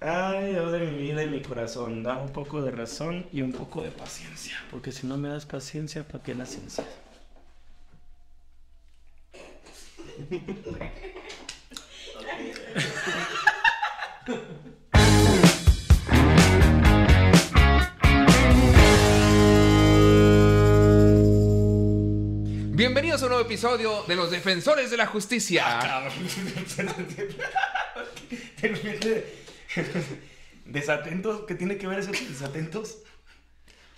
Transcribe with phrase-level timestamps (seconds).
[0.00, 3.50] Ay, Dios de mi vida y mi corazón, da un poco de razón y un
[3.50, 4.56] poco de paciencia.
[4.70, 6.84] Porque si no me das paciencia, ¿para qué la ciencia?
[22.70, 25.64] Bienvenidos a un nuevo episodio de Los Defensores de la Justicia.
[25.66, 26.08] Ah,
[30.66, 32.98] Desatentos, ¿qué tiene que ver eso con desatentos?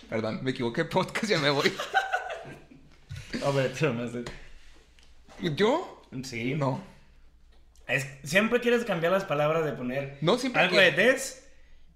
[0.09, 1.71] Perdón, me equivoqué, podcast, ya me voy.
[3.45, 4.11] A ver, tú más.
[5.55, 6.03] ¿Yo?
[6.23, 6.55] Sí.
[6.55, 6.83] No.
[7.87, 10.95] Es, siempre quieres cambiar las palabras de poner No, siempre algo quiero.
[10.95, 11.47] de des,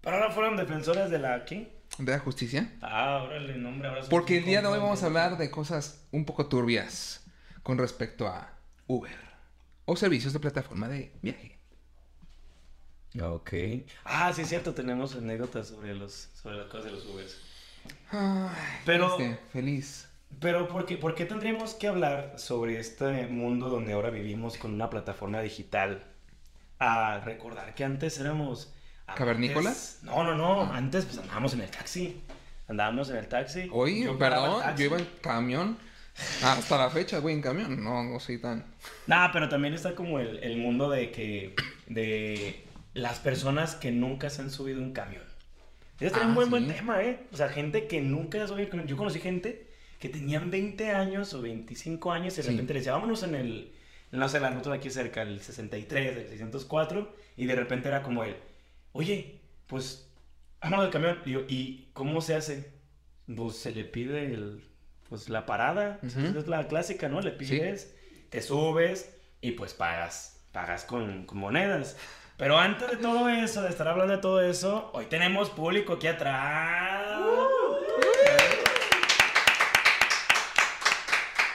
[0.02, 1.74] pero ahora fueron defensores de la ¿qué?
[1.98, 2.74] ¿De la justicia?
[2.82, 6.26] Ah, órale, nombre, ahora Porque el día de hoy vamos a hablar de cosas un
[6.26, 7.24] poco turbias
[7.64, 8.54] con respecto a
[8.88, 9.16] Uber
[9.86, 11.55] o servicios de plataforma de viaje.
[13.22, 13.54] Ok.
[14.04, 17.38] Ah, sí es cierto, tenemos anécdotas sobre los sobre las cosas de los Ubers.
[18.86, 20.08] Pero- triste, feliz.
[20.42, 24.74] Pero ¿por qué, por qué tendríamos que hablar sobre este mundo donde ahora vivimos con
[24.74, 26.04] una plataforma digital?
[26.80, 28.74] A recordar que antes éramos...
[29.08, 30.00] amantes- ¿Cavernícolas?
[30.02, 30.74] No, no, no.
[30.74, 32.22] Antes pues andábamos en el taxi.
[32.68, 33.70] Andábamos en el taxi.
[33.72, 34.84] Hoy, Yo perdón, taxi.
[34.84, 35.78] yo iba en camión.
[36.44, 37.82] Hasta la fecha voy en camión.
[37.82, 38.66] No, no soy tan.
[39.08, 41.56] Nah, pero también está como el, el mundo de que...
[41.88, 42.65] De
[42.96, 45.22] las personas que nunca se han subido un camión.
[46.00, 46.74] Ese es Ah, un buen, buen sí.
[46.74, 47.20] tema, ¿eh?
[47.32, 48.88] O sea, gente que nunca se ha subido un camión.
[48.88, 49.68] Yo conocí gente
[50.00, 52.50] que tenían 20 años o 25 años y de Sí.
[52.50, 53.72] repente le decía, vámonos en el...
[54.12, 57.14] No sé, la ruta de aquí cerca, el 63, el 604.
[57.38, 58.36] Y de repente era como el...
[58.94, 60.10] Oye, pues...
[60.62, 61.20] Vámonos del camión.
[61.26, 62.72] Y yo, ¿y cómo se hace?
[63.34, 64.64] Pues se le pide el...
[65.10, 66.00] Pues la parada.
[66.02, 66.20] Ujú.
[66.20, 67.22] Esa Es la clásica, ¿no?
[67.22, 67.94] Le pides,
[68.30, 70.46] te subes y pues pagas.
[70.52, 71.98] Pagas con, con monedas.
[72.38, 76.08] Pero antes de todo eso, de estar hablando de todo eso, hoy tenemos público aquí
[76.08, 77.02] atrás.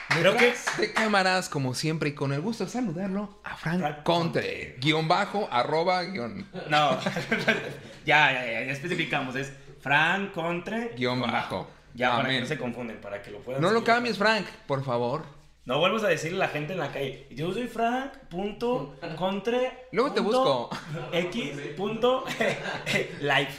[0.09, 4.03] Creo que de cámaras, como siempre, y con el gusto de saludarlo a Frank, Frank
[4.03, 4.75] Contre.
[4.79, 6.47] Guión bajo, arroba, guion.
[6.67, 6.99] No,
[8.05, 9.35] ya, ya, ya, ya especificamos.
[9.35, 10.95] Es Frank Contre.
[10.97, 11.67] Guión bajo.
[11.93, 14.83] Ya, para que no se confunden, para que lo puedan No lo cambies, Frank, por
[14.83, 15.40] favor.
[15.63, 17.27] No vuelvas a decirle a la gente en la calle.
[17.29, 18.13] Yo soy Frank.
[18.29, 19.87] Punto, contre.
[19.91, 20.77] Luego te punto, busco.
[21.13, 21.51] X.
[21.77, 22.25] Punto.
[23.21, 23.49] live.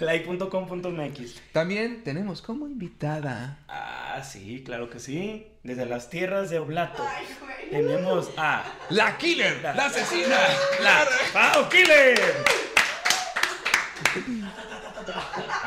[0.00, 1.40] Live.com.mx.
[1.52, 3.58] También tenemos como invitada.
[3.68, 5.46] Ah, sí, claro que sí.
[5.62, 7.02] Desde las tierras de Oblato.
[7.70, 10.38] Tenemos a La killer, la asesina.
[10.82, 12.20] la Pau Killer.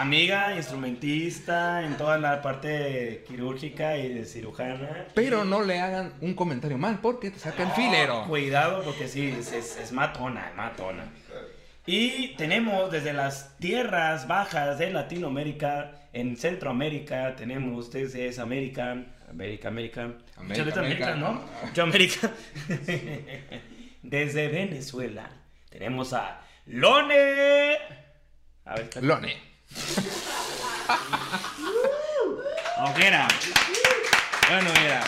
[0.01, 5.06] Amiga, instrumentista en toda la parte quirúrgica y de cirujana.
[5.13, 8.25] Pero no le hagan un comentario mal porque te sacan filero.
[8.28, 11.03] Cuidado porque sí, es, es- es matona, es matona.
[11.85, 19.68] Y tenemos desde las tierras bajas de Latinoamérica, en Centroamérica, tenemos desde es América, América,
[19.69, 20.01] América,
[20.38, 21.16] América, América.
[21.16, 21.41] ¿no?
[21.66, 22.31] Mucho América.
[24.01, 25.29] desde Venezuela
[25.69, 27.78] tenemos a Lone.
[28.66, 29.07] A ver, espera.
[32.83, 33.27] Ojera.
[34.49, 35.03] Bueno, mira.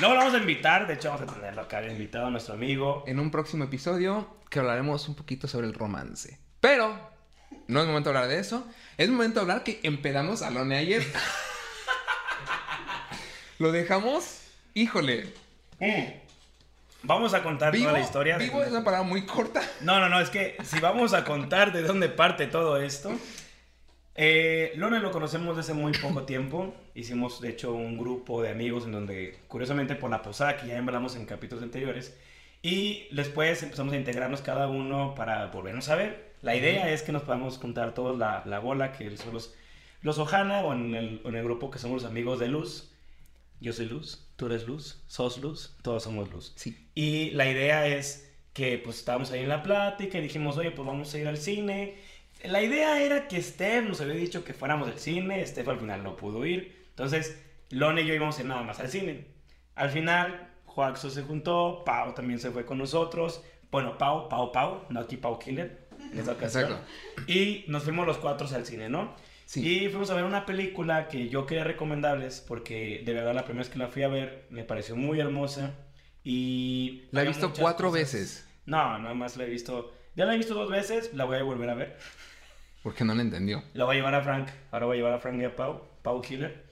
[0.00, 2.54] Luego lo vamos a invitar, de hecho vamos a tenerlo acá de invitado a nuestro
[2.54, 3.04] amigo.
[3.06, 6.38] En un próximo episodio que hablaremos un poquito sobre el romance.
[6.60, 6.98] Pero
[7.68, 8.66] no es momento de hablar de eso.
[8.96, 11.04] Es momento de hablar que empedamos a Lone ayer.
[13.58, 14.40] Lo dejamos,
[14.74, 15.32] híjole.
[15.78, 16.04] Mm.
[17.04, 18.38] Vamos a contar Vivo, toda la historia.
[18.38, 19.60] de- vivo es una palabra muy corta.
[19.80, 23.12] No, no, no, es que si vamos a contar de dónde parte todo esto.
[24.14, 26.74] Eh, Lone lo conocemos desde muy poco tiempo.
[26.94, 30.78] Hicimos, de hecho, un grupo de amigos en donde, curiosamente, por la posada que ya
[30.78, 32.16] hablamos en capítulos anteriores.
[32.62, 36.32] Y después empezamos a integrarnos cada uno para volvernos a ver.
[36.42, 39.54] La idea es que nos podamos juntar todos la, la bola, que son los,
[40.00, 42.92] los Ojana, o en el, en el grupo que somos los amigos de Luz.
[43.60, 46.52] Yo soy Luz, tú eres Luz, sos Luz, todos somos Luz.
[46.56, 46.88] Sí.
[46.94, 50.86] Y la idea es que pues estábamos ahí en la plática y dijimos, oye, pues
[50.86, 51.96] vamos a ir al cine.
[52.44, 56.02] La idea era que Steph nos había dicho que fuéramos al cine, Steph al final
[56.02, 56.86] no pudo ir.
[56.90, 57.40] Entonces,
[57.70, 59.26] Lone y yo íbamos a ir nada más al cine.
[59.74, 63.42] Al final, Joaxo se juntó, Pau también se fue con nosotros.
[63.70, 66.64] Bueno, Pau, Pau, Pau, no aquí Pau Killer, en esa ocasión.
[66.64, 66.86] Exacto.
[67.26, 69.14] Y nos fuimos los cuatro al cine, ¿no?
[69.46, 69.84] Sí.
[69.84, 73.64] Y fuimos a ver una película que yo quería recomendarles porque de verdad la primera
[73.64, 75.74] vez que la fui a ver me pareció muy hermosa
[76.24, 77.04] y...
[77.10, 78.48] La he visto cuatro cosas- veces.
[78.66, 79.92] No, nada más la he visto...
[80.14, 81.96] Ya la he visto dos veces, la voy a volver a ver.
[82.82, 83.62] Porque no le entendió.
[83.74, 85.82] La voy a llevar a Frank, ahora voy a llevar a Frank y a Pau,
[86.02, 86.64] Pau Killer.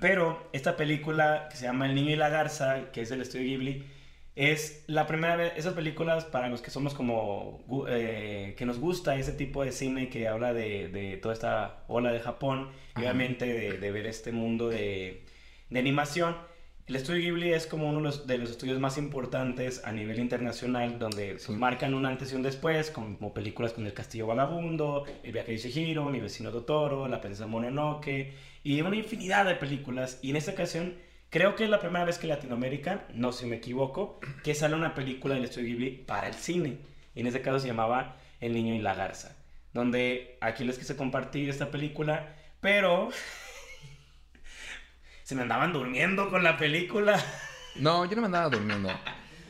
[0.00, 3.44] Pero esta película que se llama El niño y la garza, que es del estudio
[3.44, 3.84] Ghibli,
[4.36, 9.14] es la primera vez, esas películas para los que somos como eh, que, nos gusta
[9.16, 13.46] ese tipo de cine que habla de, de toda esta ola de Japón y obviamente
[13.46, 15.24] de, de ver este mundo de,
[15.70, 16.36] de animación.
[16.86, 20.18] El estudio Ghibli es como uno de los, de los estudios más importantes a nivel
[20.18, 21.52] internacional, donde pues, Sí.
[21.52, 25.58] marcan un antes y un después, como películas como El Castillo Vagabundo, El viaje de
[25.58, 30.18] Chihiro, Mi vecino Totoro, La princesa Mononoke, y una infinidad de películas.
[30.20, 30.94] Y en esta ocasión,
[31.30, 34.94] creo que es la primera vez que Latinoamérica, no si me equivoco, que sale una
[34.94, 36.76] película del estudio Ghibli para el cine.
[37.14, 39.34] Y en este caso se llamaba El niño y la garza,
[39.72, 43.08] donde aquí les quise compartir esta película, pero
[45.24, 47.20] se me andaban durmiendo con la película.
[47.76, 48.88] No, yo no me andaba durmiendo.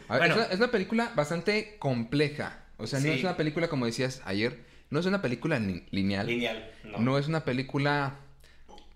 [0.09, 0.35] A ver, Bueno.
[0.35, 2.61] es, una, es una película bastante compleja.
[2.79, 6.27] O sea, no es una película, como decías ayer, no es una película li- lineal.
[6.27, 6.99] Lineal, no.
[6.99, 8.15] No es una película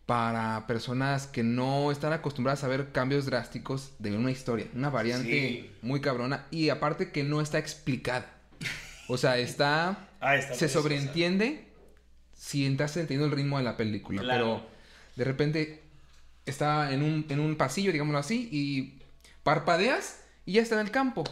[0.06, 4.66] para personas que no están acostumbradas a ver cambios drásticos de una historia.
[4.74, 5.70] Una variante Sí.
[5.82, 6.46] muy cabrona.
[6.50, 8.30] Y aparte que no está explicada.
[9.08, 10.04] O sea, está...
[10.20, 10.72] Ah, está se preciosa.
[10.82, 11.68] sobreentiende
[12.34, 14.20] si estás entendiendo el ritmo de la película.
[14.20, 14.62] Claro.
[14.64, 14.68] Pero
[15.14, 15.82] de repente
[16.50, 19.02] está en un, en un pasillo, digámoslo así, y
[19.42, 21.24] parpadeas y ya está en el campo.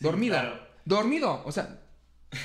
[0.00, 0.34] Dormido.
[0.34, 0.58] claro.
[0.84, 1.42] Dormido.
[1.44, 1.80] O sea...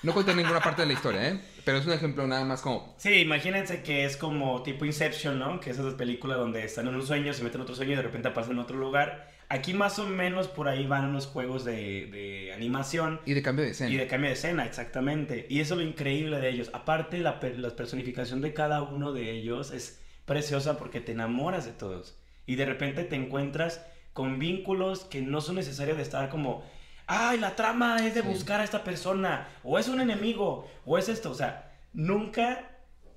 [0.00, 1.40] No cuenta ninguna parte de la historia, ¿eh?
[1.64, 2.94] Pero es un ejemplo nada más como...
[2.98, 5.58] Sí, imagínense que es como tipo Inception, ¿no?
[5.58, 7.96] Que es esas películas donde están en un sueño, se meten en otro sueño y
[7.96, 9.28] de repente pasan en otro lugar.
[9.48, 13.64] Aquí más o menos por ahí van los juegos de, de animación Y de cambio
[13.64, 13.90] de escena.
[13.90, 15.46] y de cambio de escena, exactamente.
[15.50, 16.70] Y eso es lo increíble de ellos.
[16.74, 21.72] Aparte, la, la personificación de cada uno de ellos es preciosa porque te enamoras de
[21.72, 22.16] todos.
[22.46, 26.64] Y de repente te encuentras con vínculos que no son necesarios de estar como,
[27.08, 28.28] ay, la trama es de Sí.
[28.28, 31.32] buscar a esta persona, o es un enemigo, o es esto.
[31.32, 32.70] O sea, nunca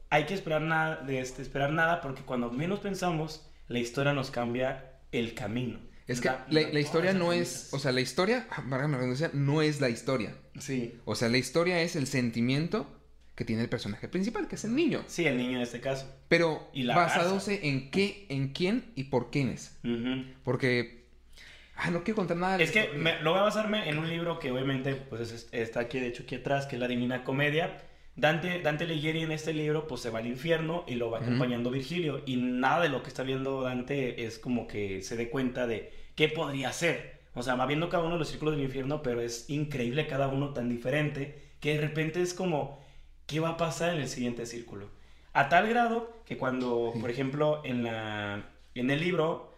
[0.10, 4.31] hay que esperar nada de este, esperar nada porque cuando menos pensamos, la historia nos
[4.31, 5.80] cambia el camino.
[6.07, 7.69] Es que la, historia no es...
[7.72, 8.62] O sea, la historia, ah,
[9.34, 10.36] no es la historia.
[10.60, 11.00] Sí.
[11.06, 13.00] O sea, la historia es el sentimiento
[13.36, 15.04] que tiene el personaje principal, que es el niño.
[15.07, 16.06] Sí, el niño en este caso.
[16.28, 19.78] Pero Y la basándose en qué, en quién y por quiénes.
[19.83, 20.25] Ujú.
[20.44, 21.01] Porque...
[21.75, 22.57] Ah, no quiero contar nada.
[22.57, 25.50] de Es que me- lo voy a basarme en un libro que obviamente pues es-
[25.51, 27.81] está aquí, de hecho, aquí atrás, que es La Divina Comedia.
[28.16, 31.72] Dante, Dante Alighieri en este libro pues se va al infierno y lo va acompañando
[31.72, 35.66] Virgilio y nada de lo que está viendo Dante es como que se dé cuenta
[35.66, 37.22] de qué podría ser.
[37.33, 40.28] O sea, va viendo cada uno de los círculos del infierno, pero es increíble cada
[40.28, 42.81] uno tan diferente que de repente es como,
[43.31, 44.89] ¿qué va a pasar en el siguiente círculo?
[45.33, 48.44] A tal grado que cuando, por ejemplo, en, la,
[48.75, 49.56] en el libro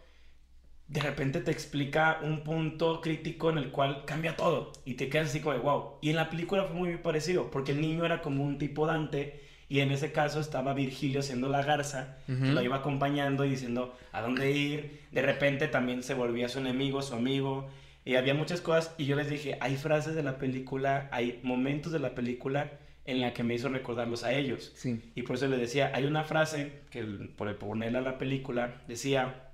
[0.86, 5.30] de repente te explica un punto crítico en el cual cambia todo y te quedas
[5.30, 5.94] así como de wow.
[6.02, 9.40] Y en la película fue muy parecido, porque el niño era como un tipo Dante
[9.68, 12.44] y en ese caso estaba Virgilio siendo la garza, que Ujú.
[12.52, 15.00] lo iba acompañando y diciendo a dónde ir.
[15.10, 17.68] De repente también se volvía su enemigo, su amigo.
[18.04, 21.90] Y había muchas cosas y yo les dije, hay frases de la película, hay momentos
[21.90, 22.70] de la película
[23.04, 24.72] en la que me hizo recordarlos a ellos.
[24.76, 25.12] Sí.
[25.14, 28.82] Y por eso les decía, hay una frase que el- por ponerla a la película
[28.88, 29.50] decía,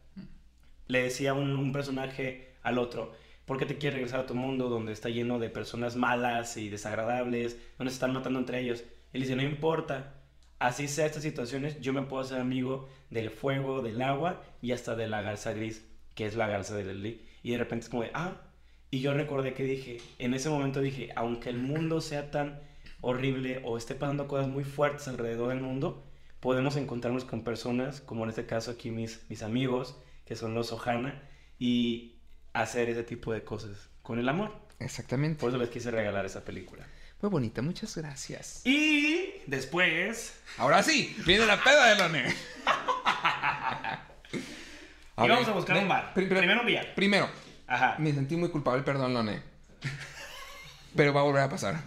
[0.87, 3.12] le decía un, un personaje al otro,
[3.47, 6.69] ¿por qué te quieres regresar a tu mundo donde está lleno de personas malas y
[6.69, 8.85] desagradables, donde se están matando entre ellos?
[9.12, 10.14] Él dice, no importa,
[10.58, 14.94] así sea estas situaciones, yo me puedo hacer amigo del fuego, del agua y hasta
[14.94, 17.26] de la garza gris, que es la garza de Lely.
[17.43, 18.37] Y de repente es como de, ah,
[18.91, 22.61] y yo recordé que dije, en ese momento dije, aunque el mundo sea tan
[23.00, 26.06] horrible o esté pasando cosas muy fuertes alrededor del mundo,
[26.41, 30.72] podemos encontrarnos con personas, como en este caso aquí mis, mis amigos, que son los
[30.72, 31.22] Ohana,
[31.58, 32.17] y
[32.53, 34.53] hacer ese tipo de cosas con el amor.
[34.79, 35.41] Exactamente.
[35.41, 36.86] Por eso les quise regalar esa película.
[37.20, 38.63] Muy bonita, muchas gracias.
[38.65, 42.34] Y después, Ahora sí, viene la peda de Lone.
[45.19, 46.15] y vamos a buscar un bar.
[46.15, 46.94] pri- pri- Primero un.
[46.94, 47.29] Primero,
[47.67, 47.96] Ajá.
[47.98, 49.43] me sentí muy culpable, perdón, Lone.
[50.96, 51.82] Pero va a volver a pasar.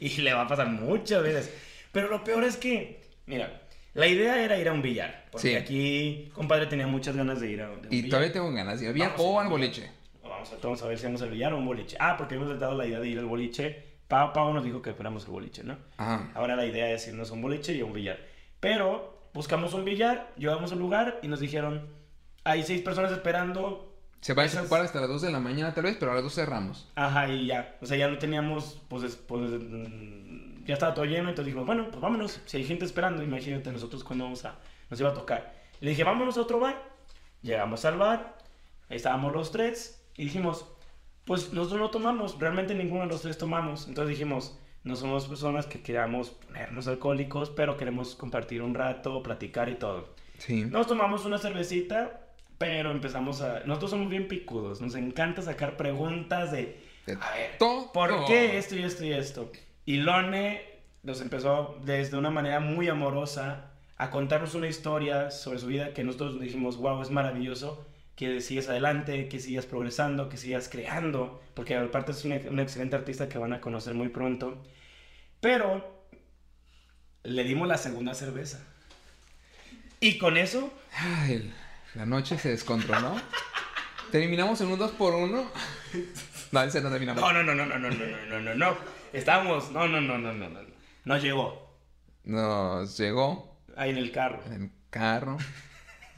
[0.16, 1.52] Y le va a pasar muchas veces.
[1.92, 3.62] Pero lo peor es que, mira,
[3.94, 5.26] la idea era ir a un billar.
[5.30, 5.54] Porque Sí.
[5.56, 8.10] aquí, compadre, tenía muchas ganas de ir a, de un Y billar.
[8.10, 9.90] todavía tengo ganas de ir al billar a o al boliche.
[10.22, 11.96] Vamos a, vamos a ver si vamos al billar o a un boliche.
[12.00, 13.84] Ah, porque hemos dado la idea de ir al boliche.
[14.08, 15.76] Pau, Pau nos dijo que fuéramos al boliche, ¿no?
[15.96, 16.30] Ajá.
[16.34, 18.18] Ahora la idea es irnos a un boliche y a un billar.
[18.60, 21.88] Pero buscamos un billar, llegamos al lugar y nos dijeron,
[22.44, 23.89] hay seis personas esperando.
[24.20, 26.22] Se va a Esas- hasta las 2 de la mañana tal vez, pero a las
[26.22, 26.88] 2 cerramos.
[26.94, 27.76] Ajá, y ya.
[27.80, 31.66] O sea, ya no teníamos, pues, es- pues, mm, ya estaba todo lleno, entonces dijimos,
[31.66, 32.40] bueno, pues vámonos.
[32.44, 34.56] Si hay gente esperando, imagínate nosotros cuando vamos a,
[34.90, 35.54] nos iba a tocar.
[35.80, 36.82] Le dije, vámonos a otro bar.
[37.42, 38.36] Llegamos al bar,
[38.90, 40.66] ahí estábamos los tres y dijimos,
[41.24, 43.88] pues nosotros no tomamos, realmente ninguno de los tres tomamos.
[43.88, 49.70] Entonces dijimos, no somos personas que queramos ponernos alcohólicos, pero queremos compartir un rato, platicar
[49.70, 50.14] y todo.
[50.38, 50.64] Sí.
[50.66, 52.20] Nos tomamos una cervecita,
[52.60, 53.60] pero empezamos a...
[53.60, 56.78] Nosotros somos bien picudos, nos encanta sacar preguntas de...
[57.06, 57.90] De A ver, todo.
[57.90, 59.50] ¿por qué esto y esto y esto?
[59.86, 60.60] Y Lone
[61.02, 66.04] nos empezó desde una manera muy amorosa a contarnos una historia sobre su vida que
[66.04, 71.74] nosotros dijimos, wow, es maravilloso, que sigas adelante, que sigas progresando, que sigas creando, porque
[71.76, 74.62] aparte es un, un excelente artista que van a conocer muy pronto.
[75.40, 76.04] Pero
[77.22, 78.62] le dimos la segunda cerveza.
[79.98, 81.50] Y con eso, Ay,
[81.94, 83.16] la noche se descontroló.
[84.12, 85.50] Terminamos en un 2 por 1
[86.52, 87.20] No, ese no terminamos.
[87.22, 88.76] no, no, no, no, no, no, no, no, no, no, no.
[89.12, 90.60] Estábamos, no, no, no, no, no, no.
[91.04, 91.76] Nos llegó
[92.24, 94.40] Nos llegó ahí en el carro.
[94.46, 95.38] en el carro.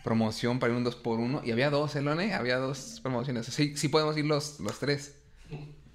[0.04, 2.34] Promoción para ir un 2 por 1 Y había dos, ¿eh, Lone?
[2.34, 3.46] Había dos promociones.
[3.46, 5.16] Sí, sí podemos ir los, los tres.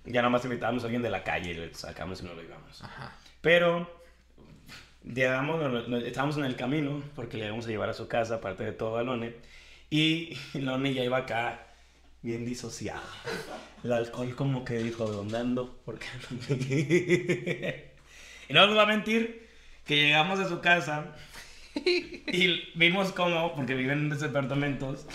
[0.05, 2.41] Ya nada más invitábamos a alguien de la calle y le sacamos y no lo
[2.41, 2.81] íbamos.
[2.83, 3.11] Ajá.
[3.41, 3.89] Pero
[5.03, 8.35] llegamos, no- no- estábamos en el camino porque le íbamos a llevar a su casa,
[8.35, 9.35] aparte de todo a Lone.
[9.89, 11.67] Y Lone ya iba acá
[12.21, 13.01] bien disociado.
[13.83, 15.77] El alcohol como que dijo, ¿dónde ando?
[15.85, 16.55] ¿Por qué no?
[18.49, 19.47] y no nos va a mentir
[19.85, 21.15] que llegamos a su casa
[21.75, 25.05] y vimos cómo, porque viven en departamentos,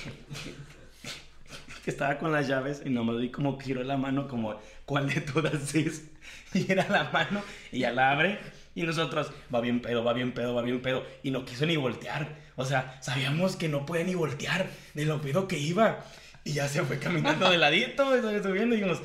[1.84, 5.20] que estaba con las llaves y nomás vi como giró la mano como, ¿cuál de
[5.20, 6.08] todas es?
[6.54, 8.38] Y era la mano y ya la abre
[8.74, 11.04] y nosotros, va bien pedo, va bien pedo, va bien pedo.
[11.22, 12.36] Y no quiso ni voltear.
[12.56, 16.04] O sea, sabíamos que no puede ni voltear de lo pedo que iba.
[16.44, 18.04] Y ya se fue caminando de ladito,
[18.42, 19.00] subiendo y dijimos...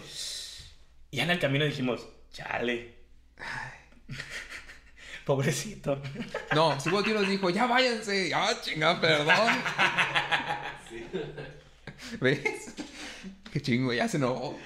[1.12, 2.96] Ya en el camino dijimos, chale.
[5.26, 6.02] Pobrecito.
[6.54, 8.32] No, su tío nos dijo, ya váyanse.
[8.34, 9.36] Ah, chinga, perdón.
[12.22, 12.74] ¿Ves?
[13.52, 14.58] Qué chingo, ya se enojó.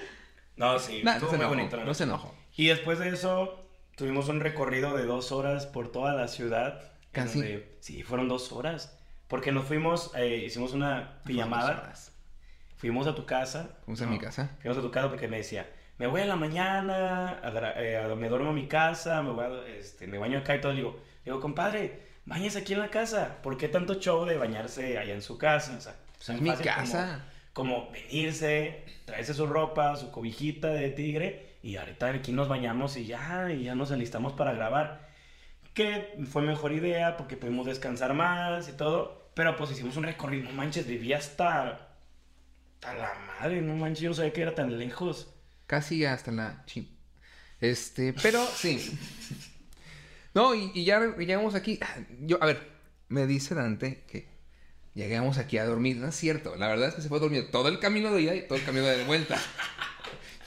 [0.56, 1.56] No, sí, Nah, no estuvo se muy enojó.
[1.56, 1.76] bonito.
[1.76, 2.34] la No se enojó.
[2.56, 3.64] Y después de eso,
[3.96, 6.82] tuvimos un recorrido de dos horas por toda la ciudad.
[7.12, 7.38] Casi.
[7.40, 8.98] donde- sí, fueron dos horas.
[9.28, 11.92] Porque nos fuimos, eh, hicimos una Dos pijamada.
[12.76, 13.68] Fuimos a tu casa.
[13.84, 14.50] Fuimos a mi casa.
[14.60, 15.68] Fuimos a tu casa porque me decía,
[15.98, 19.44] me voy a la mañana, a eh, a- me duermo en mi casa, me, voy
[19.44, 20.72] a- este, me baño acá y todo.
[20.72, 23.36] Le digo, digo, compadre, bañes aquí en la casa.
[23.42, 25.76] ¿Por qué tanto show de bañarse allá en su casa?
[25.76, 27.24] O sea, Es tan mi fácil como- casa.
[27.52, 33.06] como venirse, traerse su ropa, su cobijita de tigre y ahorita aquí nos bañamos y
[33.06, 35.08] ya, y ya nos enlistamos para grabar.
[35.74, 40.50] Que fue mejor idea porque pudimos descansar más y todo, pero pues hicimos un recorrido,
[40.50, 41.88] no manches, vivía hasta,
[42.74, 45.32] hasta la madre, no manches, yo no sabía que era tan lejos.
[45.66, 46.64] Casi hasta la.
[47.60, 48.98] Este, pero sí.
[50.34, 51.78] No, y, ya llegamos aquí.
[52.20, 52.66] Yo, a ver,
[53.08, 54.28] me dice Dante que
[54.94, 55.96] llegamos aquí a dormir.
[55.98, 56.56] No es cierto.
[56.56, 58.64] La verdad es que se fue dormido todo el camino de ida y todo el
[58.64, 59.38] camino de vuelta.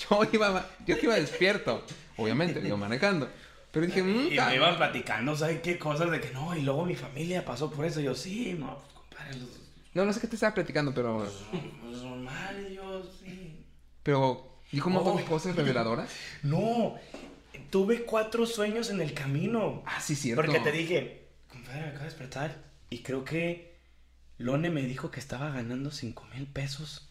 [0.10, 1.84] Yo iba, yo iba despierto.
[2.18, 3.30] Obviamente, iba manejando.
[3.72, 6.10] Pero dije, mmm, Y me iban platicando, ¿sabes qué cosas?
[6.12, 8.00] De que no, y luego mi familia pasó por eso.
[8.00, 9.60] Y yo, sí, no, pues compadre, los-
[9.94, 11.30] no, no sé qué te estaba platicando, pero.
[11.52, 13.66] pues normal, y yo, sí.
[14.04, 16.10] Pero dijo un montón de cosas reveladoras.
[16.44, 16.96] No,
[17.70, 19.84] tuve cuatro sueños en el camino.
[19.86, 20.42] Ah, sí, cierto.
[20.42, 22.64] Porque te dije, compadre, me acabo de despertar.
[22.90, 23.76] Y creo que
[24.38, 27.05] Lone me dijo que estaba ganando 5 mil pesos.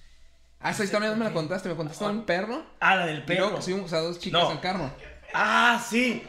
[0.64, 1.68] Ah, esa historia no me la contaste.
[1.68, 2.64] Me contaste un perro.
[2.80, 3.62] Ah, la del Y luego perro.
[3.62, 4.48] subimos a dos chicas No.
[4.50, 4.90] al carro.
[5.34, 6.22] Ah, sí.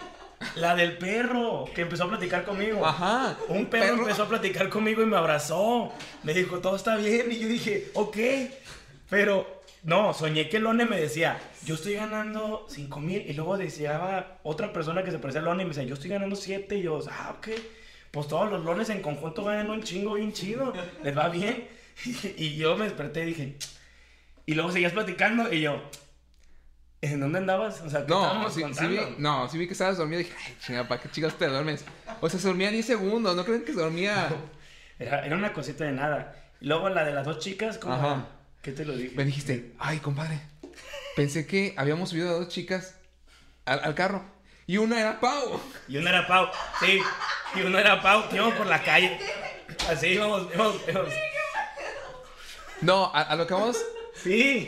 [0.58, 2.86] La del perro, que empezó a platicar conmigo.
[2.86, 3.38] Ajá.
[3.48, 5.94] Un perro, empezó a platicar conmigo y me abrazó.
[6.24, 7.32] Me dijo, todo está bien.
[7.32, 8.18] Y yo dije, ok.
[9.10, 13.22] Pero, no, soñé que Lone me decía, yo estoy ganando 5 mil.
[13.26, 16.10] Y luego decía otra persona que se parecía a Lone y me decía, yo estoy
[16.10, 16.76] ganando 7.
[16.78, 17.48] Y yo, ah, ok.
[18.12, 20.74] Pues todos los lones en conjunto ganan un chingo bien chido.
[21.04, 21.68] Les va bien.
[22.38, 23.56] Y yo me desperté y dije,
[24.46, 25.52] y luego seguías platicando.
[25.54, 25.82] Y yo,
[27.02, 27.82] ¿en dónde andabas?
[27.82, 30.36] O sea, ¿qué No, sí, sí vi, no, sí vi que estabas dormido y dije,
[30.46, 31.86] ay, chingada, ¿para qué chicas te duermes?
[32.22, 34.30] O sea, se dormía 10 segundos, ¿no creen que se dormía?
[34.98, 36.42] Era, era una cosita de nada.
[36.62, 37.94] Luego la de las dos chicas, ¿cómo?
[37.96, 38.28] Ajá.
[38.62, 39.14] ¿Qué te lo dije?
[39.14, 40.40] Me dijiste, ay, compadre,
[41.18, 42.96] pensé que habíamos subido a dos chicas
[43.66, 44.24] al, al carro
[44.68, 45.60] y una era Pau.
[45.90, 46.48] Y uno era Pau,
[46.80, 47.02] sí.
[47.56, 49.20] Y uno era Pau, íbamos por la calle.
[49.90, 51.14] Así íbamos, íbamos, íbamos.
[52.82, 53.78] No, a, a lo que vamos,
[54.26, 54.68] Sí.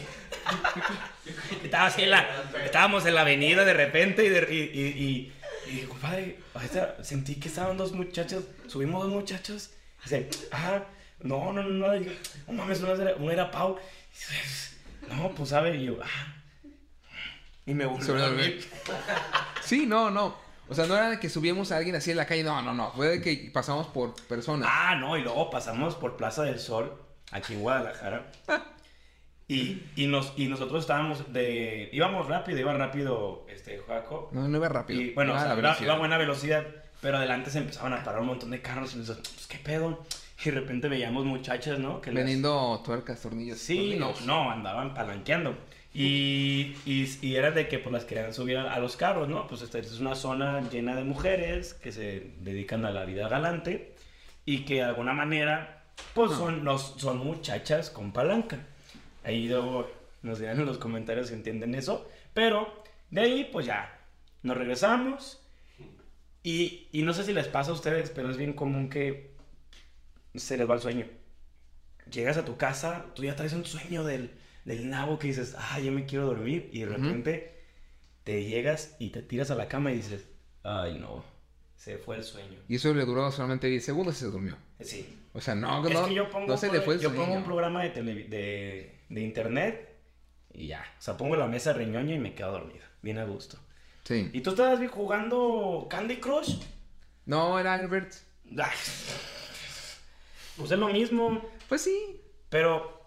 [1.63, 2.27] Estaba así en la,
[2.63, 5.33] estábamos en la avenida de repente y, de, y, y, y,
[5.67, 6.39] y dije, compadre,
[7.01, 9.71] sentí que estaban dos muchachos, subimos dos muchachos.
[10.03, 10.83] Dice, ah,
[11.23, 12.05] no, no, no, no, y
[12.45, 13.79] no mames, uno era, uno era Pau.
[14.13, 14.77] Y dice,
[15.09, 16.35] no, pues sabe, y yo, ah.
[17.65, 18.63] Y me Sobre a dormir.
[19.63, 20.37] sí, no, no.
[20.69, 22.75] O sea, no era de que subíamos a alguien así en la calle, no, no,
[22.75, 22.91] no.
[22.91, 24.69] Fue de que pasamos por personas.
[24.71, 28.29] Ah, no, y luego pasamos por Plaza del Sol, aquí en Guadalajara.
[29.49, 31.89] Y, y, nos, y nosotros estábamos de...
[31.93, 34.29] Íbamos rápido, iba rápido este Joaco.
[34.33, 34.99] No, no iba rápido.
[35.01, 35.85] Y bueno, Iba o a sea, la iba, velocidad.
[35.85, 36.65] iba a buena velocidad,
[37.01, 40.03] pero adelante se empezaban a parar un montón de carros y nosotros, pues, ¿qué pedo?
[40.43, 42.01] Y de repente veíamos muchachas, ¿no?
[42.01, 43.57] Que las- Vendiendo tuercas, tornillos.
[43.57, 45.57] Sí, no, no, andaban palanqueando.
[45.93, 49.47] Y, y, y era de que pues las querían subir a, a los carros, ¿no?
[49.47, 53.95] Pues esta es una zona llena de mujeres que se dedican a la vida galante
[54.45, 58.59] y que de alguna manera pues son, los, son muchachas con palanca.
[59.27, 59.89] Ahí luego
[60.21, 62.09] nos dirán en los comentarios si entienden eso.
[62.33, 63.99] Pero de ahí pues ya
[64.43, 65.41] nos regresamos
[66.43, 69.31] y, y no sé si les pasa a ustedes, pero es bien común que
[70.35, 71.05] se les va el sueño.
[72.11, 74.31] Llegas a tu casa, tú ya traes un sueño del,
[74.63, 76.69] del nabo que dices, ah, yo me quiero dormir.
[76.71, 77.57] Y de repente
[78.23, 80.25] te llegas y te tiras a la cama y dices,
[80.63, 81.25] ay no,
[81.75, 82.59] se fue el sueño.
[82.69, 84.55] Y eso le duró solamente 10 segundos y se durmió.
[84.79, 85.05] Sí.
[85.33, 87.25] O sea, no, es no, que yo pongo, no se le fue el yo pongo
[87.25, 87.39] sueño.
[87.39, 89.97] un programa de, tele- de, de internet
[90.53, 90.85] y ya.
[90.97, 92.85] O sea, pongo la mesa riñoña y me quedo dormido.
[93.01, 93.57] Bien a gusto.
[94.03, 94.29] Sí.
[94.33, 96.55] ¿Y tú estabas jugando Candy Crush?
[97.25, 98.13] No, era Albert.
[98.57, 98.77] Ay,
[100.57, 101.41] Pues es lo mismo.
[101.67, 102.21] Pues sí.
[102.49, 103.05] Pero,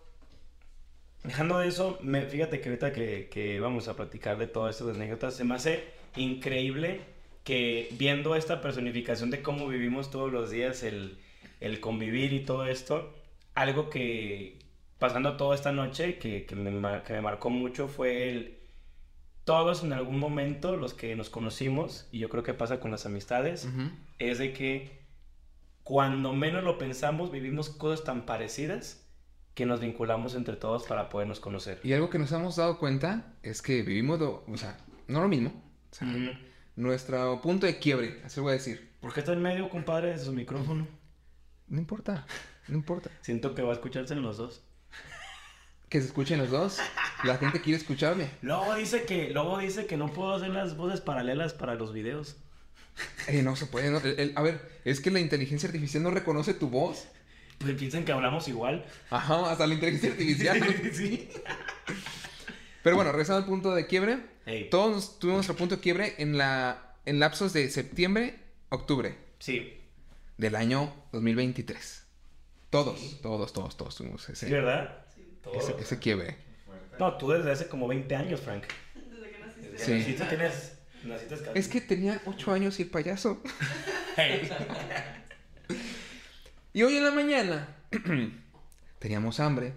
[1.25, 4.97] dejando de eso, me, fíjate que ahorita que, que vamos a platicar de todas estas
[4.97, 5.85] anécdotas, se me hace
[6.16, 7.00] increíble
[7.45, 11.19] que viendo esta personificación de cómo vivimos todos los días, el,
[11.61, 13.14] el convivir y todo esto,
[13.54, 14.59] algo que
[15.00, 18.61] pasando toda esta noche que, que, me, que me marcó mucho fue el...
[19.45, 23.07] Todos en algún momento, los que nos conocimos, y yo creo que pasa con las
[23.07, 23.66] amistades,
[24.21, 25.00] es de que
[25.83, 29.04] cuando menos lo pensamos, vivimos cosas tan parecidas
[29.54, 31.80] que nos vinculamos entre todos para podernos conocer.
[31.83, 34.76] Y algo que nos hemos dado cuenta es que vivimos, lo- o sea,
[35.09, 35.50] no lo mismo.
[35.90, 36.07] O sea,
[36.76, 38.90] nuestro punto de quiebre, así voy a decir.
[39.00, 40.87] ¿Por qué está en medio, compadre, de su micrófono?
[41.66, 42.26] No importa,
[42.69, 43.11] no importa.
[43.23, 44.62] Siento que va a escucharse en los dos.
[45.90, 46.78] Que se escuchen los dos.
[47.25, 48.30] La gente quiere escucharme.
[48.40, 52.37] Luego dice que, luego dice que no puedo hacer las voces paralelas para los videos.
[53.28, 53.90] Eh, no se puede.
[53.90, 57.04] no, el- el- a ver, es que la inteligencia artificial no reconoce tu voz.
[57.59, 58.87] Pues piensan que hablamos igual.
[59.11, 60.62] Ajá, hasta la inteligencia artificial.
[60.94, 61.28] sí.
[62.82, 64.18] Pero bueno, regresando al punto de quiebre.
[64.70, 69.80] Todos tuvimos nuestro punto de quiebre en la en lapsos de septiembre, octubre sí,
[70.38, 72.05] del año 2023.
[72.70, 75.05] Todos, todos, todos, todos tuvimos sí, ese, ¿verdad?
[75.55, 76.37] Ese, ese quiebre.
[76.98, 78.64] No, tú desde hace como 20 años, Frank.
[78.94, 79.79] Desde que naciste.
[79.79, 79.92] Sí.
[79.92, 80.72] Naciste, tienes...
[81.05, 83.42] Naciste Es que tenía ocho años y el payaso.
[84.16, 84.48] Hey.
[86.72, 87.68] Y hoy en la mañana
[89.00, 89.72] teníamos hambre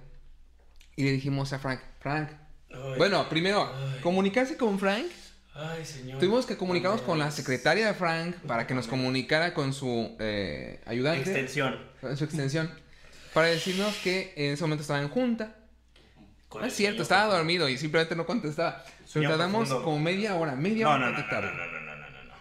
[0.96, 2.30] y le dijimos a Frank, Frank,
[2.70, 4.00] Ay, bueno, primero, Ay.
[4.02, 5.08] comunicarse con Frank.
[5.56, 6.20] Ay, señor.
[6.20, 10.82] Tuvimos que comunicarnos con la secretaria de Frank para que nos comunicara con su eh,
[10.86, 11.80] ayudante, Extensión.
[12.00, 12.72] con su extensión,
[13.34, 15.56] para decirnos que en ese momento estaba en junta.
[16.54, 18.84] No el es cierto, estaba dormido y simplemente no contestaba.
[19.12, 22.34] Pero tardamos como media hora, media No, hora no, no, no, no, no, no, no.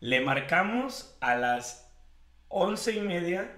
[0.00, 1.90] Le marcamos a las
[2.48, 3.50] once y media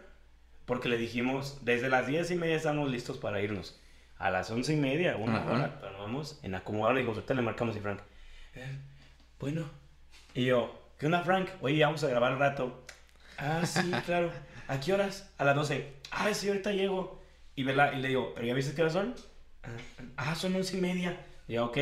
[0.66, 3.80] porque le dijimos, desde las diez y media estamos listos para irnos.
[4.18, 5.50] A las once y media, una Ajá.
[5.52, 7.98] hora, vamos en acomodar, le dijimos, ahorita le marcamos y Frank,
[8.54, 8.78] "Eh,
[9.40, 9.68] bueno.
[10.32, 11.48] Y yo, ¿qué onda, Frank?
[11.60, 12.86] Oye, vamos a grabar al rato.
[13.36, 14.30] Ah, sí, claro.
[14.68, 15.28] ¿A qué horas?
[15.38, 15.92] A las 12.
[16.16, 17.20] Ah, sí, ahorita llego.
[17.56, 19.14] Y, y le digo, ¿pero ya viste qué horas son?
[20.16, 21.18] Ah, son once y media.
[21.48, 21.78] Y ok,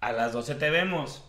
[0.00, 1.24] a las 12 te vemos.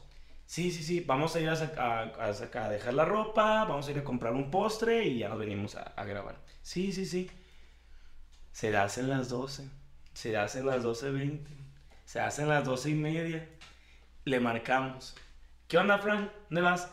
[0.46, 3.92] Sí, sí, sí, vamos a ir a, a- a a dejar la ropa, vamos a
[3.92, 6.36] ir a comprar un postre y ya nos venimos a, grabar.
[6.62, 7.32] Sí, sí, sí.
[8.52, 9.68] Se hacen las 12,
[10.14, 11.48] se hacen las 12.20,
[12.06, 13.48] se hacen las 12 y media.
[14.24, 15.16] Le marcamos.
[15.68, 16.30] ¿Qué onda, Frank?
[16.50, 16.90] ¿Dónde vas?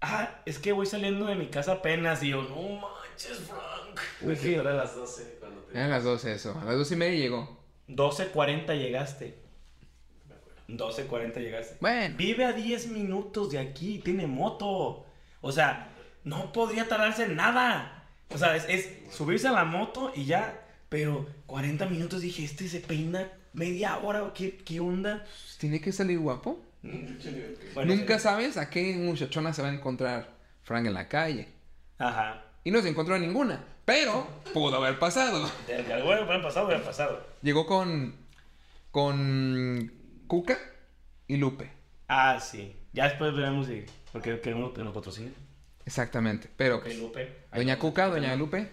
[0.00, 2.22] Ah, es que voy saliendo de mi casa apenas.
[2.22, 3.75] Y yo, no manches, Frank.
[4.22, 5.76] Uy, sí, era las 12 cuando te...
[5.76, 6.58] Eran las 12 eso.
[6.60, 7.60] A las 12 y media llegó.
[7.88, 9.38] 12.40 llegaste.
[10.68, 11.76] 12.40 llegaste.
[11.80, 12.16] Bueno.
[12.16, 15.06] Vive a 10 minutos de aquí, tiene moto.
[15.40, 15.88] O sea,
[16.24, 18.04] no podría tardarse en nada.
[18.30, 20.62] O sea, es, es subirse a la moto y ya.
[20.88, 25.24] Pero 40 minutos dije, este se peina media hora, ¿o ¿qué, qué onda?
[25.58, 26.60] Tiene que salir guapo.
[27.74, 28.22] Bueno, Nunca sí.
[28.22, 31.48] sabes a qué muchachona se va a encontrar Frank en la calle.
[31.98, 32.44] Ajá.
[32.62, 33.64] Y no se encontró ninguna.
[33.86, 35.50] Pero pudo haber pasado.
[35.66, 37.26] De, de algo hubiera pasado, hubiera pasado.
[37.40, 38.14] Llegó con.
[38.90, 39.92] con.
[40.26, 40.58] Cuca
[41.28, 41.70] y Lupe.
[42.08, 42.74] Ah, sí.
[42.92, 43.84] Ya después veremos si.
[44.12, 45.32] Porque queremos que nos patrocine.
[45.84, 46.48] Exactamente.
[46.56, 46.76] Pero.
[46.76, 47.20] Ok, Lupe.
[47.50, 47.78] Ahí Doña.
[47.78, 48.68] Cuca, Doña Lupe.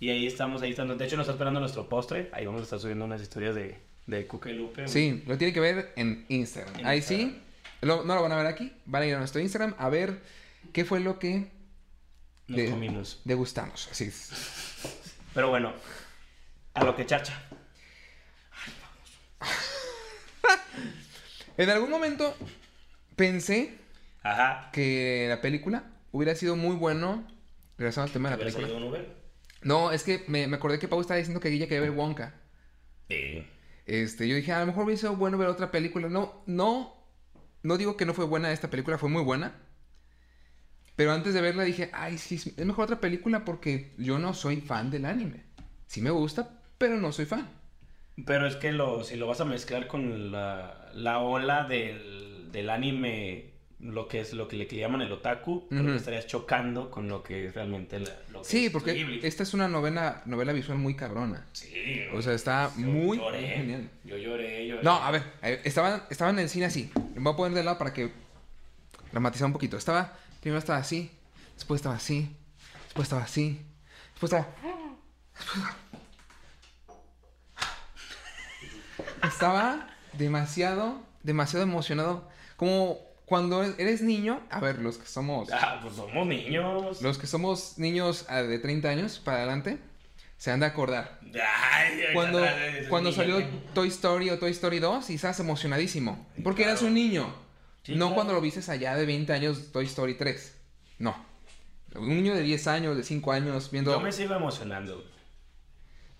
[0.00, 0.96] Y ahí estamos, ahí estamos.
[0.98, 2.30] De hecho, nos está esperando nuestro postre.
[2.32, 4.88] Ahí vamos a estar subiendo unas historias de, de Cuca y Lupe.
[4.88, 6.74] Sí, lo tiene que ver en Instagram.
[6.80, 7.30] En Ahí Instagram.
[7.30, 7.40] sí.
[7.82, 8.72] lo- no lo van a ver aquí.
[8.86, 10.20] Van a ir a nuestro Instagram a ver
[10.72, 11.48] qué fue lo que
[12.48, 13.20] Nos de- comimos.
[13.24, 13.88] degustamos.
[13.90, 14.30] Así es.
[15.34, 15.72] Pero bueno,
[16.74, 17.40] a lo que chacha.
[21.56, 22.36] En algún momento
[23.16, 23.78] pensé
[24.22, 24.70] Ajá.
[24.72, 27.26] que la película hubiera sido muy bueno.
[27.78, 28.66] Regresando al tema de la ¿Hubiera película.
[28.78, 29.16] salido un Uber?
[29.62, 32.34] No, es que me, me acordé que Pau estaba diciendo que ella quería ver Wonka.
[33.86, 36.08] Este, yo dije, a lo mejor hubiese sido bueno ver otra película.
[36.08, 36.94] No, no,
[37.62, 39.54] no digo que no fue buena esta película, fue muy buena.
[40.96, 44.60] Pero antes de verla dije, ay, sí, es mejor otra película porque yo no soy
[44.60, 45.42] fan del anime.
[45.86, 47.48] Sí me gusta, pero no soy fan.
[48.26, 52.70] Pero es que lo, si lo vas a mezclar con la, la ola del, del
[52.70, 56.92] anime, lo que es lo que le que llaman el otaku, creo que estarías chocando
[56.92, 60.22] con lo que es realmente la- lo que Sí, es porque esta es una novela,
[60.26, 61.44] novela visual muy cabrona.
[61.52, 62.02] Sí.
[62.14, 63.90] O sea, está yo muy, lloré, muy genial.
[64.04, 64.82] Yo lloré, lloré.
[64.84, 66.90] No, a ver, eh, estaba, estaba en el cine así.
[67.16, 68.12] Me voy a poner de lado para que
[69.10, 69.76] dramatizar un poquito.
[69.76, 71.10] Estaba, primero estaba así,
[71.54, 72.36] después estaba así,
[72.84, 73.64] después estaba así,
[74.10, 74.54] después estaba...
[79.26, 82.28] Estaba demasiado, demasiado emocionado.
[82.56, 85.50] Como cuando eres niño, a ver, los que somos...
[85.50, 87.00] Ah, pues somos niños.
[87.00, 89.78] Los que somos niños ah, de 30 años para adelante,
[90.36, 91.20] se han de acordar.
[91.72, 92.46] Ay, Cuando,
[92.90, 96.26] cuando salió Toy Story o Toy Story 2 y estabas emocionadísimo.
[96.42, 97.43] Porque eras un niño.
[97.84, 98.14] Sí, no claro.
[98.14, 100.56] cuando lo viste allá de 20 años Toy Story 3.
[100.98, 101.14] No.
[101.94, 103.92] Un niño de 10 años, de 5 años viendo...
[103.92, 105.04] Yo me sigo emocionando.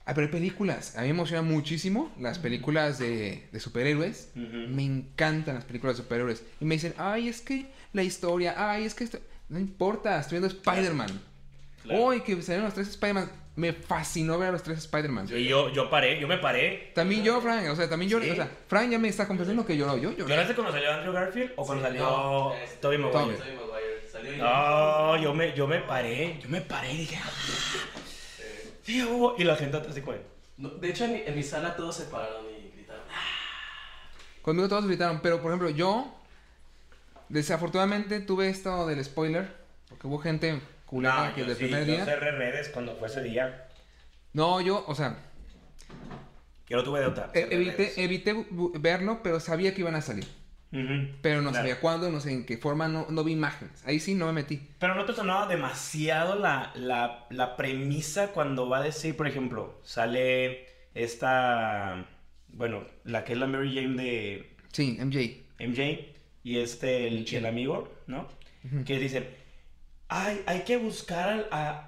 [0.05, 0.97] Ah, pero hay películas.
[0.97, 4.31] A mí me emocionan muchísimo las películas de, de superhéroes.
[4.35, 6.45] Me encantan las películas de superhéroes.
[6.61, 9.19] Y me dicen, ay, es que la historia, ay, es que esto...
[9.49, 11.21] No importa, estoy viendo Spider-Man.
[11.83, 12.05] Claro.
[12.05, 13.31] Hoy que salieron los tres Spider-Man.
[13.57, 15.29] Me fascinó ver a los tres Spider-Man.
[15.29, 16.91] Yo, yo, yo paré, yo me paré.
[16.95, 18.31] También yo, Frank, o sea, también yo, Sí.
[18.31, 20.29] o sea, Frank ya me está confesando que lloró, yo lloré.
[20.31, 23.37] ¿Lloraste cuando salió Andrew Garfield o cuando Sí, salió no, este, Tobey Maguire?
[23.39, 23.57] Tobey.
[23.57, 24.09] Maguire.
[24.11, 27.31] Salió y- No, yo me, yo me paré, yo me paré y dije, "Ah".
[28.83, 30.17] sí, hubo", y la gente así como,
[30.57, 33.03] No, de hecho, en mi, en mi sala todos se pararon y gritaron.
[34.43, 36.13] Conmigo todos gritaron, pero por ejemplo, yo
[37.29, 39.49] desafortunadamente tuve esto del spoiler,
[39.89, 42.05] porque hubo gente culera no, que yo del sí, primer yo día.
[42.05, 43.69] cerré redes cuando fue ese día.
[44.33, 45.17] No, yo, o sea,
[46.69, 47.31] Yo lo tuve de otra.
[47.35, 48.47] e- evité, evité
[48.81, 50.27] verlo, pero sabía que iban a salir.
[51.23, 51.55] Pero no claro.
[51.69, 53.85] sabía cuándo, no sé en qué forma, no, no vi imágenes.
[53.87, 54.61] Ahí sí no me metí.
[54.81, 59.79] Pero no te sonaba demasiado la, la, la premisa cuando va a decir, por ejemplo,
[59.85, 62.05] sale esta,
[62.49, 65.45] bueno, la que es la Mary Jane de Sí, MJ.
[65.65, 68.27] MJ y este, el, el amigo, ¿no?
[68.85, 69.29] Que dicen,
[70.23, 71.85] ay, hay que buscar a,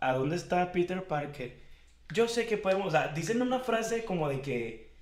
[0.00, 1.62] a, a dónde está Peter Parker.
[2.12, 4.94] Yo sé que podemos, o sea, dicen una frase como de que,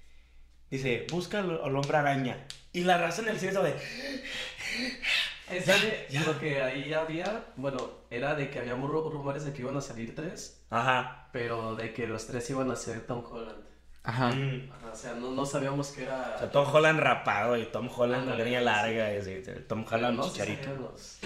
[0.70, 2.46] dice, busca al, al hombre araña.
[2.72, 3.74] Y la raza en el cine de,
[5.50, 5.76] Es Ya,
[6.08, 6.22] ya.
[6.24, 9.80] lo que ahí había, bueno, era de que había ru- rumores de que iban a
[9.82, 11.28] salir tres, ajá.
[11.32, 13.62] pero de que los tres iban a ser Tom Holland.
[14.04, 14.30] Ajá.
[14.30, 14.70] Mm.
[14.72, 16.32] Ajá, o sea, no, no sabíamos que era.
[16.36, 18.64] O sea, Tom Holland rapado y Tom Holland con Ándale, greña sí.
[18.64, 19.14] larga.
[19.14, 20.74] y Tom Holland chicharito.
[20.76, 21.18] los.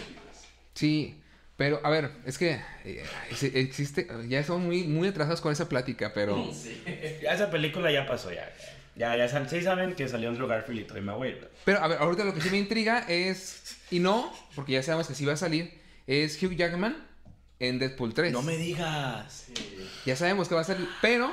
[0.77, 1.21] Sí,
[1.57, 5.69] pero a ver, es que eh, ex- existe, ya estamos muy, muy atrasados con esa
[5.69, 6.51] plática, pero...
[6.55, 6.81] Sí.
[7.23, 8.49] Ya esa película ya pasó, ya.
[8.95, 11.49] Ya, ya, sal- sí saben que salió Andrew Garfield y Tobey Maguire.
[11.65, 15.09] Pero a ver, ahorita lo que sí me intriga es, y no, porque ya sabemos
[15.09, 15.73] que sí va a salir,
[16.07, 16.97] es Hugh Jackman
[17.59, 18.33] en Deadpool 3.
[18.33, 19.47] No me digas.
[19.55, 19.55] Sí.
[20.07, 21.31] Ya sabemos que va a salir, pero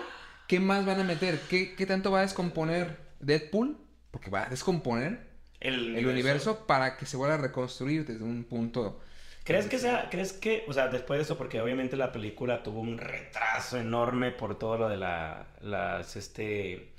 [0.47, 1.39] ¿qué más van a meter?
[1.49, 3.77] ¿Qué, qué tanto va a descomponer Deadpool?
[4.11, 5.19] Porque va a descomponer
[5.59, 9.01] El, el universo para que se vuelva a reconstruir desde un punto...
[9.43, 12.79] ¿Crees que sea, crees que, o sea, después de eso, porque obviamente la película tuvo
[12.79, 16.93] un retraso enorme por todo lo de la, las, este,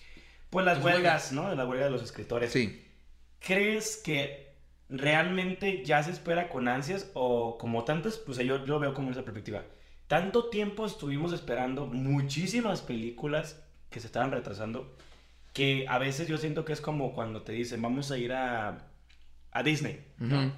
[0.51, 1.49] pues las huelgas, ¿no?
[1.49, 2.53] De la huelga de los escritores.
[2.53, 2.87] Sí.
[3.41, 4.53] ¿Crees que
[4.91, 9.23] realmente ya se espera con ansias o como tantas, pues yo lo veo como esa
[9.23, 9.63] perspectiva,
[10.07, 14.95] tanto tiempo estuvimos esperando muchísimas películas que se estaban retrasando
[15.53, 18.79] que a veces yo siento que es como cuando te dicen vamos a ir a,
[19.53, 20.53] a Disney Ujú.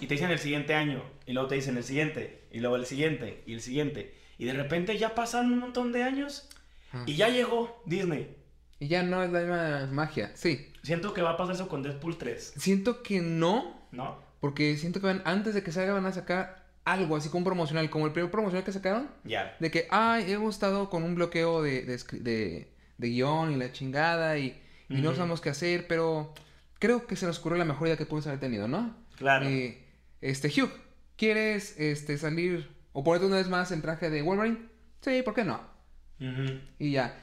[0.00, 2.86] Y te dicen el siguiente año y luego te dicen el siguiente y luego el
[2.86, 6.48] siguiente y el siguiente y de repente ya pasan un montón de años
[6.90, 7.04] Ajá.
[7.06, 8.36] y ya llegó Disney.
[8.80, 10.32] Y ya no es la misma magia.
[10.34, 10.72] Sí.
[10.82, 14.18] Siento que va a pasar eso con Deadpool 3, Siento que no, ¿no?
[14.40, 17.44] porque siento que van, antes de que salga van a sacar algo así como un
[17.44, 19.08] promocional, como el primer promocional que sacaron.
[19.22, 19.56] Ya.
[19.60, 23.70] De que, ay, hemos estado con un bloqueo de, de, de- de guion y la
[23.72, 26.34] chingada y, y no sabemos qué hacer, pero
[26.80, 28.96] creo que se nos ocurrió la mejor idea que pudimos haber tenido, ¿no?
[29.22, 29.46] Claro.
[29.46, 29.82] Eh,
[30.20, 30.70] este, Hugh,
[31.16, 34.68] ¿quieres este, salir o ponerte una vez más el traje de Wolverine?
[35.00, 35.60] Sí, ¿por qué no?
[36.78, 37.22] Y ya.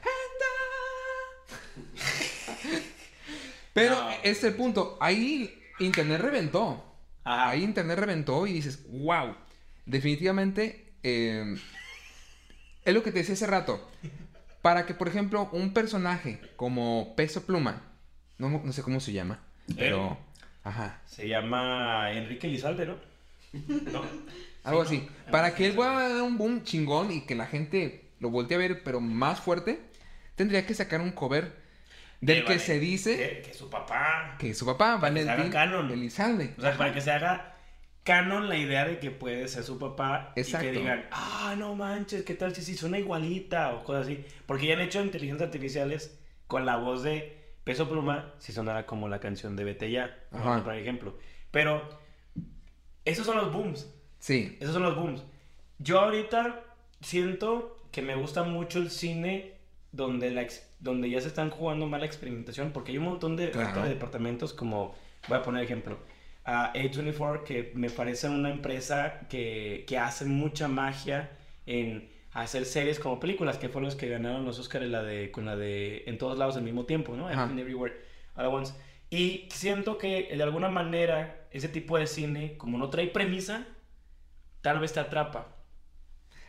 [3.72, 4.10] Pero No.
[4.22, 4.98] es el punto.
[5.00, 6.84] Ahí Internet reventó.
[7.24, 7.50] Ajá.
[7.50, 9.36] Ahí Internet reventó y dices, wow.
[9.86, 10.92] Definitivamente.
[11.02, 11.56] eh,
[12.84, 13.90] es lo que te decía hace rato.
[14.62, 17.82] Para que, por ejemplo, un personaje como Peso Pluma.
[18.38, 19.40] No, no sé cómo se llama.
[19.76, 20.18] Pero.
[20.64, 21.00] Ajá.
[21.06, 22.96] Se llama Enrique Lizalde, ¿no?
[23.92, 24.02] ¿No?
[24.64, 25.08] Algo así.
[25.30, 28.58] Para que él pueda dar un boom chingón y que la gente lo voltee a
[28.58, 29.80] ver, pero más fuerte,
[30.36, 31.58] tendría que sacar un cover
[32.20, 34.36] del que vale, se dice Que, que su papá.
[34.38, 35.90] que su papá, Valentín canon.
[35.90, 36.54] Elizalde.
[36.58, 37.56] O sea, para que se haga
[38.04, 40.32] canon la idea de que puede ser su papá.
[40.36, 40.68] Exacto.
[40.68, 43.72] Y que digan, ah, no manches, ¿qué tal si sí suena igualita?
[43.74, 44.24] O cosas así.
[44.44, 49.08] Porque ya han hecho inteligencias artificiales con la voz de Peso Pluma, si sonara como
[49.08, 50.16] la canción de Vete Ya,
[50.64, 51.18] por ejemplo.
[51.50, 51.88] Pero
[53.04, 53.92] esos son los booms.
[54.18, 54.56] Sí.
[54.60, 55.22] Esos son los booms.
[55.78, 56.62] Yo ahorita
[57.00, 59.54] siento que me gusta mucho el cine
[59.92, 63.36] donde, la ex- donde ya se están jugando más la experimentación, porque hay un montón
[63.36, 63.68] de, Claro.
[63.68, 64.94] ahorita de departamentos como,
[65.28, 65.98] voy a poner ejemplo,
[66.44, 71.30] a A24, que me parece una empresa que, que hace mucha magia
[71.66, 75.44] en hacer series como películas, que fueron los que ganaron los Oscars la de, con
[75.46, 77.28] la de En todos lados al mismo tiempo, ¿no?
[77.30, 77.94] Everything Everywhere
[78.36, 78.74] All at Once.
[79.10, 83.66] Y siento que de alguna manera ese tipo de cine, como no trae premisa,
[84.62, 85.48] tal vez te atrapa.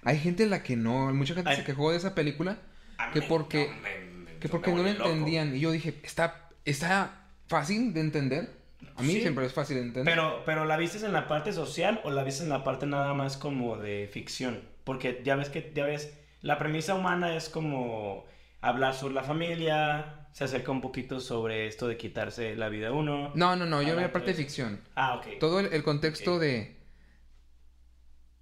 [0.03, 1.57] Hay gente en la que no, hay mucha gente Ay.
[1.57, 2.59] se quejó de esa película
[2.97, 5.05] A Que porque- no me- me- que porque no loco.
[5.09, 8.49] entendían y yo dije, está está fácil de entender.
[8.95, 9.21] A mí Sí.
[9.21, 10.13] siempre es fácil de entender.
[10.13, 13.13] Pero, pero ¿la viste en la parte social o la viste en la parte nada
[13.15, 14.61] más como de ficción?
[14.83, 18.25] Porque ya ves que, ya ves, la premisa humana es como
[18.61, 22.91] hablar sobre la familia, se acerca un poquito sobre esto de quitarse la vida a
[22.91, 23.31] uno.
[23.35, 24.79] No, no, no, yo veo parte de ficción.
[24.95, 25.39] Ah, ok.
[25.39, 26.77] Todo el, el contexto de.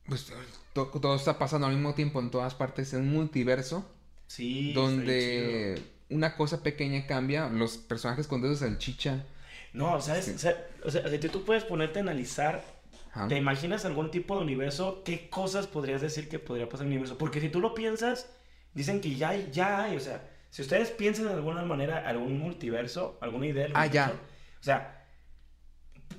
[0.06, 0.32] Pues
[0.74, 3.86] to- todo está pasando al mismo tiempo en todas partes, en un multiverso,
[4.28, 4.74] Sí.
[4.74, 9.26] donde una cosa pequeña cambia, los personajes con dedos de salchicha.
[9.74, 10.26] No, ¿sabes?
[10.26, 10.32] Sí.
[10.34, 12.64] O sea, o sea, si tú puedes ponerte a analizar
[13.12, 13.28] ajá.
[13.28, 15.02] ¿Te imaginas algún tipo de universo?
[15.04, 17.18] ¿Qué cosas podrías decir que podría pasar en el universo?
[17.18, 18.30] Porque si tú lo piensas,
[18.74, 22.40] dicen que ya hay, ya hay, o sea, si ustedes piensan de alguna manera algún
[22.40, 24.12] multiverso, alguna idea del Ah, ya.
[24.60, 25.06] o sea,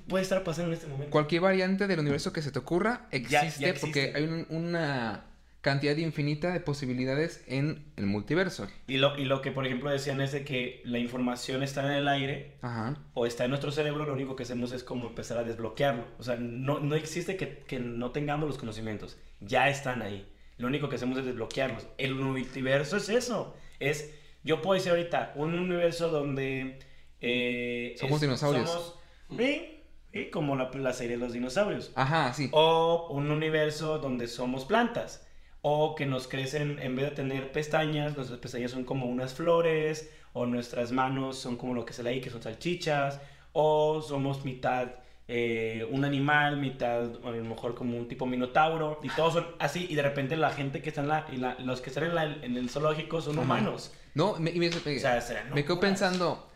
[0.07, 1.11] puede estar pasando en este momento.
[1.11, 3.79] Cualquier variante del universo que se te ocurra Ya- existe, ya existe.
[3.79, 5.25] porque hay un- una
[5.61, 8.67] cantidad infinita de posibilidades en el multiverso.
[8.87, 11.91] Y lo, y lo que, por ejemplo, decían es de que la información está en
[11.91, 12.97] el aire Ajá.
[13.13, 16.05] o está en nuestro cerebro, lo único que hacemos es como empezar a desbloquearlo.
[16.17, 20.27] O sea, no, no existe que, que no tengamos los conocimientos, ya están ahí.
[20.57, 21.87] Lo único que hacemos es desbloquearlos.
[21.97, 23.55] El multiverso es eso.
[23.79, 26.79] Es, yo puedo decir ahorita, un universo donde...
[27.19, 28.69] eh, Somos dinosaurios.
[28.69, 28.99] somos-
[29.37, 31.91] sí, sí, como la, la serie de los dinosaurios.
[31.95, 32.49] Ajá, sí.
[32.51, 35.27] O un universo donde somos plantas.
[35.61, 40.09] O que nos crecen, en vez de tener pestañas, nuestras pestañas son como unas flores.
[40.33, 43.19] O nuestras manos son como lo que se ahí, que son salchichas.
[43.53, 44.87] O somos mitad
[45.27, 48.99] eh, un animal, mitad a lo mejor como un tipo minotauro.
[49.03, 49.85] Y todos son así.
[49.89, 51.25] Y de repente la gente que está en la...
[51.31, 53.41] Y la- los que están en, la- en el zoológico son Ajá.
[53.43, 53.93] humanos.
[54.15, 56.49] No, me, y me, O sea, me quedo pensando,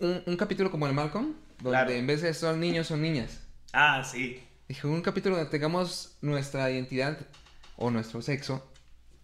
[0.00, 1.90] un, un capítulo como el Malcolm, donde Claro.
[1.90, 3.44] en vez de son niños, son niñas.
[3.72, 4.40] Ah, sí.
[4.68, 7.18] Dije, un capítulo donde tengamos nuestra identidad
[7.78, 8.70] o nuestro sexo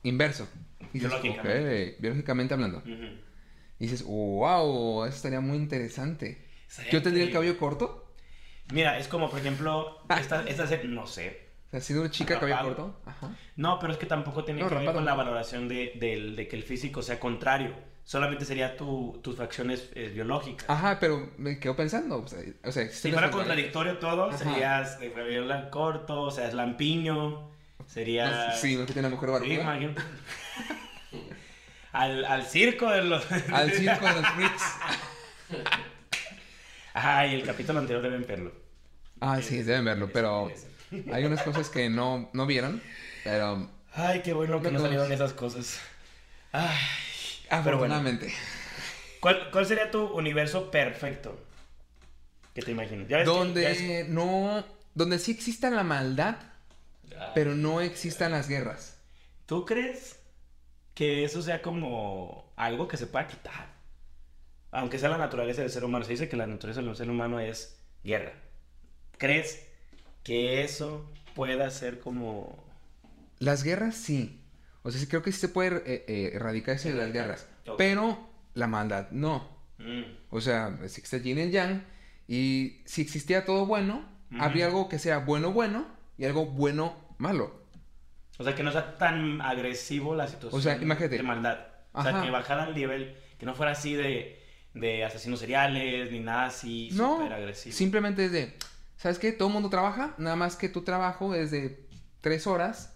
[0.02, 0.48] inverso.
[0.92, 1.96] Y dices, Biológicamente.
[2.00, 2.82] Biológicamente hablando.
[2.86, 6.46] Y dices, wow, eso estaría muy interesante.
[6.68, 8.14] Estaría ¿Yo tendría el cabello corto?
[8.72, 10.18] Mira, es como, por ejemplo, Ah.
[10.20, 11.44] esta, esta serie- no sé.
[11.68, 13.00] O sea, siendo una chica cabello corto.
[13.04, 13.36] Ajá.
[13.56, 15.92] No, pero es que tampoco tiene No, que ver con la valoración de,
[16.36, 17.74] de que el físico sea contrario.
[18.04, 20.68] Solamente sería tu, tus facciones eh, biológicas.
[20.68, 22.18] Ajá, pero me quedo pensando.
[22.18, 24.38] O sea, o sea si fuera contradictorio todo, Ajá.
[24.38, 27.50] serías de cabello corto, o sea, es lampiño,
[27.86, 28.52] sería...
[28.52, 29.54] Sí, no que tiene una mujer Sí, barbuda.
[29.62, 30.02] imagínate.
[31.92, 33.24] al, al circo de los...
[33.52, 34.62] Al circo de los freaks.
[36.94, 38.52] Ay, el capítulo anterior deben verlo.
[39.20, 40.50] Ah, sí, deben verlo, pero
[41.12, 42.80] hay unas cosas que no, no vieron.
[43.24, 45.80] Pero Ay, qué bueno que no No, salieron esas cosas.
[46.52, 46.68] Ay,
[47.64, 48.02] pero bueno.
[49.20, 51.38] ¿Cuál, ¿Cuál sería tu universo perfecto?
[52.54, 53.08] ¿Qué te imaginas?
[53.08, 54.64] ¿Ya ves que- ya Donde no.
[54.94, 56.36] Donde sí exista la maldad,
[57.34, 58.96] pero no existan las guerras.
[59.46, 60.18] ¿Tú crees
[60.94, 63.72] que eso sea como algo que se pueda quitar?
[64.70, 66.04] Aunque sea la naturaleza del ser humano.
[66.04, 68.32] Se dice que la naturaleza del ser humano es guerra.
[69.18, 69.64] ¿Crees
[70.22, 72.56] que eso pueda ser como...
[73.38, 74.40] Las guerras sí.
[74.82, 77.46] O sea, sí creo que sí se puede eh, eh, erradicarse de las guerras.
[77.78, 79.48] Pero la maldad no.
[79.78, 81.84] Mm, O sea, si existe yin y yang.
[82.26, 84.42] Y si existía todo bueno, Ujú.
[84.42, 87.62] habría algo que sea bueno, bueno y algo bueno, malo.
[88.38, 91.16] O sea, que no sea tan agresivo la situación O sea, imagínate.
[91.16, 91.58] de maldad.
[91.92, 92.22] O sea, Ajá.
[92.24, 94.42] que bajara el nivel, que no fuera así de,
[94.74, 97.76] de asesinos seriales, ni nada así No, súper agresivo.
[97.76, 98.56] simplemente es de,
[98.96, 99.30] ¿sabes qué?
[99.32, 101.86] Todo el mundo trabaja, nada más que tu trabajo es de
[102.20, 102.94] tres horas.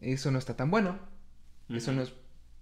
[0.00, 0.98] Eso no está tan bueno.
[1.68, 2.12] Eso no es,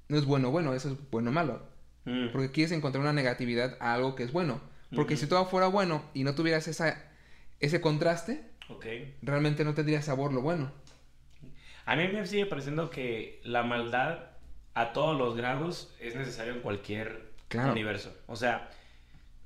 [0.09, 1.62] no es bueno, bueno, eso es bueno, malo.
[2.05, 2.28] Mm.
[2.33, 4.61] Porque quieres encontrar una negatividad a algo que es bueno.
[4.94, 7.00] Porque si todo fuera bueno y no tuvieras esa,
[7.61, 8.87] ese contraste, Ok.
[9.22, 10.70] realmente no tendría sabor lo bueno.
[11.85, 14.18] A mí me sigue pareciendo que la maldad
[14.74, 17.72] a todos los grados es necesario en cualquier Claro.
[17.72, 18.14] universo.
[18.28, 18.70] O sea,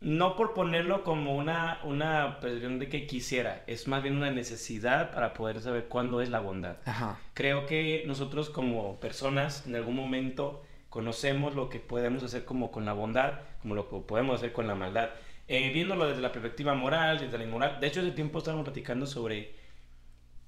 [0.01, 5.11] no por ponerlo como una, una presión de que quisiera, es más bien una necesidad
[5.13, 6.77] para poder saber cuándo es la bondad.
[6.85, 7.19] Ajá.
[7.35, 12.85] Creo que nosotros como personas en algún momento conocemos lo que podemos hacer como con
[12.85, 15.09] la bondad, como lo que podemos hacer con la maldad.
[15.49, 17.79] Eh, viéndolo desde la perspectiva moral, desde la inmoral.
[17.81, 19.55] De hecho, hace tiempo estábamos platicando sobre...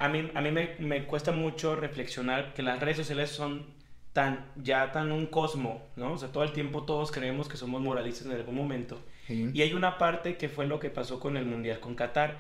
[0.00, 3.66] A mí, a mí me, me cuesta mucho reflexionar que las redes sociales son
[4.12, 6.12] tan, ya tan un cosmo, ¿no?
[6.12, 9.00] O sea, todo el tiempo todos creemos que somos moralistas en algún momento.
[9.26, 9.50] Sí.
[9.52, 12.36] Y hay una parte que fue lo que pasó con el Mundial con Qatar.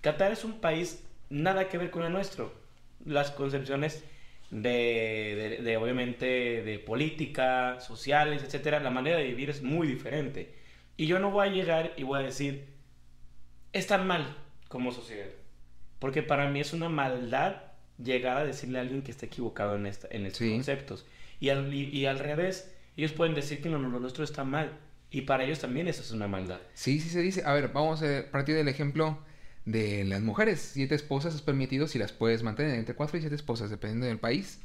[0.00, 2.52] Qatar es un país nada que ver con el nuestro.
[3.04, 4.04] Las concepciones
[4.50, 6.26] de, de- de, obviamente,
[6.62, 10.54] de política, sociales, etcétera, la manera de vivir es muy diferente.
[10.96, 12.66] Y yo no voy a llegar y voy a decir,
[13.72, 14.36] están mal
[14.68, 15.26] como sociedad.
[15.98, 17.56] Porque para mí es una maldad
[18.02, 20.52] llegar a decirle a alguien que está equivocado en, esta, en estos Sí.
[20.52, 21.06] conceptos.
[21.40, 24.72] Y al, y, y al revés, ellos pueden decir que lo, lo nuestro está mal.
[25.10, 26.58] Y para ellos también eso es una maldad.
[26.74, 27.42] Sí, sí se dice.
[27.44, 29.18] A ver, vamos a partir del ejemplo
[29.64, 30.60] de las mujeres.
[30.74, 34.18] Siete esposas es permitido si las puedes mantener entre cuatro y siete esposas, dependiendo del
[34.18, 34.60] país.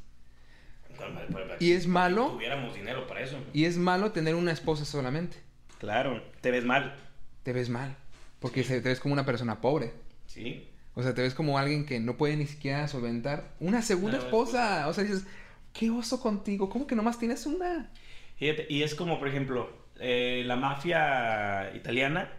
[1.60, 3.38] Y es malo, tuviéramos dinero para eso.
[3.54, 5.38] y es malo tener una esposa solamente.
[5.82, 6.94] Claro, te ves mal.
[7.42, 7.96] Te ves mal.
[8.40, 9.94] Porque te ves como una persona pobre.
[10.28, 10.68] Sí.
[10.94, 14.88] O sea, te ves como alguien que no puede ni siquiera solventar una segunda esposa.
[14.88, 15.26] O sea, dices,
[15.74, 16.70] qué oso contigo.
[16.70, 17.90] ¿Cómo que nomás tienes una?
[18.36, 22.32] Fíjate, y es como, por ejemplo, eh, la mafia italiana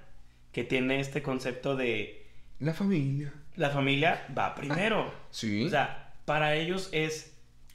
[0.52, 2.24] que tiene este concepto de
[2.60, 3.32] La familia.
[3.56, 5.12] la familia va primero.
[5.32, 5.64] Sí.
[5.66, 7.32] O sea, para ellos es...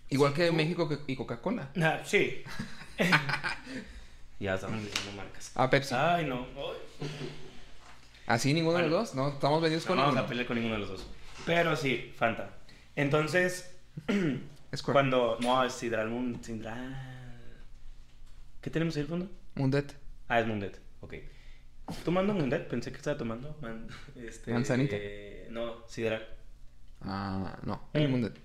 [0.09, 1.71] Igual si que tú- México y Coca-Cola.
[1.81, 2.41] Ah, sí.
[4.39, 5.51] ya estamos diciendo marcas.
[5.55, 5.93] Ah, Pepsi.
[5.95, 6.45] Ay, no.
[6.55, 7.07] Ay.
[8.27, 9.15] Así ninguno de los dos.
[9.15, 10.21] No, estamos vendidos No con vamos uno.
[10.21, 11.07] a pelear con ninguno de los dos.
[11.45, 12.49] Pero sí, Fanta.
[12.95, 13.73] Entonces,
[14.71, 15.37] Es cuando...
[15.39, 17.39] No, es Sidral Mun- Sidral.
[18.61, 19.29] ¿Qué tenemos ahí al fondo?
[19.55, 19.95] Mundet.
[20.27, 20.79] Ah, es Mundet.
[21.01, 21.13] Ok.
[22.03, 22.67] ¿Tomando Mundet?
[22.67, 23.55] Pensé que estaba tomando.
[23.61, 24.95] man- este, Manzanita.
[24.99, 26.27] eh, no, Sidral.
[27.01, 27.75] Ah, no.
[27.93, 27.97] Mm.
[27.97, 28.37] El Mundet.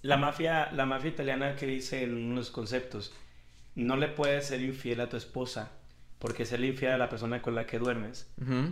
[0.00, 3.12] La mafia, la mafia italiana que dice en unos conceptos,
[3.74, 5.70] no le puedes ser infiel a tu esposa,
[6.18, 8.30] porque serle infiel a la persona con la que duermes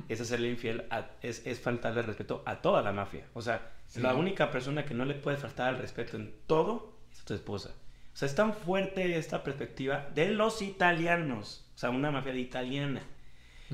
[0.09, 3.27] es hacerle infiel, a- es, es faltarle respeto a toda la mafia.
[3.35, 4.01] O sea, Sí.
[4.01, 7.71] la única persona que no le puede faltar al respeto en todo es tu esposa.
[8.13, 11.65] O sea, es tan fuerte esta perspectiva de los italianos.
[11.75, 13.03] O sea, una mafia de italiana.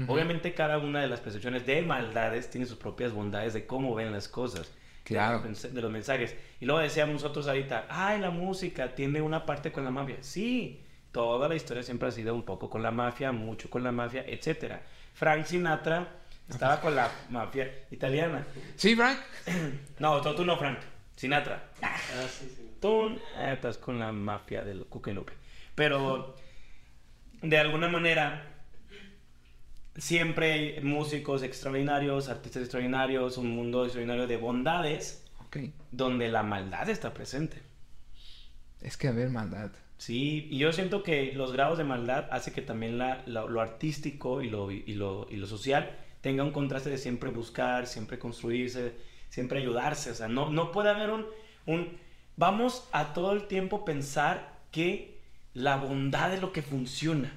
[0.09, 4.13] Obviamente cada una de las percepciones de maldades tiene sus propias bondades de cómo ven
[4.13, 4.71] las cosas.
[5.05, 5.41] Claro.
[5.41, 6.37] De, los- de los mensajes.
[6.61, 10.17] Y luego decíamos nosotros ahorita, ay, la música tiene una parte con la mafia.
[10.21, 10.83] Sí,
[11.17, 14.23] toda la historia siempre ha sido un poco con la mafia, mucho con la mafia,
[14.27, 14.83] etcétera.
[15.15, 16.07] Frank Sinatra
[16.47, 18.47] estaba con la mafia italiana.
[18.77, 19.19] Sí, Frank.
[19.99, 20.79] No, tú, tú no, Frank.
[21.17, 21.71] Sinatra.
[21.81, 21.97] Ah,
[22.29, 22.77] sí, sí.
[22.83, 25.33] Tú eh, estás con la mafia del Cuca y Lupe.
[25.75, 26.37] Pero
[27.41, 28.53] de alguna manera
[29.97, 35.25] siempre hay músicos extraordinarios, artistas extraordinarios, un mundo extraordinario de bondades
[35.91, 37.63] donde la maldad está presente.
[38.83, 39.71] Es que a ver, maldad.
[39.99, 43.61] Sí, y yo siento que los grados de maldad hace que también la- la- lo
[43.61, 48.19] artístico y lo, y, lo, y lo social tenga un contraste de siempre buscar, siempre
[48.19, 48.95] construirse,
[49.31, 50.11] siempre ayudarse.
[50.11, 51.25] O sea, no, no puede haber un,
[51.67, 51.97] un...
[52.37, 55.21] Vamos a todo el tiempo pensar que
[55.55, 57.33] la bondad es lo que funciona.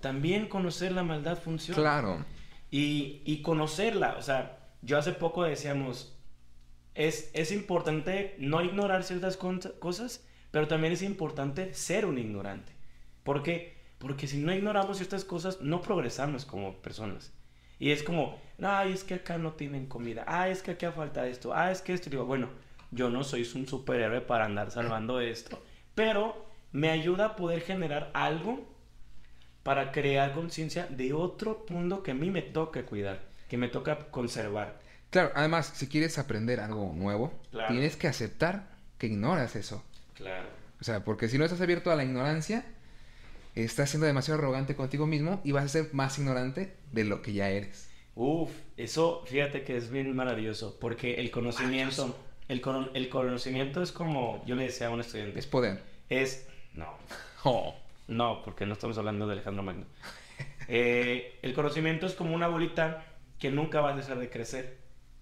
[0.00, 1.80] También conocer la maldad funciona.
[1.80, 2.24] Claro.
[2.70, 6.14] Y, y conocerla, o sea, yo hace poco decíamos,
[6.94, 12.72] es, es importante no ignorar ciertas cosas, pero también es importante ser un ignorante.
[13.22, 13.76] ¿Por qué?
[13.98, 17.32] Porque si no ignoramos ciertas cosas, no progresamos como personas.
[17.80, 21.26] Y es como, ay, es que acá no tienen comida, ay, es que acá falta
[21.26, 22.08] esto, ay, es que esto.
[22.08, 22.48] Y digo, bueno,
[22.90, 25.62] yo no soy un superhéroe para andar salvando esto,
[25.94, 28.66] pero me ayuda a poder generar algo
[29.62, 34.10] para crear conciencia de otro mundo que a mí me toca cuidar, que me toca
[34.10, 34.80] conservar.
[35.10, 37.72] Claro, además, si quieres aprender algo nuevo, Claro.
[37.72, 39.82] tienes que aceptar que ignoras eso.
[40.18, 40.48] Claro.
[40.80, 42.64] O sea, porque si no estás abierto a la ignorancia,
[43.54, 47.32] estás siendo demasiado arrogante contigo mismo y vas a ser más ignorante de lo que
[47.32, 47.88] ya eres.
[48.14, 52.16] Uf, eso fíjate que es bien maravilloso, porque el conocimiento,
[52.48, 55.80] el, cono- el conocimiento es como, yo le decía a un estudiante, Es poder.
[56.08, 56.92] es, no,
[57.44, 57.74] Oh.
[58.08, 59.86] no, porque no estamos hablando de Alejandro Magno.
[60.70, 63.02] Eh, el conocimiento es como una bolita
[63.38, 64.76] que nunca va a dejar de crecer,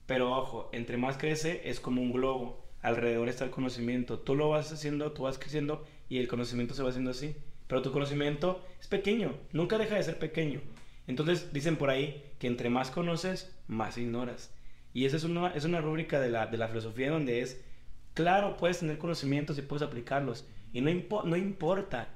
[0.07, 4.49] pero ojo, entre más crece es como un globo, alrededor está el conocimiento, tú lo
[4.49, 7.34] vas haciendo, tú vas creciendo y el conocimiento se va haciendo así,
[7.66, 10.61] pero tu conocimiento es pequeño, nunca deja de ser pequeño.
[11.09, 14.53] Entonces dicen por ahí que entre más conoces, más ignoras.
[14.95, 17.61] Y esa es una, es una rúbrica de la, de la filosofía donde es,
[18.14, 20.47] claro, puedes tener conocimientos y puedes aplicarlos.
[20.72, 22.09] Y no, impo- no importa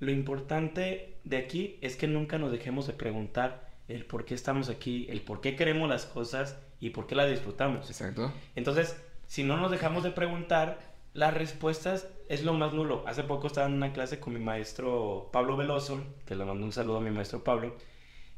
[0.00, 4.68] lo importante de aquí es que nunca nos dejemos de preguntar el por qué estamos
[4.68, 7.88] aquí, el por qué queremos las cosas y por qué las disfrutamos.
[7.88, 8.32] Exacto.
[8.56, 8.96] Entonces,
[9.26, 10.78] si no nos dejamos de preguntar,
[11.12, 13.04] las respuestas es lo más nulo.
[13.06, 16.72] Hace poco estaba en una clase con mi maestro Pablo Veloso, que le mando un
[16.72, 17.76] saludo a mi maestro Pablo,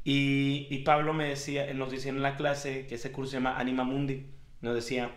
[0.03, 3.83] y, Pablo me decía, nos decía en la clase que ese curso se llama Anima
[3.83, 4.27] Mundi,
[4.61, 5.11] nos decía,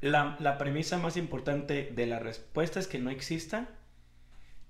[0.00, 3.68] la, la premisa más importante de la respuesta es que no exista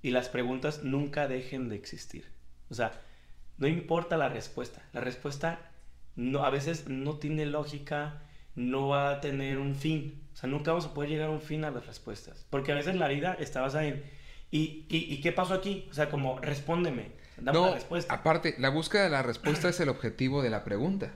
[0.01, 2.31] y las preguntas nunca dejen de existir.
[2.71, 2.93] O sea,
[3.59, 5.73] no importa la respuesta, la respuesta
[6.15, 8.23] no, a veces no tiene lógica,
[8.57, 10.23] no va a tener un fin.
[10.33, 12.47] O sea, nunca vamos a poder llegar a un fin a las respuestas.
[12.51, 14.03] Porque a veces la vida está basada en,
[14.51, 15.87] ¿y, y, y qué pasó aquí?
[15.91, 18.13] O sea, como, respóndeme, dame no, la respuesta.
[18.13, 21.15] aparte, la búsqueda de la respuesta es el objetivo de la pregunta.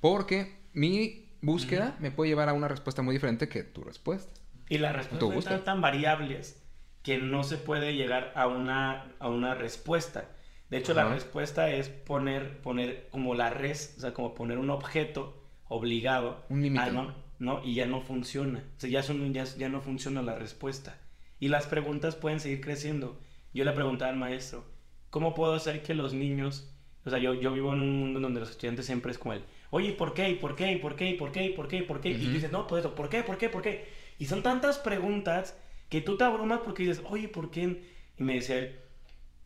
[0.00, 4.40] Porque mi búsqueda me puede llevar a una respuesta muy diferente que tu respuesta.
[4.68, 6.62] Y las respuestas están tan variables
[7.02, 10.28] que no se puede llegar a una, a una respuesta.
[10.70, 14.70] De hecho, la respuesta es poner, poner como la res, o sea, como poner un
[14.70, 15.41] objeto
[15.72, 16.44] obligado.
[16.48, 16.90] Un límite.
[16.92, 18.64] No, no, y ya no funciona.
[18.76, 20.98] O sea, ya, son, ya, ya no funciona la respuesta.
[21.40, 23.18] Y las preguntas pueden seguir creciendo.
[23.52, 24.64] Yo le preguntaba al maestro,
[25.10, 26.72] ¿cómo puedo hacer que los niños,
[27.04, 29.44] o sea, yo, yo vivo en un mundo donde los estudiantes siempre es como el,
[29.70, 30.30] oye, ¿y ¿por qué?
[30.30, 30.70] ¿Y por qué?
[30.72, 31.10] ¿Y por qué?
[31.10, 31.44] ¿Y por qué?
[31.44, 31.78] ¿Y por qué?
[31.78, 32.10] ¿Y por qué?
[32.10, 32.24] Y Ujú.
[32.26, 33.22] tú dices, no, pues eso, ¿por qué?
[33.22, 33.48] ¿Por qué?
[33.48, 33.88] ¿Por qué?
[34.18, 35.56] Y son tantas preguntas
[35.88, 37.82] que tú te abrumas porque dices, oye, ¿por qué?
[38.16, 38.78] Y me decía él,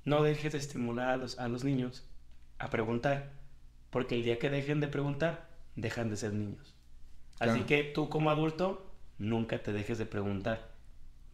[0.05, 2.07] no dejes de estimular a los, a los niños
[2.59, 3.33] a preguntar,
[3.91, 5.46] porque el día que dejen de preguntar,
[5.77, 6.75] dejan de ser niños.
[7.39, 10.71] Así que tú como adulto, nunca te dejes de preguntar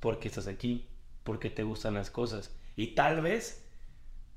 [0.00, 0.88] por qué estás aquí,
[1.22, 2.54] por qué te gustan las cosas.
[2.76, 3.64] Y tal vez,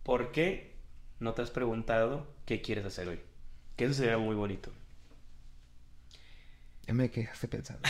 [0.03, 0.75] ¿por qué
[1.19, 3.19] no te has preguntado qué quieres hacer hoy?
[3.75, 4.71] Que eso sería muy bonito.
[6.87, 7.81] Ya me quedaste pensando.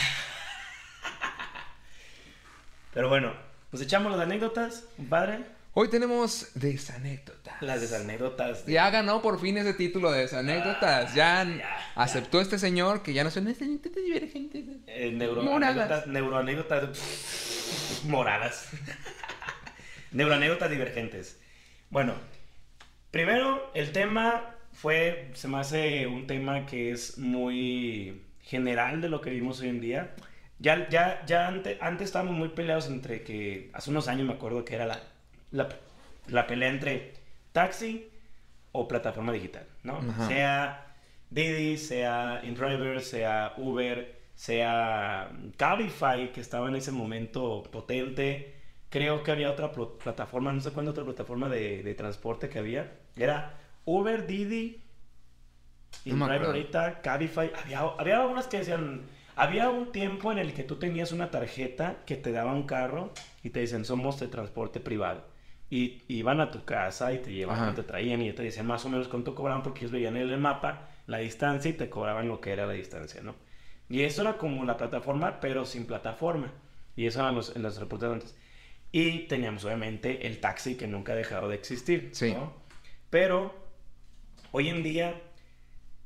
[2.94, 3.34] Pero bueno,
[3.70, 5.44] pues echamos las anécdotas, compadre.
[5.78, 7.60] Hoy tenemos desanécdotas.
[7.60, 8.64] Las desanécdotas.
[8.64, 11.14] de- Ya ganó por fin ese título de desanécdotas.
[11.14, 14.64] Ya, ya, aceptó este señor que ya no son desanécdotas divergentes.
[14.86, 16.06] Eh, neuroanécdotas
[18.04, 18.64] moradas.
[20.12, 21.38] neuroanécdotas divergentes.
[21.90, 22.14] Bueno,
[23.10, 29.20] primero el tema fue, se me hace un tema que es muy general de lo
[29.20, 30.14] que vivimos hoy en día.
[30.58, 34.64] Ya, ya, ya ante- antes estábamos muy peleados entre que, hace unos años me acuerdo
[34.64, 35.02] que era la,
[35.50, 35.68] la,
[36.28, 37.14] la pelea entre
[37.52, 38.10] taxi
[38.72, 39.98] o plataforma digital, ¿no?
[39.98, 40.28] Ajá.
[40.28, 40.94] Sea
[41.30, 48.54] Didi, sea InDriver, sea Uber, sea Cabify, que estaba en ese momento potente.
[48.90, 52.58] Creo que había otra pl- plataforma, no sé cuál otra plataforma de, de transporte que
[52.58, 52.92] había.
[53.16, 54.82] Era Uber, Didi,
[56.04, 57.50] InDriver ahorita, Cabify.
[57.62, 59.02] Había, había algunas que decían...
[59.38, 63.12] Había un tiempo en el que tú tenías una tarjeta que te daba un carro
[63.42, 65.24] y te dicen, somos de transporte privado.
[65.68, 68.88] Y iban a tu casa y te llevaban, te traían y te decían más o
[68.88, 72.40] menos cuánto cobraban porque ellos veían en el mapa la distancia y te cobraban lo
[72.40, 73.34] que era la distancia, ¿no?
[73.88, 76.52] Y eso era como la plataforma, pero sin plataforma.
[76.96, 78.36] Y eso eran los, en los reportes antes.
[78.92, 82.32] Y teníamos obviamente el taxi que nunca ha dejado de existir, Sí.
[82.32, 82.52] ¿no?
[83.10, 83.54] Pero
[84.52, 85.20] hoy en día,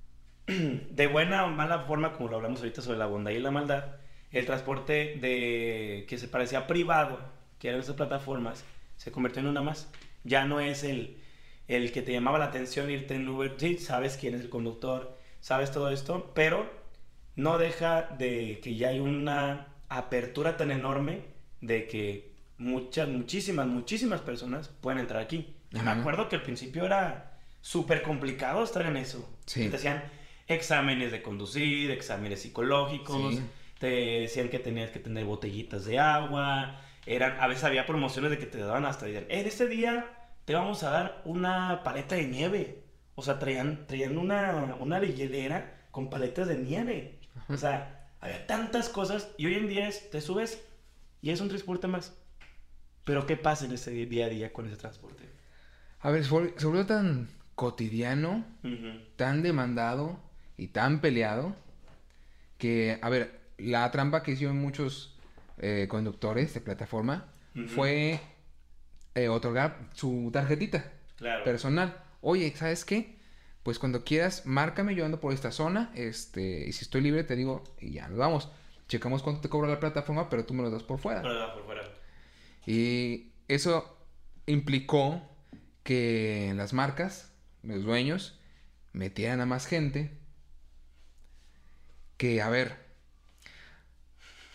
[0.46, 3.84] de buena o mala forma, como lo hablamos ahorita sobre la bondad y la maldad,
[4.32, 7.18] el transporte de que se parecía privado,
[7.58, 8.64] que eran esas plataformas,
[9.00, 9.90] se convirtió en una más.
[10.24, 11.16] Ya no es el,
[11.68, 15.16] el que te llamaba la atención irte en Uber, sí, sabes quién es el conductor,
[15.40, 16.70] sabes todo esto, pero
[17.34, 21.22] no deja de que ya hay una apertura tan enorme
[21.62, 25.54] de que muchas, muchísimas, muchísimas personas pueden entrar aquí.
[25.70, 29.26] Me acuerdo que al principio era súper complicado estar en eso.
[29.46, 29.62] Sí.
[29.64, 30.04] Te decían
[30.46, 33.40] exámenes de conducir, exámenes psicológicos, Sí.
[33.78, 33.86] te
[34.20, 36.78] decían que tenías que tener botellitas de agua,
[37.14, 40.06] eran, a veces había promociones de que te daban hasta, decían, en este día
[40.44, 42.82] te vamos a dar una paleta de nieve.
[43.14, 47.18] O sea, traían, traían una, una hielera con paletas de nieve.
[47.48, 50.64] O sea, había tantas cosas y hoy en día es, te subes
[51.20, 52.16] y es un transporte más.
[53.04, 55.24] Pero ¿qué pasa en ese día a día con ese transporte?
[56.00, 58.44] A ver, se vol- se volvió tan cotidiano,
[59.16, 60.18] tan demandado
[60.56, 61.54] y tan peleado
[62.58, 65.09] que, a ver, la trampa que hicieron muchos
[65.60, 67.32] eh, conductores de plataforma
[67.68, 68.20] fue
[69.14, 71.44] eh, otorgar su tarjetita Claro.
[71.44, 71.96] personal.
[72.22, 73.18] Oye, ¿sabes qué?
[73.62, 77.36] Pues cuando quieras, márcame, yo ando por esta zona, este, y si estoy libre te
[77.36, 78.48] digo, y ya nos vamos.
[78.88, 81.22] Checamos cuánto te cobra la plataforma, pero tú me lo das por fuera.
[81.22, 81.82] Va por fuera.
[82.66, 83.98] Y eso
[84.46, 85.22] implicó
[85.82, 87.32] que las marcas,
[87.62, 88.38] los dueños,
[88.92, 90.16] metieran a más gente.
[92.16, 92.76] Que, a ver,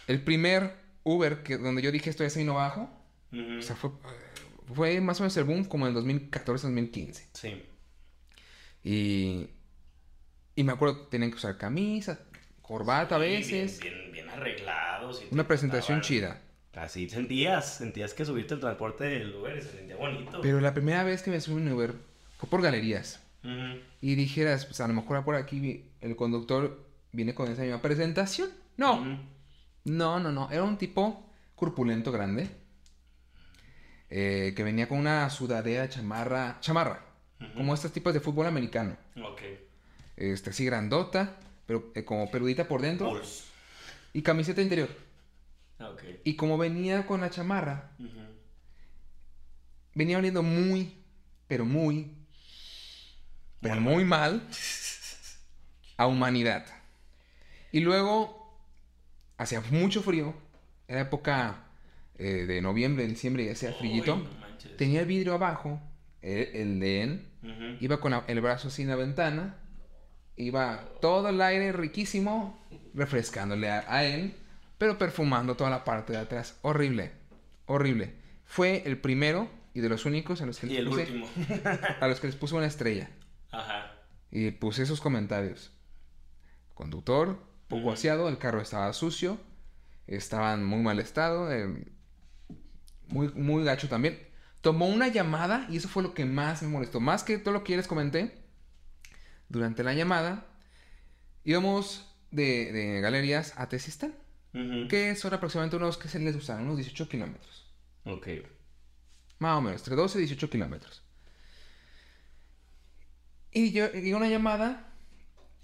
[0.07, 0.75] el primer
[1.05, 2.89] Uber que, donde yo dije esto es ahí no bajo,
[3.31, 3.91] o sea, fue,
[4.73, 7.23] fue más o menos el boom como en el 2014-2015.
[7.33, 7.63] Sí.
[8.83, 9.47] Y,
[10.55, 12.19] y me acuerdo que tenían que usar camisa,
[12.61, 13.79] corbata a veces.
[13.79, 15.23] Bien, bien, bien arreglados.
[15.23, 16.41] y Una presentación chida.
[16.73, 20.41] Así sentías, sentías que subirte al transporte del Uber se sentía bonito.
[20.41, 21.93] Pero la primera vez que me subí a un Uber
[22.37, 23.21] fue por galerías.
[24.01, 28.49] Y dijeras, pues a lo mejor por aquí el conductor viene con esa misma presentación.
[28.75, 29.19] No.
[29.85, 30.51] No, no, no.
[30.51, 32.49] Era un tipo corpulento grande.
[34.09, 36.57] eh, que venía con una sudadera chamarra.
[36.61, 37.03] Chamarra.
[37.55, 38.95] Como estos tipos de fútbol americano.
[39.21, 39.41] Ok.
[40.15, 43.09] Este, así grandota, pero eh, como peludita por dentro.
[43.09, 43.45] Bulls.
[44.13, 44.89] Y camiseta interior.
[45.79, 46.03] Ok.
[46.23, 47.91] Y como venía con la chamarra,
[49.93, 50.93] venía oliendo muy,
[51.47, 52.11] pero muy,
[53.59, 54.47] pero muy mal
[55.97, 56.65] a humanidad.
[57.73, 58.44] Y luego,
[59.37, 60.33] hacía mucho frío,
[60.87, 61.65] era época
[62.17, 64.17] eh, de noviembre, diciembre, y hacía frillito.
[64.17, 64.45] No.
[64.77, 65.79] Tenía el vidrio abajo,
[66.21, 67.27] el, el de él,
[67.79, 69.57] iba con el brazo así en la ventana,
[70.35, 72.59] iba todo el aire riquísimo,
[72.93, 74.35] refrescándole a, a él,
[74.77, 76.57] pero perfumando toda la parte de atrás.
[76.61, 77.11] Horrible,
[77.67, 78.15] horrible.
[78.45, 81.27] Fue el primero y de los únicos a los que Y les el puse, último.
[81.99, 83.09] a los que les puse una estrella.
[83.51, 83.91] Ajá.
[84.31, 85.71] Y puse esos comentarios.
[86.73, 89.37] Conductor, poco aseado, el carro estaba sucio,
[90.07, 91.85] estaban muy mal estado, eh,
[93.07, 94.19] muy, muy gacho también.
[94.61, 96.99] Tomó una llamada y eso fue lo que más me molestó.
[96.99, 98.43] Más que todo lo que ya les comenté,
[99.49, 100.45] durante la llamada
[101.43, 104.15] íbamos de, de galerías a Tesistán,
[104.53, 104.87] Ujú.
[104.87, 106.63] que son aproximadamente unos, que se les usan?
[106.63, 107.71] Unos 18 kilómetros.
[108.05, 108.27] Ok.
[109.39, 111.03] Más o menos, entre 12 y 18 kilómetros.
[113.51, 114.93] Y yo, y una llamada,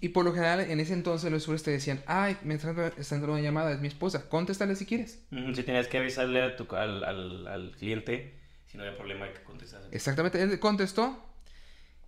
[0.02, 3.32] y por lo general en ese entonces los usuarios te decían, ay, me está entrando,
[3.34, 5.20] una llamada, es mi esposa, contéstale si quieres.
[5.56, 8.34] Si tenías que avisarle a tu, al, al, al cliente
[8.68, 9.84] si no había problema de que contestas.
[9.92, 11.24] Exactamente, él contestó,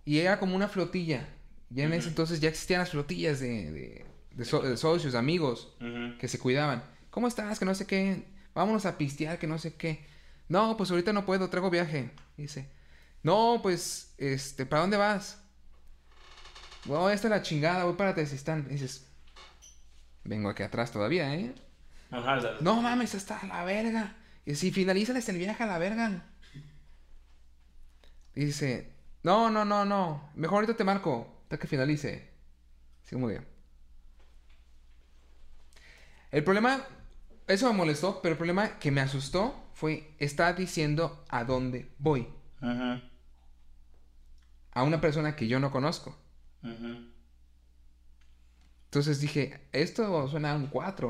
[0.04, 1.28] y era como una flotilla.
[1.70, 5.74] Ya en ese entonces ya existían las flotillas de, de, de so- de socios, amigos,
[6.18, 6.84] que se cuidaban.
[7.10, 7.58] ¿Cómo estás?
[7.58, 8.24] Que no sé qué.
[8.54, 10.04] Vámonos a pistear, que no sé qué.
[10.48, 12.10] No, pues ahorita no puedo, traigo viaje.
[12.36, 12.68] Dice.
[13.22, 15.42] No, pues, este, ¿para dónde vas?
[16.86, 18.68] No, esta es la chingada, voy para Tesistán.
[18.68, 19.06] Dices,
[20.24, 21.54] vengo aquí atrás todavía, ¿eh?
[22.10, 24.16] Ajá, sea, No mames, está a la verga.
[24.44, 26.24] Y si finalizas el viaje a la verga.
[28.34, 30.30] Dice, no, no, no, no.
[30.34, 32.30] Mejor ahorita te marco, hasta que finalice.
[33.04, 33.40] Así como que.
[36.30, 36.84] El problema,
[37.46, 42.28] eso me molestó, pero el problema que me asustó fue, está diciendo a dónde voy.
[42.60, 43.00] Ujú.
[44.72, 46.18] A una persona que yo no conozco.
[48.86, 51.08] Entonces dije, esto suena a un 4.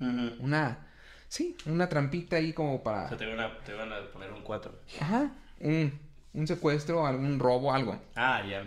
[0.00, 0.36] Ujú.
[0.40, 0.86] Una,
[1.28, 3.08] sí, una trampita ahí como O para...
[3.08, 4.78] sea, te van a, te van a poner un 4.
[5.00, 5.30] Ajá,
[5.60, 5.98] un,
[6.34, 8.00] un secuestro, algún robo, algo.
[8.14, 8.64] Ah, ya.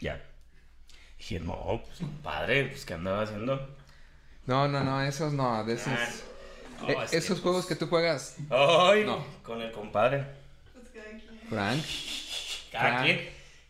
[0.00, 0.24] Ya.
[1.18, 3.76] Dije, no, pues compadre, pues ¿qué andaba haciendo?
[4.46, 5.88] No, no, no, esos no, de esos...
[5.92, 6.08] Ah,
[6.88, 9.24] eh, este, esos juegos que tú juegas, Ay, No.
[9.42, 10.24] con el compadre.
[10.72, 11.40] Pues cada quien.
[11.48, 11.82] Frank,
[12.70, 13.04] Cada Frank.
[13.04, 13.28] quien,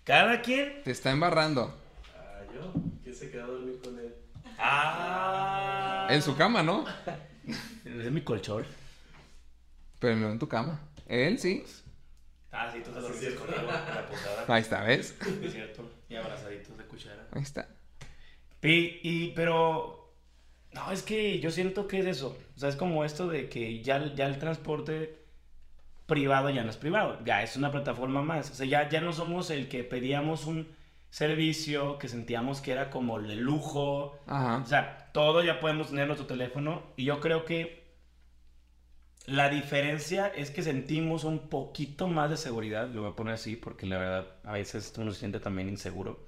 [0.08, 0.82] cada quien.
[0.84, 1.74] te está embarrando.
[2.16, 2.72] Ah, yo.
[3.02, 4.14] ¿Quién se quedó a dormir con él?
[4.58, 6.08] Ah.
[6.10, 6.86] En su cama, ¿no?
[7.84, 8.64] Es mi colchón.
[9.98, 10.80] Pero no en tu cama.
[11.06, 11.62] Él sí.
[12.50, 14.44] Ah, sí, tú te dormiste conmigo en la posada.
[14.48, 15.14] Ahí está, ¿ves?
[15.42, 15.90] Es cierto.
[16.08, 17.26] Y abrazaditos de cuchara.
[17.32, 17.68] Ahí está.
[18.62, 20.14] Y, y, pero.
[20.72, 22.38] No, es que yo siento que es eso.
[22.56, 25.17] O sea, es como esto de que ya, ya el transporte
[26.08, 27.20] privado ya no es privado.
[27.24, 28.50] Ya es una plataforma más.
[28.50, 30.66] O sea, ya, ya no somos el que pedíamos un
[31.10, 34.18] servicio que sentíamos que era como de lujo.
[34.26, 34.56] Ajá.
[34.64, 36.82] O sea, todo ya podemos tener en nuestro teléfono.
[36.96, 37.86] Y yo creo que
[39.26, 42.88] la diferencia es que sentimos un poquito más de seguridad.
[42.88, 46.26] Lo voy a poner así porque la verdad a veces uno se siente también inseguro.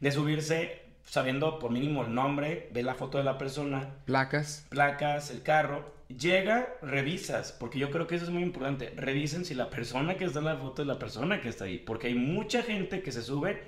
[0.00, 4.66] De subirse sabiendo por mínimo el nombre, ve la foto de la persona, Placas.
[4.68, 6.01] placas, el carro.
[6.18, 8.90] Llega, revisas, porque yo creo que eso es muy importante.
[8.96, 11.78] Revisen si la persona que está en la foto es la persona que está ahí,
[11.78, 13.62] porque hay mucha gente que se sube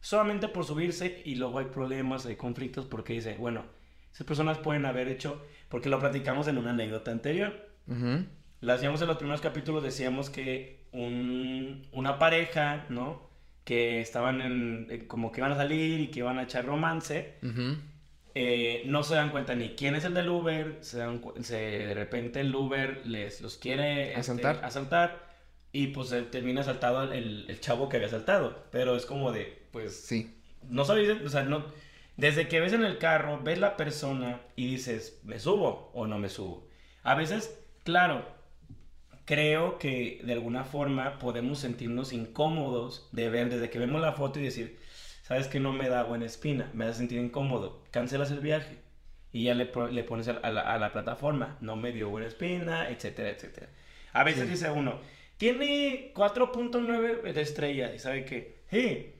[0.00, 3.64] solamente por subirse y luego hay problemas, hay conflictos porque dice, bueno,
[4.12, 7.68] esas personas pueden haber hecho, porque lo platicamos en una anécdota anterior.
[7.86, 8.24] Ujú.
[8.60, 13.28] Lo hacíamos en los primeros capítulos, decíamos que un- una pareja, ¿no?
[13.64, 17.34] Que estaban en, eh, como que iban a salir y que iban a echar romance
[17.42, 17.76] Ujú.
[18.38, 21.94] Eh, no se dan cuenta ni quién es el del Uber, se dan se- de
[21.94, 24.60] repente el Uber les los quiere este, Asaltar.
[24.62, 25.26] asaltar
[25.72, 29.96] y pues termina asaltado el, el- chavo que había asaltado, pero es como de, pues,
[30.06, 30.34] Sí.
[30.68, 31.64] no sabes, o sea, no,
[32.18, 36.18] desde que ves en el carro, ves la persona y dices, ¿me subo o no
[36.18, 36.68] me subo?
[37.04, 38.26] A veces, claro,
[39.24, 44.38] creo que de alguna forma podemos sentirnos incómodos de ver desde que vemos la foto
[44.40, 44.78] y decir,
[45.26, 48.78] sabes que no me da buena espina, me hace sentir incómodo, cancelas el viaje
[49.32, 52.88] y ya le, le pones a la, a la plataforma, no me dio buena espina,
[52.90, 53.68] etcétera, etcétera.
[54.12, 54.50] A veces Sí.
[54.50, 55.00] dice uno,
[55.36, 59.12] tiene 4.9 de estrellas y sabe que, sí,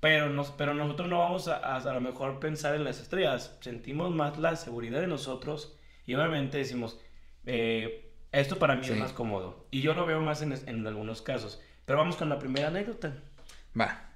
[0.00, 3.56] pero, nos, pero nosotros no vamos a, a, a lo mejor pensar en las estrellas,
[3.60, 7.00] sentimos más la seguridad de nosotros y obviamente decimos,
[7.46, 8.92] eh, esto para mí Sí.
[8.92, 9.66] es más cómodo.
[9.70, 11.62] Y yo lo veo más en, en algunos casos.
[11.84, 13.14] Pero vamos con la primera anécdota.
[13.78, 14.11] Va.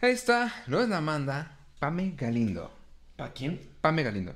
[0.00, 2.72] Esta no es la Amanda, Pame Galindo.
[3.16, 3.60] ¿Para quién?
[3.80, 4.34] Pame Galindo.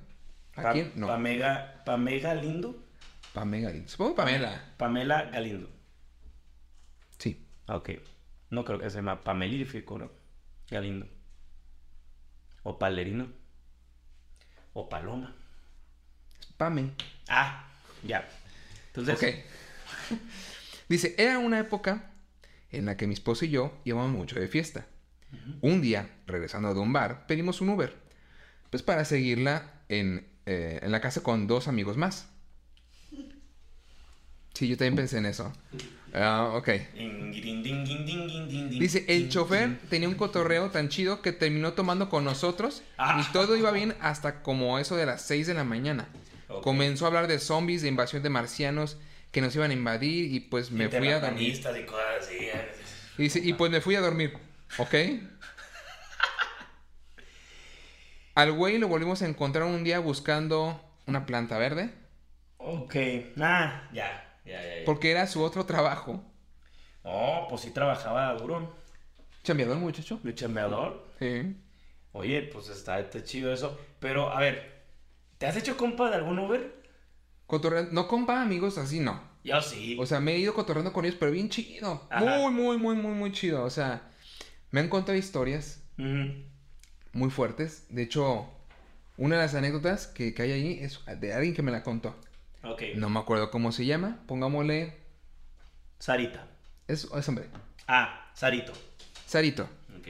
[0.56, 0.92] ¿A Pa- quién?
[0.94, 1.06] No.
[1.06, 2.76] Pamega, Pamega Lindo.
[3.32, 3.88] Pame Galindo.
[3.88, 4.72] Supongo Pamela.
[4.76, 5.68] Pamela Galindo.
[7.18, 7.46] Sí.
[7.66, 7.90] Ah, Ok.
[8.50, 10.10] No creo que se llama Pamelífico, ¿no?
[10.70, 11.06] Galindo.
[12.62, 13.28] O Palerino.
[14.72, 15.34] O Paloma.
[16.40, 16.92] Es Pame.
[17.28, 17.68] Ah,
[18.04, 18.26] ya.
[18.94, 20.18] Entonces, Ok.
[20.88, 22.10] Dice, era una época
[22.70, 24.86] en la que mi esposo y yo íbamos mucho de fiesta.
[25.60, 27.94] Un día, regresando de un bar, pedimos un Uber.
[28.70, 32.28] Pues para seguirla en, eh, en la casa con dos amigos más.
[34.54, 35.52] Sí, yo también pensé en eso.
[36.14, 36.68] Ah, ok.
[38.70, 43.22] Dice, el chofer tenía un cotorreo tan chido que terminó tomando con nosotros Ah.
[43.24, 46.08] y todo iba bien hasta como eso de las 6 de la mañana.
[46.62, 48.96] Comenzó a hablar de zombies, de invasión de marcianos
[49.30, 51.60] que nos iban a invadir y pues me fui a dormir.
[53.18, 54.32] Y dice, y pues me fui a dormir,
[54.76, 54.94] ¿ok?
[58.34, 61.92] Al güey lo volvimos a encontrar un día buscando una planta verde
[62.58, 62.94] Ok.
[63.40, 64.24] Ah, ya.
[64.44, 64.84] Ya, ya, ya.
[64.86, 66.22] porque era su otro trabajo.
[67.02, 68.76] Oh, pues sí trabajaba duro.
[69.42, 70.18] Chambeador muchacho.
[70.22, 71.06] De chambeador.
[71.18, 71.56] Sí.
[72.12, 73.78] Oye, pues está, está chido eso.
[74.00, 74.82] Pero, a ver,
[75.38, 76.82] ¿te has hecho compa de algún Uber?
[77.46, 79.22] Cotorre- no compa amigos, así no.
[79.44, 79.96] Yo sí.
[80.00, 82.06] O sea, me he ido cotorreando con ellos, pero bien chido.
[82.10, 82.24] Ajá.
[82.24, 83.62] Muy, muy, muy, muy, muy chido.
[83.64, 84.10] O sea,
[84.70, 85.82] me han contado historias
[87.12, 87.86] muy fuertes.
[87.88, 88.48] De hecho,
[89.16, 92.14] una de las anécdotas que, que hay ahí es de alguien que me la contó.
[92.62, 92.82] Ok.
[92.96, 94.20] No me acuerdo cómo se llama.
[94.26, 94.96] Pongámosle.
[95.98, 96.46] Sarita.
[96.86, 97.46] Es, es hombre.
[97.86, 98.72] Ah, Sarito.
[99.26, 99.68] Sarito.
[99.98, 100.08] Ok.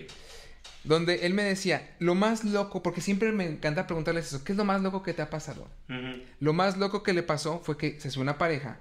[0.85, 4.59] Donde él me decía, lo más loco, porque siempre me encanta preguntarles eso, ¿qué es
[4.59, 5.69] lo más loco que te ha pasado?
[6.41, 8.79] Lo más loco que le pasó fue que se subió una pareja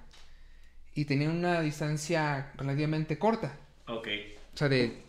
[0.94, 3.58] y tenían una distancia relativamente corta.
[3.88, 4.08] Ok.
[4.54, 5.02] O sea, de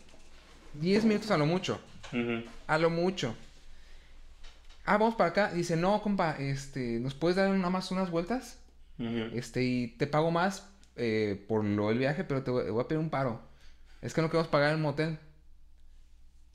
[0.79, 1.79] 10 minutos a lo mucho.
[2.67, 3.35] A lo mucho.
[4.85, 5.51] Ah, vamos para acá.
[5.51, 8.57] Dice, no, compa, este, ¿nos puedes dar nada más unas vueltas?
[9.33, 12.87] Este, y te pago más eh, por lo del viaje, pero te voy, voy a
[12.87, 13.41] pedir un paro.
[14.01, 15.17] Es que no queremos pagar el motel.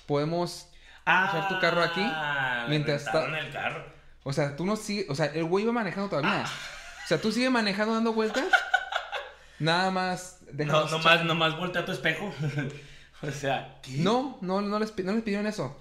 [0.06, 0.68] Podemos,
[1.06, 3.84] usar tu carro aquí Ah, mientras está- rentaron el carro.
[4.22, 6.44] o sea, tú no sigues, o sea, el güey iba manejando todavía.
[6.44, 8.44] O sea, tú sigues manejando dando vueltas.
[9.58, 10.40] Nada más.
[10.52, 12.32] No, nomás, echar- nomás voltea a tu espejo.
[13.22, 13.98] o sea, ¿qué?
[13.98, 15.76] No, no, no les, no les pidieron eso.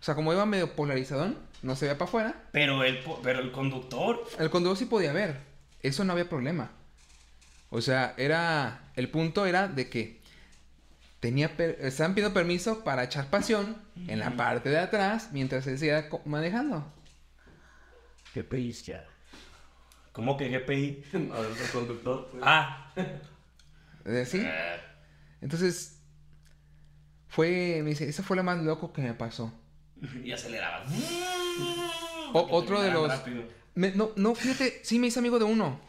[0.00, 2.34] O sea, como iba medio polarizadón, no se veía para afuera.
[2.52, 4.24] Pero el, po- pero el conductor.
[4.38, 5.40] El conductor sí podía ver.
[5.82, 6.70] Eso no había problema.
[7.70, 8.90] O sea, era.
[8.96, 10.20] El punto era de que
[11.20, 13.76] tenía per- estaban pidiendo permiso para echar pasión
[14.08, 16.92] en la parte de atrás mientras él seguía manejando.
[18.34, 19.04] GPI ya.
[20.12, 20.62] ¿Cómo que es
[21.14, 21.28] el
[21.72, 22.28] conductor.
[22.30, 22.42] pues.
[22.46, 22.92] Ah.
[24.04, 24.42] Eh, ¿Sí?
[24.44, 24.80] Eh,
[25.40, 25.91] Entonces.
[27.32, 27.80] Fue.
[27.82, 29.52] Me dice, eso fue lo más loco que me pasó.
[30.24, 30.84] Y aceleraba.
[32.32, 33.12] O- otro de los-.
[33.74, 35.80] Me- no, no, fíjate, sí me hice amigo de uno.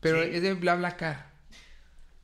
[0.00, 0.30] Pero Sí.
[0.32, 1.26] es de BlaBlaCar.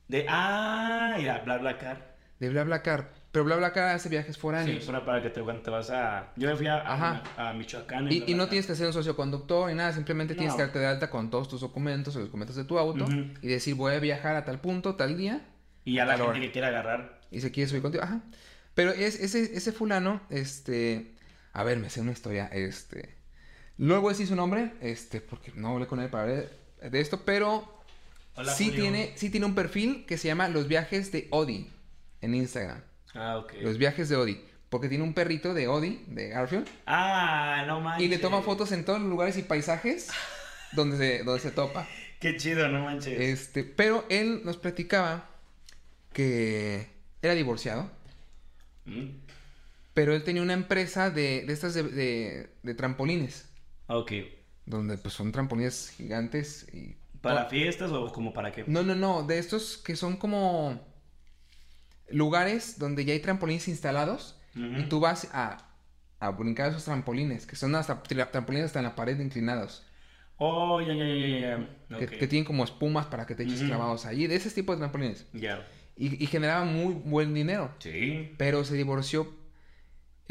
[0.07, 0.25] De.
[0.29, 2.15] Ah, mira, bla bla car.
[2.39, 3.11] De BlaBlaCar.
[3.31, 4.83] Pero BlaBlaCar hace viajes Sí, foráneos.
[4.83, 6.31] suena para que te, cuando te vas a.
[6.35, 7.23] Yo me fui a, Ajá.
[7.37, 8.11] a, a Michoacán.
[8.11, 8.49] Y, y no BlaBlaCar.
[8.49, 11.47] tienes que ser un socioconductor ni nada, simplemente tienes que darte de alta con todos
[11.47, 13.05] tus documentos o los documentos de tu auto
[13.41, 15.41] y decir voy a viajar a tal punto, tal día
[15.85, 17.19] Y a la gente que quiera agarrar.
[17.31, 18.03] y se quiere subir contigo.
[18.03, 18.21] Ajá.
[18.73, 21.11] Pero es, ese, ese fulano, este,
[21.53, 23.15] a ver, me sé una historia, este,
[23.77, 26.99] no voy a decir su nombre, este, porque no hablé con él para ver de
[27.01, 27.81] esto, pero
[28.35, 28.81] Hola, sí Julio.
[28.83, 31.69] tiene, sí tiene un perfil que se llama Los Viajes de Odi
[32.21, 32.81] en Instagram.
[33.13, 33.53] Ah, ok.
[33.61, 34.41] Los Viajes de Odi.
[34.69, 38.05] Porque tiene un perrito de Odi, de Garfield, Ah, no manches.
[38.05, 40.07] y le toma fotos en todos los lugares y paisajes
[40.71, 41.85] donde se, donde se topa.
[42.21, 43.19] Qué chido, no manches.
[43.19, 45.27] Este, pero él nos platicaba
[46.13, 46.87] que
[47.21, 47.91] era divorciado,
[48.91, 49.21] Mm,
[49.93, 53.49] pero él tenía una empresa de, de estas de, de- de trampolines,
[53.87, 54.11] Ok.
[54.65, 56.95] donde pues son trampolines gigantes y...
[57.21, 58.63] ¿Para fiestas o como para qué?
[58.67, 60.79] No, no, no, de estos que son como
[62.09, 65.69] lugares donde ya hay trampolines instalados y tú vas a,
[66.19, 69.83] a brincar esos trampolines, que son hasta tra- trampolines hasta en la pared inclinados.
[70.37, 73.67] Oh, ya, ya, ya, ya, que, tienen como espumas para que te eches Ujú.
[73.67, 75.25] clavados allí, de ese tipo de trampolines.
[75.33, 75.65] Ya.
[76.01, 77.71] Y, y generaba muy buen dinero.
[77.77, 78.33] Sí.
[78.39, 79.31] Pero se divorció.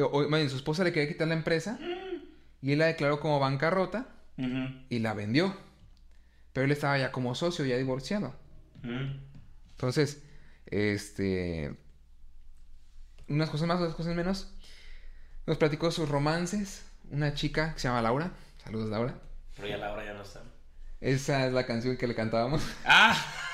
[0.00, 1.78] O, o, más bien, su esposa le quería quitar la empresa.
[2.60, 5.56] Y él la declaró como bancarrota y la vendió.
[6.52, 8.34] Pero él estaba ya como socio, ya divorciado.
[9.70, 10.24] Entonces,
[10.66, 11.76] este.
[13.28, 14.52] Unas cosas más, otras cosas menos.
[15.46, 16.84] Nos platicó sus romances.
[17.12, 18.32] Una chica que se llama Laura.
[18.64, 19.14] Saludos, Laura.
[19.54, 20.42] Pero ya la hora ya no está.
[21.00, 22.60] Esa es la canción que le cantábamos.
[22.84, 23.16] ¡Ah!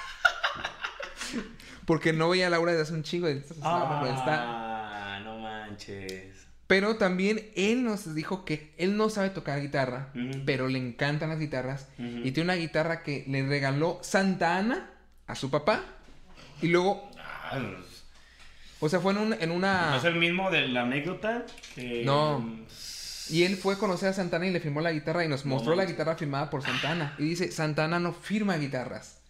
[1.87, 3.29] Porque no veía a Laura desde hace un chingo.
[3.29, 5.15] Entonces, Laura no está.
[5.17, 6.47] Ah, no manches.
[6.67, 10.09] Pero también él nos dijo que él no sabe tocar guitarra,
[10.45, 11.89] pero le encantan las guitarras.
[11.99, 14.91] Y tiene una guitarra que le regaló Santa Ana
[15.29, 15.83] a su papá.
[16.61, 18.03] Y luego, Ah, pues,
[18.81, 19.91] o sea, fue en, un- en una...
[19.91, 21.47] ¿No es el mismo de la anécdota?
[21.77, 22.03] Que...
[22.05, 22.45] No.
[23.31, 25.55] Y él fue a conocer a Santana y le firmó la guitarra y nos No
[25.55, 27.15] mostró la guitarra firmada por Santana.
[27.19, 29.21] Y dice, Santana no firma guitarras.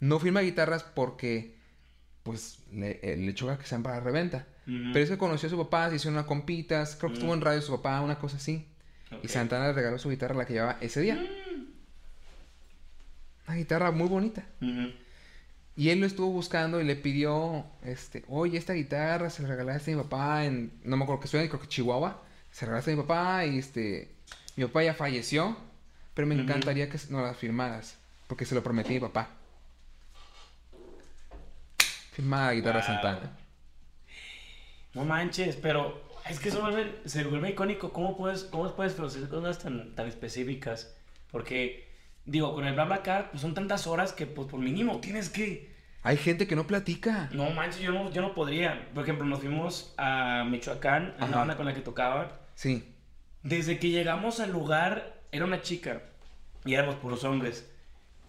[0.00, 1.56] No firma guitarras porque,
[2.22, 4.46] pues, le, le choca que sean para reventa.
[4.64, 7.60] Pero eso conoció a su papá, se hicieron unas compitas, creo que estuvo en radio
[7.60, 8.66] su papá, una cosa así.
[9.22, 11.20] Y Santana le regaló su guitarra, la que llevaba ese día.
[13.46, 14.44] Una guitarra muy bonita.
[15.74, 19.92] Y él lo estuvo buscando y le pidió, este, oye, esta guitarra se la regalaste
[19.92, 22.22] a mi papá en, no me acuerdo que suena, creo que Chihuahua.
[22.52, 24.10] Se la regalaste a mi papá y este,
[24.56, 25.56] mi papá ya falleció,
[26.14, 27.96] pero me encantaría que no la firmaras,
[28.28, 29.30] porque se lo prometí a mi papá.
[32.12, 32.86] Firmada guitarra Wow.
[32.86, 33.36] Santana.
[34.94, 37.92] No manches, pero es que eso vuelve- se vuelve icónico.
[37.92, 40.94] ¿Cómo puedes, cómo puedes producir cosas tan, tan específicas?
[41.30, 41.88] Porque,
[42.26, 45.72] digo, con el BlaBlaCar, pues son tantas horas que, pues, por mínimo tienes que...
[46.04, 47.30] Hay gente que no platica.
[47.32, 48.88] No manches, yo no, yo no podría.
[48.92, 52.40] Por ejemplo, nos fuimos a Michoacán, a la banda con la que tocaba.
[52.56, 52.92] Sí.
[53.44, 56.02] Desde que llegamos al lugar, era una chica.
[56.64, 57.70] Y éramos puros hombres.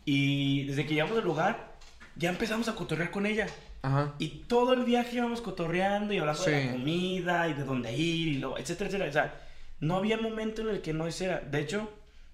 [0.05, 1.73] Y desde que llegamos al lugar,
[2.15, 3.47] ya empezamos a cotorrear con ella.
[3.83, 4.15] Ajá.
[4.17, 8.27] Y todo el viaje íbamos cotorreando y hablando de la comida y de dónde ir
[8.29, 9.09] y lo, etcétera, etcétera.
[9.09, 9.41] O sea,
[9.81, 11.39] no había momento en el que no hiciera.
[11.41, 11.91] De hecho,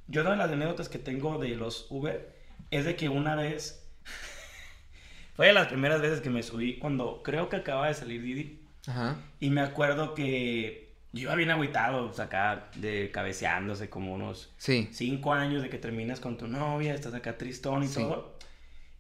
[0.08, 2.34] yo una de las anécdotas que tengo de los Uber
[2.72, 3.84] es de que una vez,
[5.36, 8.60] fue de las primeras veces que me subí cuando creo que acaba de salir Didi.
[8.88, 9.18] Ajá.
[9.40, 14.52] Y me acuerdo que yo iba bien agüitado, o sea, acá de cabeceándose como unos
[14.58, 14.88] Sí.
[14.92, 17.96] cinco años de que terminas con tu novia, estás acá tristón y Sí.
[17.96, 18.38] todo.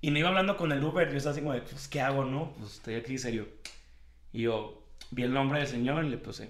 [0.01, 2.23] Y no iba hablando con el Uber, yo estaba así como de, pues, ¿qué hago,
[2.23, 2.53] no?
[2.57, 3.47] Pues estoy aquí serio.
[4.31, 6.49] Y yo vi el nombre del señor y le puse,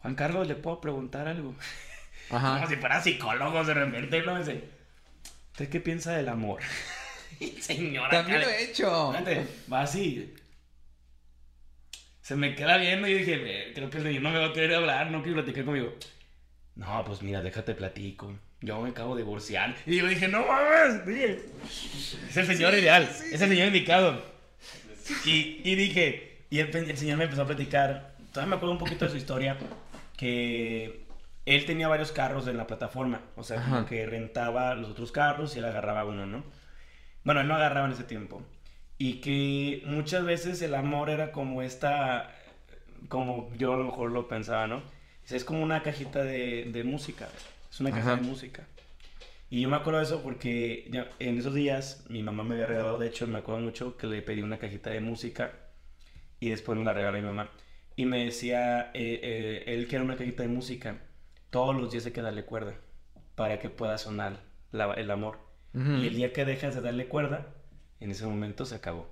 [0.00, 1.54] Juan Carlos, ¿le puedo preguntar algo?
[2.28, 4.38] Como si fuera psicólogo de repente, ¿no?
[4.38, 4.64] Dice,
[5.52, 6.60] ¿usted qué piensa del amor?
[7.40, 9.12] y señora, También lo he hecho.
[9.12, 10.34] Fíjate, va así.
[12.20, 14.46] Se me queda viendo y yo dije, "Ve, creo que el señor no me va
[14.48, 15.94] a querer hablar, no quiere platicar conmigo.
[16.74, 18.34] No, pues mira, déjate platico.
[18.60, 19.76] Yo me acabo de divorciar.
[19.86, 21.44] Y yo dije, no mames, oye,
[22.28, 24.20] es el señor ideal, es el señor indicado.
[25.24, 28.14] Y, y dije, y el, el señor me empezó a platicar.
[28.32, 29.56] Todavía me acuerdo un poquito de su historia,
[30.16, 31.06] que
[31.46, 33.20] él tenía varios carros en la plataforma.
[33.36, 36.44] O sea, como que rentaba los otros carros y él agarraba uno, ¿no?
[37.24, 38.42] Bueno, él no agarraba en ese tiempo.
[38.98, 42.34] Y que muchas veces el amor era como esta,
[43.08, 44.82] como yo a lo mejor lo pensaba, ¿no?
[45.30, 47.28] Es como una cajita de, de música,
[47.70, 48.16] es una caja Ajá.
[48.16, 48.66] de música.
[49.50, 52.66] Y yo me acuerdo de eso porque ya en esos días mi mamá me había
[52.66, 55.52] regalado, de hecho me acuerdo mucho que le pedí una cajita de música
[56.40, 57.50] y después me la regaló mi mamá.
[57.96, 60.98] Y me decía, eh, eh, él quiere una cajita de música,
[61.50, 62.74] todos los días hay que darle cuerda
[63.34, 64.38] para que pueda sonar
[64.70, 65.38] la- el amor.
[65.74, 67.46] Y el día que dejas de darle cuerda,
[68.00, 69.08] en ese momento se acabó.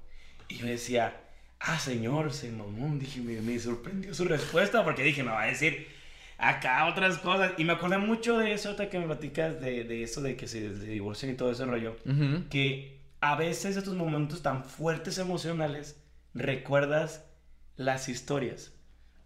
[0.49, 1.21] Y yo decía,
[1.61, 2.99] ah, señor, se mamón.
[2.99, 5.87] Dije, me, me sorprendió su respuesta porque dije, me va a decir
[6.39, 7.53] acá otras cosas.
[7.59, 10.47] Y me acordé mucho de eso, ahorita que me platicas de, de eso de que
[10.47, 11.97] se, se divorcian y todo ese rollo.
[12.05, 12.49] Ujú.
[12.51, 16.01] Que a veces estos momentos tan fuertes emocionales
[16.35, 17.25] recuerdas
[17.77, 18.73] las historias.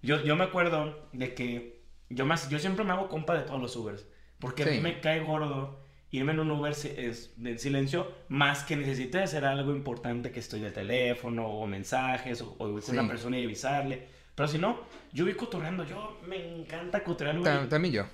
[0.03, 3.61] Yo, yo me acuerdo de que yo, más, yo siempre me hago compa de todos
[3.61, 4.07] los Ubers.
[4.39, 4.81] Porque a mí Sí.
[4.81, 5.81] me cae gordo
[6.13, 10.61] irme en un Uber es, en silencio, más que necesite hacer algo importante que estoy
[10.61, 12.93] en el teléfono o mensajes o, o Sí.
[12.93, 14.09] una persona y avisarle.
[14.41, 14.81] Pero si no,
[15.13, 15.85] yo voy cotorreando.
[15.85, 17.39] Yo me encanta cotorrear.
[17.39, 17.45] güey.
[17.45, 18.05] Ta- También yo.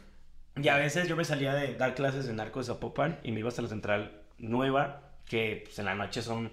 [0.61, 3.39] Y a veces yo me salía de dar clases de narco de Zapopan y me
[3.39, 6.51] iba hasta la central nueva, que pues, en la noche son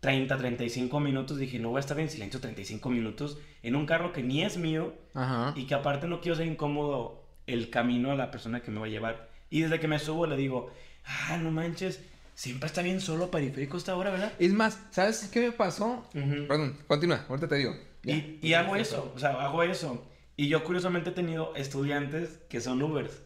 [0.00, 1.38] 30, 35 minutos.
[1.38, 4.56] Dije, no voy a estar en silencio 35 minutos en un carro que ni es
[4.58, 5.52] mío Ajá.
[5.54, 8.86] y que aparte no quiero ser incómodo el camino a la persona que me va
[8.86, 9.28] a llevar.
[9.50, 10.72] Y desde que me subo le digo,
[11.04, 12.02] ah, no manches,
[12.34, 14.32] siempre está bien solo periférico esta hora, ¿verdad?
[14.40, 16.08] Es más, ¿sabes qué me pasó?
[16.12, 17.76] Perdón, continúa, ahorita te digo.
[18.02, 18.14] Ya.
[18.16, 20.04] Y, y hago eso, o sea, hago eso.
[20.36, 23.22] Y yo curiosamente he tenido estudiantes que son Ubers.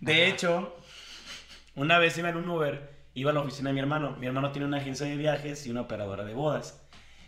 [0.00, 0.24] De Ajá.
[0.26, 0.76] hecho,
[1.74, 4.16] Una vez iba en un Uber, iba a la oficina de mi hermano.
[4.18, 6.82] Mi hermano tiene una agencia de viajes y una operadora de bodas.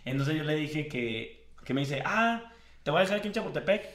[0.05, 2.53] Entonces yo le dije que, que me dice, ah,
[2.83, 3.89] te voy a dejar aquí en Chapultepec.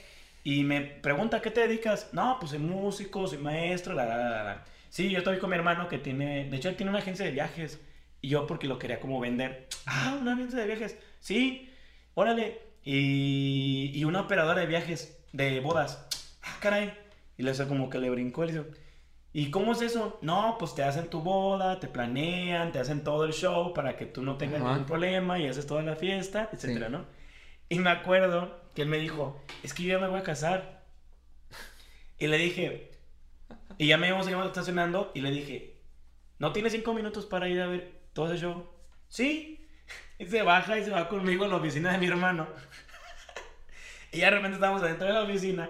[0.43, 2.09] Y me pregunta, ¿a qué te dedicas?
[2.13, 4.65] No, pues soy músico, soy maestro, la, la, la, la.
[4.89, 7.31] Sí, yo estoy con mi hermano que tiene, de hecho él tiene una agencia de
[7.31, 7.79] viajes.
[8.21, 9.67] Y yo porque lo quería como vender.
[9.85, 10.97] Ah, una agencia de viajes.
[11.19, 11.69] Sí,
[12.15, 12.59] órale.
[12.83, 16.05] Y, y una operadora de viajes, de bodas.
[16.43, 16.93] Ah, caray.
[17.37, 18.43] Y le como que le brincó.
[18.43, 18.69] Y le dice,
[19.33, 20.17] ¿y cómo es eso?
[20.21, 24.05] No, pues te hacen tu boda, te planean, te hacen todo el show para que
[24.05, 24.71] tú no tengas Ajá.
[24.71, 26.91] ningún problema y haces toda la fiesta, etcétera, Sí.
[26.91, 27.05] ¿no?
[27.69, 30.83] Y me acuerdo que él me dijo, es que yo ya me voy a casar.
[32.17, 32.91] Y le dije,
[33.77, 35.77] y ya me íbamos íbamos estacionando y le dije,
[36.39, 38.69] ¿no tienes cinco minutos para ir a ver todo ese show?
[39.07, 39.55] Sí.
[40.19, 42.45] Y se baja y se va conmigo a la oficina de mi hermano.
[44.11, 45.69] Y ya de repente estábamos adentro de la oficina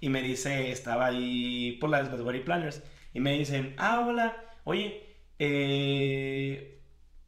[0.00, 2.82] y me dice, estaba ahí por las, Wedding Planners,
[3.12, 5.04] y me dicen, ah, hola, oye,
[5.38, 6.80] eh,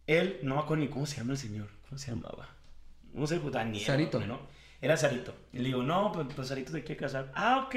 [0.07, 2.49] él, no me acuerdo ni cómo se llama el señor, ¿cómo se llamaba?
[3.13, 3.85] No sé, pues Daniel.
[3.85, 4.21] Sarito.
[4.21, 4.41] ¿no?
[4.81, 5.35] Era Sarito.
[5.53, 7.31] Y le digo, no, pues, pues Sarito se quiere casar.
[7.35, 7.75] Ah, ok.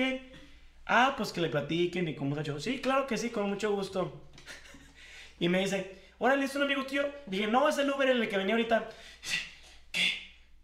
[0.85, 2.59] Ah, pues que le platiquen y cómo se ha hecho.
[2.59, 4.29] Sí, claro que sí, con mucho gusto.
[5.39, 7.03] y me dice, órale, es un amigo tío.
[7.25, 8.89] Dije, no, es el Uber en el que venía ahorita.
[9.91, 10.01] ¿Qué?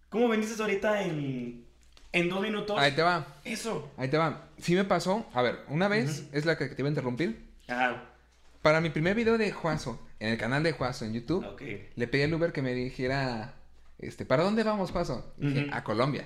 [0.09, 1.65] ¿Cómo vendiste ahorita en,
[2.13, 2.77] en dos minutos?
[2.77, 3.25] Ahí te va.
[3.43, 3.91] Eso.
[3.97, 4.47] Ahí te va.
[4.59, 5.25] Sí me pasó.
[5.33, 7.49] A ver, una vez, es la que te iba a interrumpir.
[7.67, 8.03] Ah,
[8.61, 11.61] Para mi primer video de Juazo, en el canal de Juazo en YouTube, ok.
[11.95, 13.53] le pedí al Uber que me dijera,
[13.97, 15.33] este, ¿para dónde vamos, Juazo?
[15.37, 16.25] Y dije, a Colombia.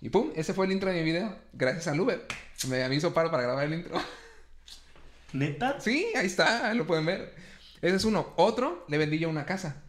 [0.00, 2.26] Y pum, ese fue el intro de mi video, gracias al Uber.
[2.68, 3.98] Me, me hizo paro para grabar el intro.
[5.32, 5.80] ¿Neta?
[5.80, 7.34] sí, ahí está, ahí lo pueden ver.
[7.80, 8.32] Ese es uno.
[8.36, 9.82] Otro, le vendí yo una casa.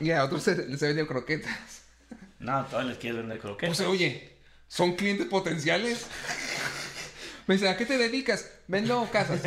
[0.00, 1.83] Y a otros se, les he vendido croquetas.
[2.44, 3.72] No, todos les quieres vender croquetas.
[3.72, 4.36] O sea, oye,
[4.68, 6.06] son clientes potenciales.
[7.46, 8.50] Me dice, ¿a qué te dedicas?
[8.68, 9.42] Vendo casas.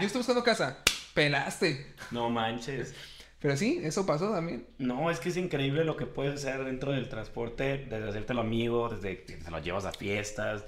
[0.00, 0.78] Yo estoy buscando casa.
[1.14, 1.94] Pelaste.
[2.10, 2.94] No manches.
[3.40, 4.66] Pero sí, eso pasó también.
[4.78, 8.88] No, es que es increíble lo que puedes hacer dentro del transporte, desde hacértelo amigo,
[8.88, 10.64] desde que se los llevas a fiestas,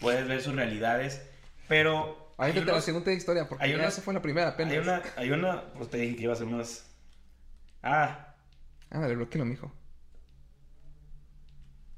[0.00, 1.22] puedes ver sus realidades,
[1.66, 2.34] pero...
[2.36, 4.72] Ahí te la segunda historia, porque hay ya una- esa fue la primera apenas.
[4.72, 6.86] Hay una, hay una, pues te dije que iba a ser más...
[7.82, 8.34] Ah,
[8.90, 9.72] Ándale, bloquealo, mijo.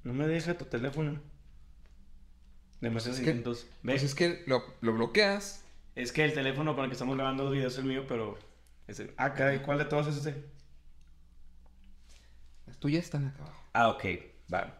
[0.05, 1.20] No me deja tu teléfono.
[2.80, 3.66] Demasiados Es que- intentos.
[3.84, 5.64] Pues es que lo, lo bloqueas.
[5.94, 8.38] Es que el teléfono con el que estamos grabando los videos es el mío, pero...
[8.88, 10.42] es el- Ah, caray, ¿cuál de todos es ese?
[12.66, 13.62] Las tuyas están acá abajo.
[13.72, 14.05] Ah, ok,
[14.53, 14.78] va.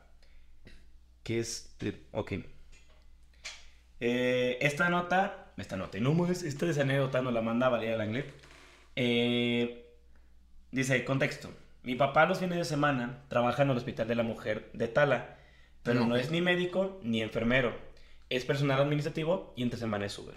[1.23, 1.75] ¿Qué es?
[1.79, 2.33] de- Ok.
[4.01, 7.97] Eh, esta nota, esta nota, y no más, esta es anécdota, nos la manda Valeria
[7.97, 8.25] Langley.
[8.97, 9.87] Eh,
[10.73, 11.51] dice, contexto.
[11.83, 15.37] Mi papá los fines de semana trabaja en el Hospital de la Mujer de Tala,
[15.83, 16.07] pero No.
[16.07, 17.75] no es ni médico ni enfermero.
[18.31, 20.37] Es personal administrativo y entre semana es Uber.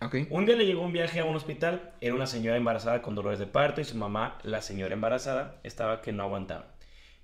[0.00, 0.14] Ok.
[0.30, 3.38] Un día le llegó un viaje a un hospital, era una señora embarazada con dolores
[3.38, 6.66] de parto y su mamá, la señora embarazada, estaba que no aguantaba.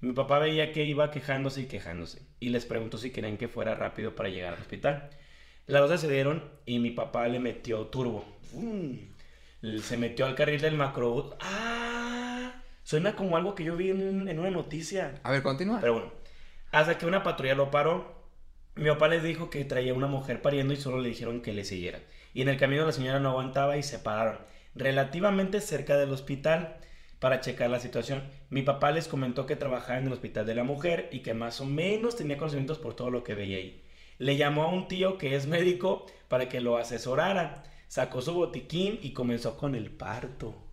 [0.01, 3.74] Mi papá veía que iba quejándose y quejándose y les preguntó si querían que fuera
[3.74, 5.09] rápido para llegar al hospital.
[5.66, 8.24] Las dos accedieron y mi papá le metió turbo.
[8.53, 8.99] ¡Fum!
[9.80, 11.32] Se metió al carril del macrobús.
[11.41, 12.24] ¡Ah!
[12.85, 15.20] Suena como algo que yo vi en, en una noticia.
[15.24, 15.80] A ver, continúa.
[15.80, 16.12] Pero bueno,
[16.70, 18.24] hasta que una patrulla lo paró,
[18.76, 21.64] mi papá les dijo que traía una mujer pariendo y solo le dijeron que le
[21.64, 22.03] siguieran.
[22.35, 24.39] Y en el camino la señora no aguantaba y se pararon,
[24.74, 26.76] relativamente cerca del hospital,
[27.20, 28.22] para checar la situación.
[28.51, 31.61] Mi papá les comentó que trabajaba en el hospital de la mujer y que más
[31.61, 33.82] o menos tenía conocimientos por todo lo que veía ahí.
[34.18, 37.62] Le llamó a un tío que es médico para que lo asesorara.
[37.89, 40.64] Sacó su botiquín y comenzó con el parto.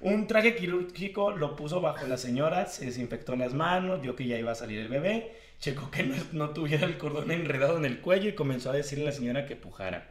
[0.00, 4.36] Un traje quirúrgico lo puso bajo la señora, se desinfectó las manos, vio que ya
[4.36, 8.28] iba a salir el bebé, checó que no, tuviera el cordón enredado en el cuello
[8.28, 10.10] y comenzó a decirle a la señora que pujara.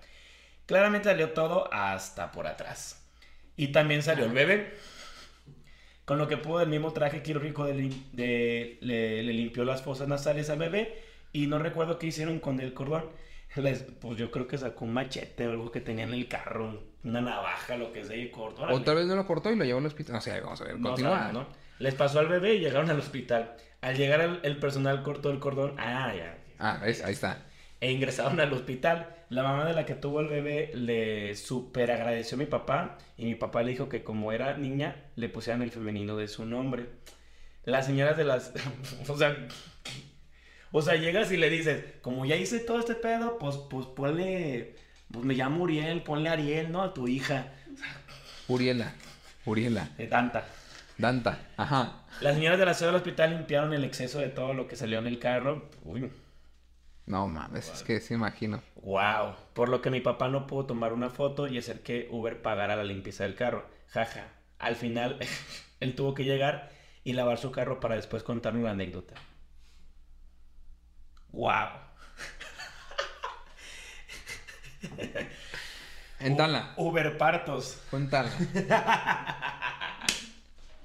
[0.66, 3.06] Claramente salió todo hasta por atrás.
[3.58, 4.74] Y también salió el bebé.
[6.06, 10.60] Con lo que pudo el mismo traje quirúrgico le, le limpió las fosas nasales al
[10.60, 13.10] bebé y no recuerdo qué hicieron con el cordón.
[13.56, 16.82] Les- pues yo creo que sacó un machete o algo que tenía en el carro,
[17.04, 18.64] una navaja, lo que sea, y cortó.
[18.64, 20.16] O tal vez no lo cortó y lo llevó al hospital.
[20.16, 20.96] No sé, vamos a ver, No
[21.34, 21.48] ¿no?
[21.80, 23.56] Les pasó al bebé y llegaron al hospital.
[23.82, 25.76] Al llegar el, el personal cortó el cordón.
[25.80, 26.38] Ah, ya.
[26.60, 27.04] Ah, ¿ves?
[27.04, 27.46] ahí está.
[27.82, 29.10] E ingresaron al hospital.
[29.30, 33.00] La mamá de la que tuvo el bebé le super agradeció a mi papá.
[33.18, 36.46] Y mi papá le dijo que como era niña, le pusieran el femenino de su
[36.46, 36.90] nombre.
[37.66, 38.54] Las señoras de las...
[39.10, 39.36] o sea...
[40.72, 44.76] O sea, llegas y le dices, como ya hice todo este pedo, pues, pues ponle...
[45.12, 46.82] Pues me llamo Uriel, ponle Ariel, ¿no?
[46.82, 47.48] A tu hija.
[48.48, 48.94] Uriela.
[49.46, 49.90] Uriela.
[49.98, 50.46] De tanta.
[50.98, 51.40] Danta.
[51.58, 52.04] Ajá.
[52.22, 55.00] Las señoras de la sede del hospital limpiaron el exceso de todo lo que salió
[55.00, 55.70] en el carro.
[55.84, 56.10] Uy.
[57.08, 58.62] No mames, es que sí imagino.
[58.84, 59.36] Wow.
[59.54, 62.76] Por lo que mi papá no pudo tomar una foto y hacer que Uber pagara
[62.76, 63.66] la limpieza del carro.
[63.88, 64.28] Jaja.
[64.60, 65.18] Al final,
[65.80, 66.72] él tuvo que llegar
[67.04, 69.16] y lavar su carro para después contarme la anécdota.
[71.32, 71.70] Wow.
[76.20, 77.82] Entala, Uber partos.
[77.90, 78.30] cuéntala.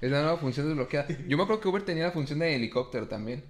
[0.01, 1.07] es la nueva función desbloqueada.
[1.27, 3.43] Yo me acuerdo que Uber tenía la función de helicóptero también.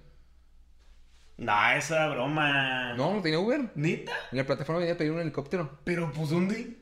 [1.38, 2.94] No, esa broma.
[2.94, 3.70] No, no tenía Uber.
[3.74, 4.12] ¿Nita?
[4.32, 5.78] En la plataforma venía a pedir un helicóptero.
[5.84, 6.76] Pero pues ¿dónde?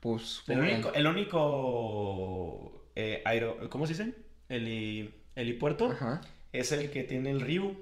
[0.00, 0.72] Pues, El Uber.
[0.74, 4.14] único, el único eh, aero, ¿cómo se dice?
[4.48, 6.20] Heli, helipuerto Ajá.
[6.52, 7.74] es el que tiene el río.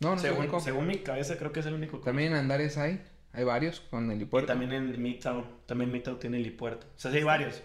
[0.00, 1.98] No, no según, según mi cabeza creo que es el único.
[1.98, 3.00] También en Andares hay.
[3.32, 4.48] Hay varios con Y helipuerto.
[4.48, 5.44] también en Midtown.
[5.66, 6.86] También Midtown tiene helipuerto.
[6.96, 7.62] O sea, sí hay varios.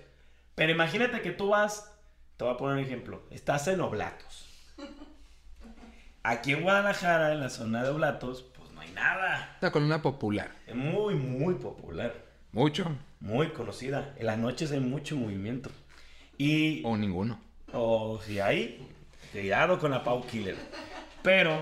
[0.54, 1.92] Pero imagínate que tú vas,
[2.38, 3.24] te voy a poner un ejemplo.
[3.32, 4.48] Estás en Oblatos.
[6.24, 9.58] Aquí en Guadalajara, en la zona de Oblatos, pues no hay nada.
[9.62, 10.52] Una columna popular.
[10.68, 12.14] Es muy, muy popular.
[12.52, 12.96] Mucho.
[13.20, 14.14] Muy conocida.
[14.18, 15.70] En las noches hay mucho movimiento.
[16.38, 17.40] Y O ninguno.
[17.74, 18.88] O si hay,
[19.32, 20.56] cuidado con la Pau Killer.
[21.22, 21.60] Pero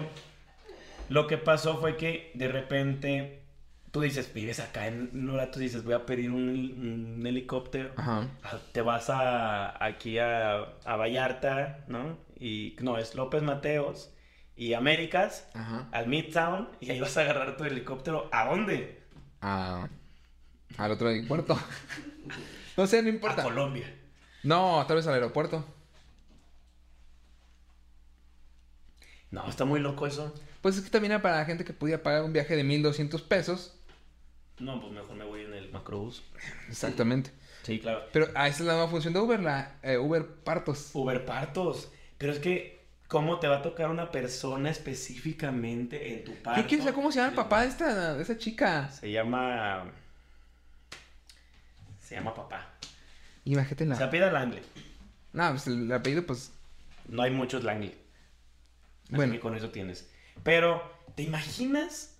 [1.09, 3.43] lo que pasó fue que de repente
[3.91, 7.91] tú dices, vives acá en Norato, dices, voy a pedir un, un helicóptero.
[7.95, 8.27] Ajá.
[8.43, 12.17] Ah, Te vas a, aquí a, a Vallarta, ¿no?
[12.39, 14.11] Y no, es López Mateos
[14.55, 15.87] y Américas, Ajá.
[15.91, 18.29] al Midtown, y ahí vas a agarrar tu helicóptero.
[18.31, 19.03] ¿A dónde?
[19.41, 19.87] A-
[20.77, 21.55] al otro aeropuerto.
[22.77, 23.43] no sé, no A importa.
[23.43, 23.93] Colombia.
[24.43, 25.63] No, tal vez al aeropuerto.
[29.31, 30.33] No, está muy loco eso.
[30.63, 33.21] Pues es que también era para la gente que podía pagar un viaje de 1200
[33.23, 33.75] pesos.
[34.59, 36.23] No, pues mejor me voy en el macrobús.
[36.69, 37.31] Exactamente.
[37.63, 38.05] Sí, claro.
[38.13, 40.91] Pero ah, esa es la nueva función de Uber, la eh, Uber Partos.
[40.93, 41.91] Uber partos.
[42.17, 46.61] Pero es que, ¿cómo te va a tocar una persona específicamente en tu parto?
[46.61, 48.89] Yo quiero saber cómo se llama el papá de esta, de esa chica.
[48.89, 49.91] Se llama.
[52.01, 52.73] Se llama papá.
[53.43, 53.95] Imagínate la...
[53.97, 54.63] Se apellida Langley.
[55.33, 56.53] No, pues el apellido, pues...
[57.09, 57.89] No hay muchos Langley.
[59.07, 59.33] Así Bueno.
[59.33, 60.09] que con eso tienes.
[60.43, 60.81] Pero,
[61.15, 62.17] ¿te imaginas?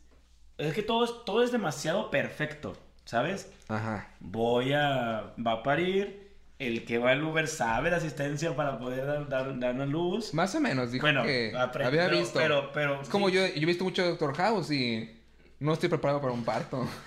[0.58, 3.52] Es que todo es, todo es demasiado perfecto, ¿sabes?
[3.68, 4.08] Ajá.
[4.20, 5.34] Voy a.
[5.46, 6.22] Va a parir.
[6.60, 10.34] El que va al Uber sabe la asistencia para poder dar, dar, dar una luz.
[10.34, 12.40] Más o menos, dijo Bueno, que había pero- visto.
[12.40, 13.02] Pero, pero.
[13.02, 13.36] es como sí.
[13.36, 15.20] yo, yo he visto mucho Doctor House y
[15.60, 16.88] no estoy preparado para un parto.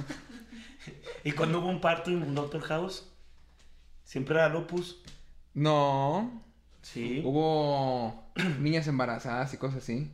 [1.24, 3.10] Y cuando hubo un parto en Doctor House,
[4.04, 5.02] siempre era lupus.
[5.54, 6.42] No,
[6.82, 7.20] Sí.
[7.24, 8.30] hubo
[8.60, 10.10] niñas embarazadas y cosas así.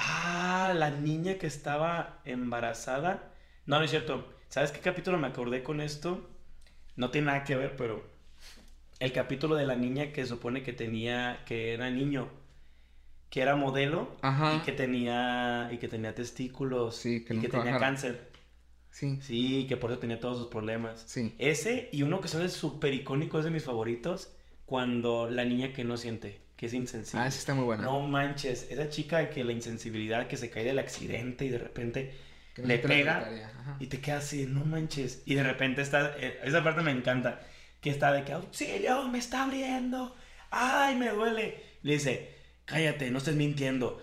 [0.00, 3.32] Ah, la niña que estaba embarazada.
[3.66, 4.32] No, no es cierto.
[4.48, 6.28] ¿Sabes qué capítulo me acordé con esto?
[6.96, 8.02] No tiene nada que ver, pero
[9.00, 12.28] el capítulo de la niña que supone que tenía, que era niño,
[13.30, 14.54] que era modelo Ajá.
[14.56, 18.28] y que tenía y que tenía testículos Sí, que y que tenía cáncer.
[18.90, 21.02] Sí, Sí, que por eso tenía todos sus problemas.
[21.06, 21.34] sí.
[21.38, 24.32] Ese y uno que son súper icónico es de mis favoritos,
[24.64, 27.24] cuando la niña que no siente, que es insensible.
[27.24, 27.84] Ah, sí está muy buena.
[27.84, 32.14] No manches, esa chica que la insensibilidad, que se cae del accidente y de repente
[32.54, 33.30] Que le pega
[33.78, 35.22] y te queda así, no manches.
[35.24, 37.40] Y de repente está, eh, esa parte me encanta,
[37.80, 40.14] que está de que, auxilio, me está abriendo,
[40.50, 41.62] ay, me duele.
[41.82, 42.34] Le dice,
[42.64, 44.02] cállate, no estés mintiendo.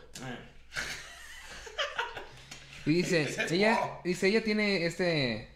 [2.85, 5.49] Y dice, ella, dice, ella tiene este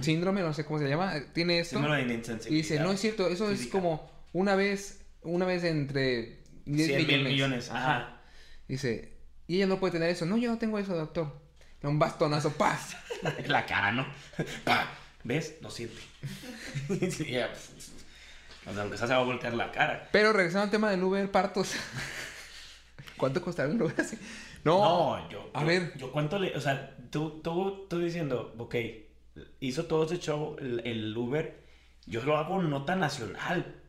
[0.00, 1.76] síndrome, no sé cómo se llama, tiene esto.
[1.76, 2.62] síndrome de Y insensibilidad.
[2.62, 7.06] dice, no es cierto, eso es como una vez, una vez entre 10 100 mil
[7.06, 7.32] millones.
[7.32, 7.70] millones.
[7.70, 8.20] Ajá.
[8.68, 9.16] Dice,
[9.46, 10.26] y ella no puede tener eso.
[10.26, 11.40] No, yo no tengo eso, doctor.
[11.82, 12.96] Un bastonazo, paz.
[13.46, 14.06] La cara, ¿no?
[14.64, 14.88] Pa,
[15.24, 15.56] ¿Ves?
[15.60, 16.00] No siente.
[16.88, 17.20] Pues,
[18.66, 20.08] o sea, aunque sea se va a voltear la cara.
[20.12, 21.72] Pero regresando al tema del Uber partos.
[23.16, 24.18] ¿Cuánto costará un Uber así?
[24.64, 25.50] No, No, yo.
[25.54, 25.92] a yo- ver.
[25.96, 26.54] Yo cuánto le.
[26.56, 28.74] O sea, tú, tú, tú diciendo, ok,
[29.60, 31.64] hizo todo ese show el, el Uber.
[32.06, 33.79] Yo lo hago nota nacional.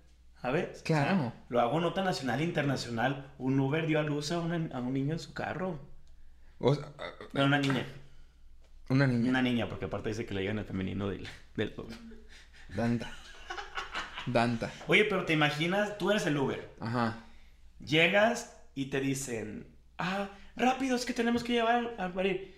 [0.42, 0.82] ¿Sabes?
[0.84, 1.14] Claro.
[1.16, 3.32] O sea, lo hago nota nacional e internacional.
[3.38, 5.80] Un Uber dio a luz a, una- a un niño en su carro.
[6.60, 6.88] O sea,
[7.34, 7.86] No, una niña.
[8.90, 9.30] una niña.
[9.30, 11.98] Una niña, porque aparte dice que le llegan el femenino del, del Uber.
[12.76, 13.12] Danta.
[14.26, 14.72] Danta.
[14.88, 16.70] Oye, pero te imaginas, tú eres el Uber.
[16.80, 17.18] Ajá.
[17.80, 19.68] Llegas y te dicen,
[19.98, 22.56] ah, rápido, es que tenemos que llevar al, parir.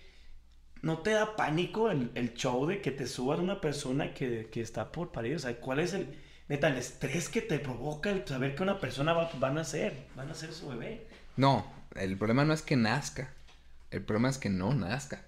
[0.82, 4.60] ¿No te da pánico el, el show de que te suban una persona que, que
[4.62, 5.36] está por parir?
[5.36, 6.14] O sea, ¿cuál es el,
[6.54, 9.94] neta, el estrés que te provoca el saber que una persona va, van a nacer,
[10.16, 11.06] van a nacer su bebé?
[11.36, 13.32] No, el problema no es que nazca.
[13.92, 15.22] El problema es que no nazca.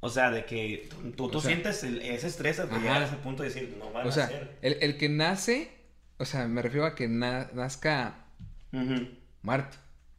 [0.00, 2.76] O sea, de que tú, tú, tú O sea, sientes el- ese estrés ajá.
[2.78, 4.56] llegar a ese punto de decir, no van O a sea, nacer.
[4.62, 5.70] el, el que nace,
[6.18, 8.14] o sea, me refiero a que na- nazca
[8.72, 9.08] Ujú.
[9.42, 9.76] muerto.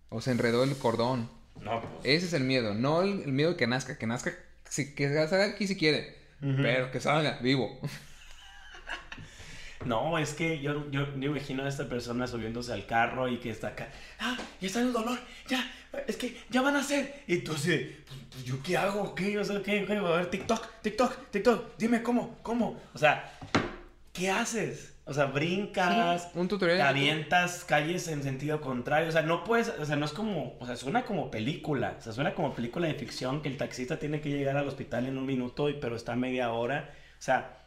[0.09, 1.29] O se enredó el cordón.
[1.61, 1.93] No, pues.
[2.03, 4.33] Ese es el miedo, no el, el miedo de que nazca, que nazca,
[4.69, 7.79] si, que salga aquí si quiere, pero que salga vivo.
[9.85, 13.49] No, es que yo, yo, yo imagino a esta persona subiéndose al carro y que
[13.49, 13.89] está acá.
[14.19, 15.17] Ah, ya está el dolor,
[15.47, 15.71] ya,
[16.07, 17.23] es que ya van a hacer.
[17.27, 19.13] Y tú así, pues, pues, ¿yo qué hago?
[19.15, 19.37] ¿Qué?
[19.37, 19.85] O sea, ¿qué?
[19.85, 19.93] ¿Qué?
[19.93, 22.81] A ver, TikTok, TikTok, TikTok, dime cómo, cómo.
[22.93, 23.31] O sea,
[24.11, 24.95] ¿qué haces?
[25.07, 26.77] O sea, brincas, Un tutorial.
[26.77, 29.07] te avientas calles en sentido contrario.
[29.07, 31.95] O sea, no puedes, o sea, no es como, o sea, suena como película.
[31.99, 35.05] O sea, suena como película de ficción que el taxista tiene que llegar al hospital
[35.05, 36.89] en un minuto, y, pero está media hora.
[37.19, 37.64] O sea,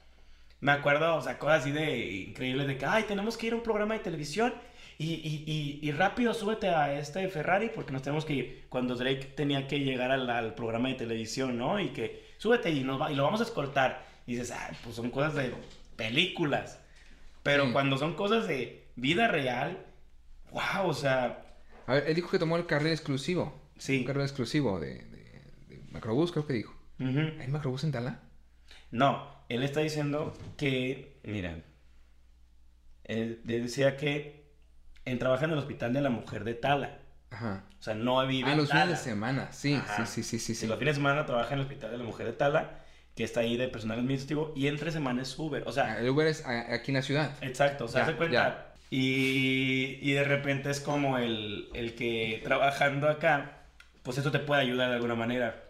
[0.61, 3.56] me acuerdo, o sea, cosas así de increíbles de que, ay, tenemos que ir a
[3.56, 4.52] un programa de televisión
[4.98, 8.66] y, y, y, y rápido súbete a este Ferrari porque nos tenemos que ir.
[8.68, 11.78] Cuando Drake tenía que llegar al, al programa de televisión, ¿no?
[11.80, 14.04] Y que súbete y, nos va- y lo vamos a escoltar.
[14.26, 15.54] Y dices, ah, pues son cosas de
[15.96, 16.80] películas.
[17.42, 19.78] Pero cuando son cosas de vida real,
[20.50, 21.44] wow, o sea,
[21.86, 23.54] A ver, él dijo que tomó el carril exclusivo.
[23.78, 23.98] sí.
[24.00, 26.74] Un carril exclusivo de, de, de Macrobús, creo que dijo.
[27.00, 27.20] Ujú.
[27.40, 28.20] ¿Hay Macrobús en Tala?
[28.90, 31.57] No, él está diciendo que, mira,
[33.05, 34.44] él decía que
[35.05, 36.99] él trabaja en el hospital de la mujer de Tala.
[37.30, 37.64] Ajá.
[37.78, 39.53] O sea, no vive Ah, los fines de semana.
[39.53, 40.07] Sí, Ajá.
[40.07, 40.55] sí, sí, sí, sí.
[40.55, 40.66] Sí.
[40.66, 42.80] los fines de semana trabaja en el hospital de la mujer de Tala,
[43.14, 45.62] que está ahí de personal administrativo, y entre semana es Uber.
[45.66, 47.32] O sea, Ah, El Uber es aquí en la ciudad.
[47.40, 48.32] exacto, o sea, Ya, se cuenta.
[48.32, 48.64] ya.
[48.90, 53.62] Y, y de repente es como el, el que trabajando acá,
[54.03, 55.64] pues eso te puede ayudar de alguna manera.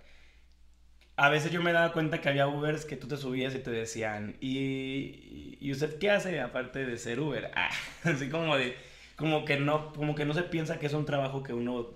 [1.19, 3.71] A veces yo me daba cuenta que había Ubers que tú te subías y te
[3.73, 7.51] decían, ¿y, y usted qué hace aparte de ser Uber?
[7.57, 7.71] Ah,
[8.05, 8.77] así como de,
[9.16, 11.89] como que no, como que no se piensa que es un trabajo que uno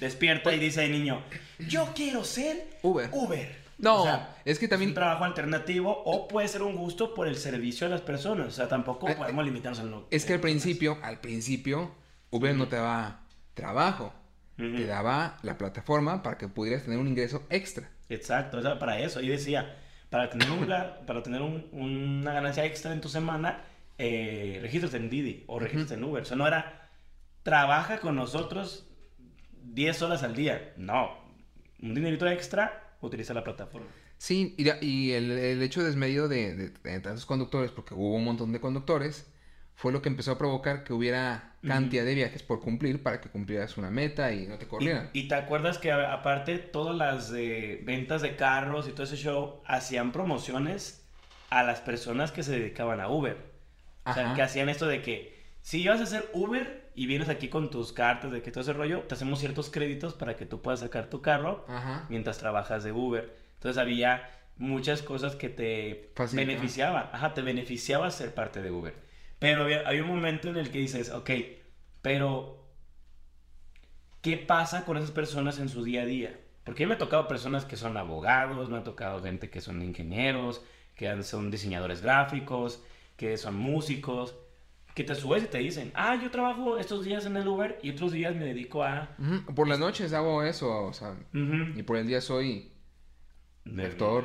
[0.00, 1.22] despierta y dice de niño,
[1.68, 3.10] yo quiero ser Uber.
[3.12, 3.66] Uber.
[3.78, 4.90] No, O sea, es que es también...
[4.90, 8.46] un trabajo alternativo o puede ser un gusto por el servicio a las personas.
[8.48, 11.94] O sea, tampoco Eh, podemos limitarnos en lo Es que al principio, al principio,
[12.30, 13.20] Uber no te daba
[13.52, 14.14] trabajo.
[14.56, 17.90] Te daba la plataforma para que pudieras tener un ingreso extra.
[18.08, 19.20] Exacto, para eso.
[19.20, 19.76] Y decía,
[20.10, 20.66] para tener, un,
[21.06, 23.64] para tener un- una ganancia extra en tu semana,
[23.98, 26.22] eh, regístrate en Didi o regístrate en Uber.
[26.22, 26.90] O sea, no era,
[27.42, 28.86] trabaja con nosotros
[29.62, 30.72] 10 horas al día.
[30.76, 31.10] No,
[31.82, 33.88] un dinerito extra, utiliza la plataforma.
[34.18, 38.14] Sí, y, la- y el, el hecho desmedido de, de- de tantos conductores, porque hubo
[38.14, 39.30] un montón de conductores,
[39.76, 43.28] fue lo que empezó a provocar que hubiera cantidad de viajes por cumplir para que
[43.28, 45.10] cumplieras una meta y no te corrieran.
[45.12, 49.16] Y, y te acuerdas que aparte todas las eh, ventas de carros y todo ese
[49.16, 51.04] show hacían promociones
[51.50, 53.36] a las personas que se dedicaban a Uber.
[54.04, 54.34] O sea, Ajá.
[54.34, 57.92] que hacían esto de que si ibas a hacer Uber y vienes aquí con tus
[57.92, 61.10] cartas de que todo ese rollo, te hacemos ciertos créditos para que tú puedas sacar
[61.10, 62.06] tu carro Ajá.
[62.08, 63.36] mientras trabajas de Uber.
[63.54, 66.46] Entonces había muchas cosas que te Facilitaban.
[66.56, 67.10] beneficiaban.
[67.12, 68.94] Ajá, te beneficiaba ser parte de Uber.
[69.38, 71.30] Pero había, había un momento en el que dices, ok,
[72.02, 72.64] pero
[74.22, 76.40] ¿qué pasa con esas personas en su día a día?
[76.64, 79.60] Porque a mí me ha tocado personas que son abogados, me ha tocado gente que
[79.60, 80.62] son ingenieros,
[80.96, 82.82] que son diseñadores gráficos,
[83.16, 84.34] que son músicos,
[84.94, 87.90] que te subes y te dicen, ah, yo trabajo estos días en el Uber y
[87.90, 89.10] otros días me dedico a...
[89.54, 92.72] Por las noches hago eso, o sea, y por el día soy
[93.78, 94.24] actor.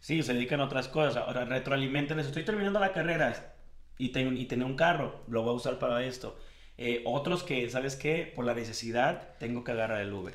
[0.00, 1.16] Sí, se dedican a otras cosas.
[1.16, 2.28] Ahora retroalimentan eso.
[2.28, 3.53] Estoy terminando la carrera
[3.98, 6.36] y, tengo, y tener un carro, lo voy a usar para esto.
[6.76, 8.32] Eh, otros que, ¿sabes qué?
[8.34, 10.34] Por la necesidad tengo que agarrar el Uber.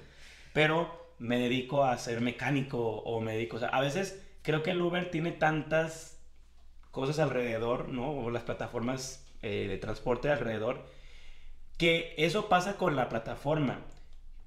[0.54, 3.60] Pero me dedico a ser mecánico o me dedico...
[3.72, 6.20] A veces creo que el Uber tiene tantas
[6.92, 8.12] cosas alrededor, ¿no?
[8.12, 10.86] O las plataformas eh, de transporte alrededor,
[11.78, 13.80] que eso pasa con la plataforma,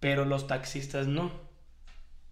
[0.01, 1.33] pero los taxistas no.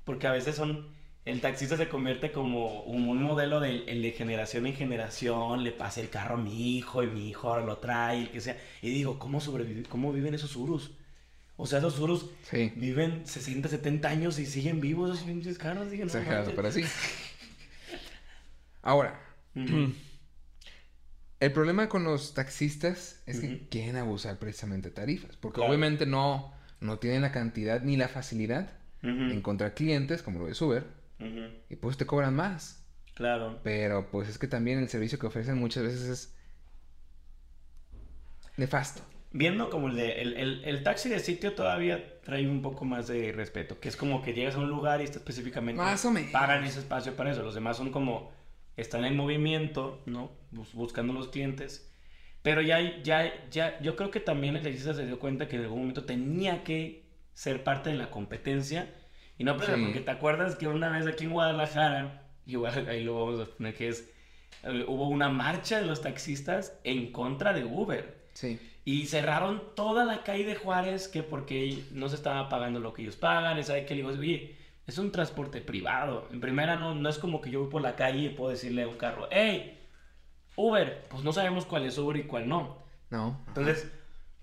[0.04, 0.88] Porque a veces son.
[1.30, 5.62] El taxista se convierte como un, modelo de, generación en generación.
[5.62, 8.40] Le pasa el carro a mi hijo y mi hijo ahora lo trae, el que
[8.40, 8.58] sea.
[8.82, 9.84] Y digo, ¿cómo sobreviven?
[9.84, 10.90] ¿Cómo viven esos urus?
[11.56, 15.90] O sea, esos urus Sí, viven 60, 70 años y siguen vivos esos pinches carros.
[15.90, 16.56] Dije, no exagerado, manches.
[16.56, 16.84] pero sí.
[18.82, 19.20] Ahora,
[19.54, 25.68] el problema con los taxistas es que quieren abusar precisamente de tarifas, porque Claro.
[25.68, 30.64] obviamente no, no tienen la cantidad ni la facilidad de encontrar clientes, como lo de
[30.64, 30.99] Uber,
[31.68, 32.84] Y pues te cobran más.
[33.14, 33.60] Claro.
[33.62, 36.36] Pero pues es que también el servicio que ofrecen muchas veces es
[38.56, 39.02] nefasto.
[39.32, 43.06] Viendo como el de el, el, el taxi de sitio todavía trae un poco más
[43.06, 46.10] de respeto, que es como que llegas a un lugar y está específicamente Más o
[46.10, 46.32] menos.
[46.32, 47.42] pagan ese espacio para eso.
[47.42, 48.32] Los demás son como
[48.76, 50.32] están en movimiento, ¿no?
[50.50, 51.92] Bus- buscando los clientes.
[52.42, 55.62] Pero ya ya ya yo creo que también el taxista se dio cuenta que en
[55.62, 58.92] algún momento tenía que ser parte de la competencia
[59.40, 59.82] y no pues, Sí.
[59.82, 63.74] porque te acuerdas que una vez aquí en Guadalajara, igual ahí lo vamos a poner
[63.74, 64.08] que es
[64.64, 68.20] eh, hubo una marcha de los taxistas en contra de Uber.
[68.34, 68.60] Sí.
[68.84, 73.00] Y cerraron toda la calle de Juárez que porque no se estaba pagando lo que
[73.02, 73.58] ellos pagan.
[73.58, 74.56] Y sabe que le digo, oye,
[74.86, 76.28] es un transporte privado.
[76.32, 78.82] En primera, no, no es como que yo voy por la calle y puedo decirle
[78.82, 79.78] a un carro, hey,
[80.56, 81.06] Uber.
[81.08, 82.84] Pues no sabemos cuál es Uber y cuál no.
[83.08, 83.42] No.
[83.48, 83.90] Entonces,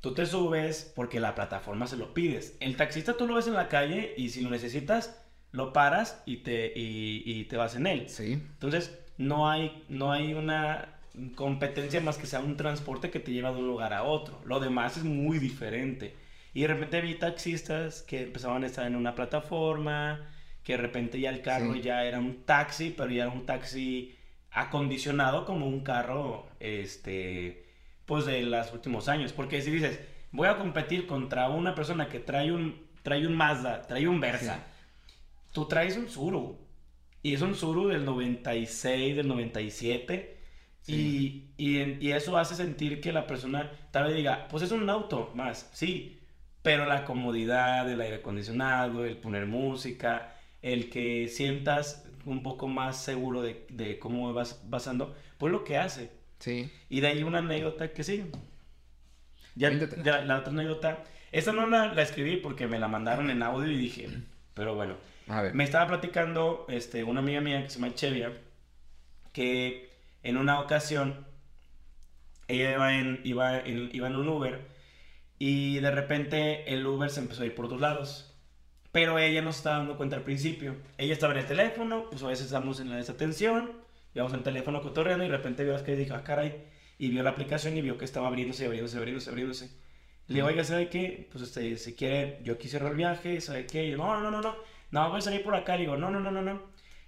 [0.07, 2.55] tú te subes porque la plataforma se lo pides.
[2.59, 5.21] El taxista tú lo ves en la calle y si lo necesitas,
[5.51, 8.09] lo paras y te, y, y te vas en él.
[8.09, 8.33] Sí.
[8.33, 10.93] Entonces, no hay, no hay una
[11.35, 14.39] competencia más que sea un transporte que te lleva de un lugar a otro.
[14.45, 16.13] Lo demás es muy diferente.
[16.53, 20.29] Y de repente vi taxistas que empezaban a estar en una plataforma,
[20.63, 21.81] que de repente ya el carro Sí.
[21.81, 24.15] ya era un taxi, pero ya era un taxi
[24.51, 27.66] acondicionado como un carro, este,
[28.07, 29.33] pues de los últimos años.
[29.33, 29.99] Porque si dices,
[30.31, 34.65] voy a competir contra una persona que trae un, trae un Mazda, trae un Versa,
[35.51, 36.57] tú traes un Suru.
[37.21, 40.37] Y es un Suru del 96, del 97.
[40.81, 41.51] Sí.
[41.57, 45.31] Y, y eso hace sentir que la persona tal vez diga, pues es un auto
[45.35, 46.19] más, sí.
[46.63, 53.03] Pero la comodidad, el aire acondicionado, el poner música, el que sientas un poco más
[53.03, 56.16] seguro de, de cómo vas pasando, pues lo que hace.
[56.39, 56.71] Sí.
[56.89, 58.29] Y de ahí una anécdota que sí.
[59.55, 61.03] Ya, ya la otra anécdota.
[61.31, 64.09] Esta no la, la escribí porque me la mandaron en audio y dije,
[64.53, 64.95] pero bueno.
[65.27, 65.53] A ver.
[65.53, 68.31] Me estaba platicando este, una amiga mía que se llama Chevia,
[69.33, 69.89] que
[70.23, 71.25] en una ocasión
[72.47, 74.77] ella iba en, iba, en, iba en un Uber
[75.39, 78.33] y de repente el Uber se empezó a ir por otros lados.
[78.91, 80.75] Pero ella no se estaba dando cuenta al principio.
[80.97, 83.71] Ella estaba en el teléfono, pues a veces estamos en la desatención,
[84.17, 86.65] íbamos en el teléfono cotorreando y de repente vio que dijo, ah, caray,
[86.97, 89.69] y vio la aplicación y vio que estaba abriéndose, abriéndose, abriéndose, abriéndose.
[90.27, 91.29] Le digo, oiga, ¿sabe qué?
[91.31, 93.85] Pues este, si quiere, yo aquí cierro el viaje, ¿sabe qué?
[93.85, 94.55] Y yo, no, no, no, no,
[94.91, 95.75] no, voy a salir por acá.
[95.75, 96.61] Le digo, no, no, no, no, no.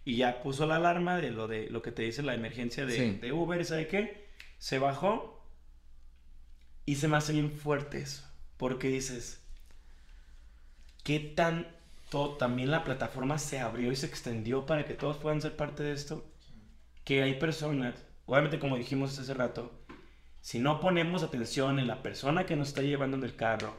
[0.06, 2.96] Y ya puso la alarma de lo, de, lo que te dice la emergencia de,
[2.96, 3.18] Sí.
[3.20, 4.28] de Uber, ¿sabe qué?
[4.58, 5.44] Se bajó
[6.86, 8.24] y se me hace bien fuerte eso.
[8.58, 9.44] Porque dices,
[11.04, 15.56] ¿qué tanto también la plataforma se abrió y se extendió para que todos puedan ser
[15.56, 16.26] parte de esto?
[17.10, 17.96] Que hay personas,
[18.28, 19.72] obviamente como dijimos hace rato,
[20.42, 23.74] si no ponemos atención en la persona que nos está llevando en el carro,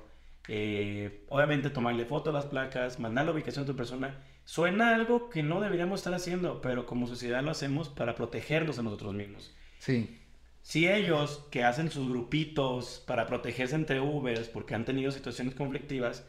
[0.48, 5.30] eh, obviamente tomarle foto a las placas, mandar la ubicación de tu persona, suena algo
[5.30, 9.54] que no deberíamos estar haciendo, pero como sociedad lo hacemos para protegernos a nosotros mismos.
[9.78, 10.18] Sí.
[10.62, 16.26] Si ellos que hacen sus grupitos para protegerse entre Ubers porque han tenido situaciones conflictivas,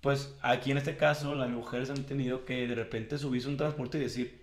[0.00, 3.56] pues aquí en este caso las mujeres han tenido que de repente subirse a un
[3.56, 4.39] transporte y decir,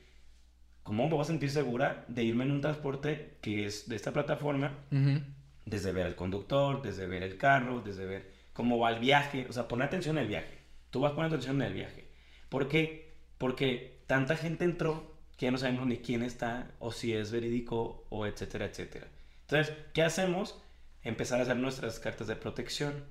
[0.88, 4.14] ¿cómo me voy a sentir segura de irme en un transporte que es de esta
[4.14, 4.72] plataforma?
[4.89, 5.22] Ujú.
[5.65, 9.53] Desde ver al conductor, desde ver el carro, desde ver cómo va el viaje, o
[9.53, 10.57] sea, poner atención en el viaje.
[10.89, 12.07] Tú vas a poner atención en el viaje.
[12.47, 13.11] ¿Por qué?
[13.38, 18.05] Porque tanta gente entró que ya no sabemos ni quién está o si es verídico
[18.09, 19.07] o etcétera, etcétera.
[19.41, 20.57] Entonces, ¿qué hacemos?
[21.03, 23.03] Empezar a hacer nuestras cartas de protección.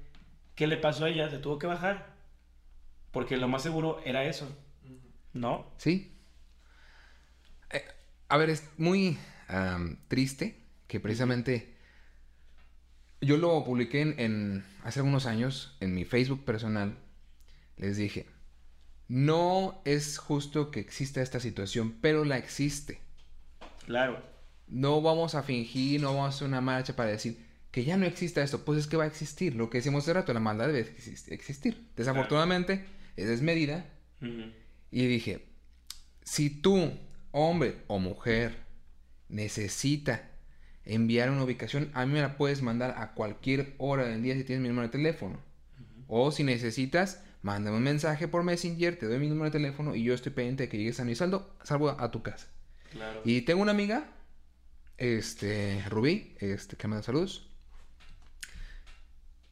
[0.55, 1.29] ¿Qué le pasó a ella?
[1.29, 2.17] Se tuvo que bajar.
[3.11, 4.49] Porque lo más seguro era eso.
[5.35, 5.71] ¿No?
[5.77, 6.16] Sí.
[8.29, 9.19] A ver, es muy
[10.09, 10.57] triste
[10.89, 11.75] que precisamente
[13.21, 16.97] yo lo publiqué en, en- hace algunos años en mi Facebook personal.
[17.77, 18.27] Les dije,
[19.09, 22.99] no es justo que exista esta situación, pero la existe.
[23.87, 24.21] Claro.
[24.69, 27.39] No vamos a fingir, no vamos a hacer una marcha para decir
[27.71, 28.65] que ya no exista esto.
[28.65, 29.55] Pues es que va a existir.
[29.55, 31.87] Lo que decimos hace rato, la maldad debe exis- existir.
[31.97, 32.85] Desafortunadamente,
[33.17, 33.87] es desmedida
[34.91, 35.45] y dije,
[36.25, 36.91] si tú,
[37.37, 38.57] hombre o mujer,
[39.29, 40.31] necesita
[40.87, 44.45] enviar una ubicación, a mí me la puedes mandar a cualquier hora del día si
[44.45, 45.39] tienes mi número de teléfono.
[46.09, 50.03] O si necesitas, mándame un mensaje por Messenger, te doy mi número de teléfono y
[50.03, 52.47] yo estoy pendiente de que llegues a mi saldo, salvo a tu casa.
[52.91, 53.21] Claro.
[53.23, 54.09] Y tengo una amiga,
[54.97, 57.51] este, Rubí, este, que me da saludos,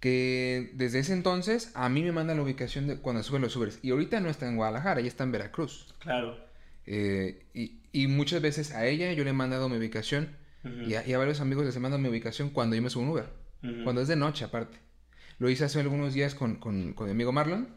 [0.01, 3.79] que desde ese entonces a mí me manda la ubicación de cuando sube los Ubers.
[3.83, 5.95] Y ahorita no está en Guadalajara, ella está en Veracruz.
[5.99, 6.54] Claro.
[6.87, 10.37] Eh, y, y muchas veces a ella yo le he mandado mi ubicación
[10.87, 13.05] y, a, y a varios amigos les he mandado mi ubicación cuando yo me subo
[13.05, 13.29] un Uber.
[13.85, 14.79] Cuando es de noche aparte.
[15.39, 17.69] Lo hice hace algunos días con, con, con mi amigo Marlon.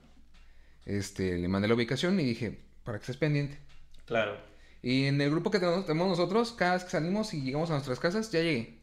[0.86, 3.58] Este, le mandé la ubicación y dije, para que estés pendiente.
[4.06, 4.38] Claro.
[4.82, 7.74] Y en el grupo que tenemos, tenemos nosotros, cada vez que salimos y llegamos a
[7.74, 8.80] nuestras casas, ya llegué.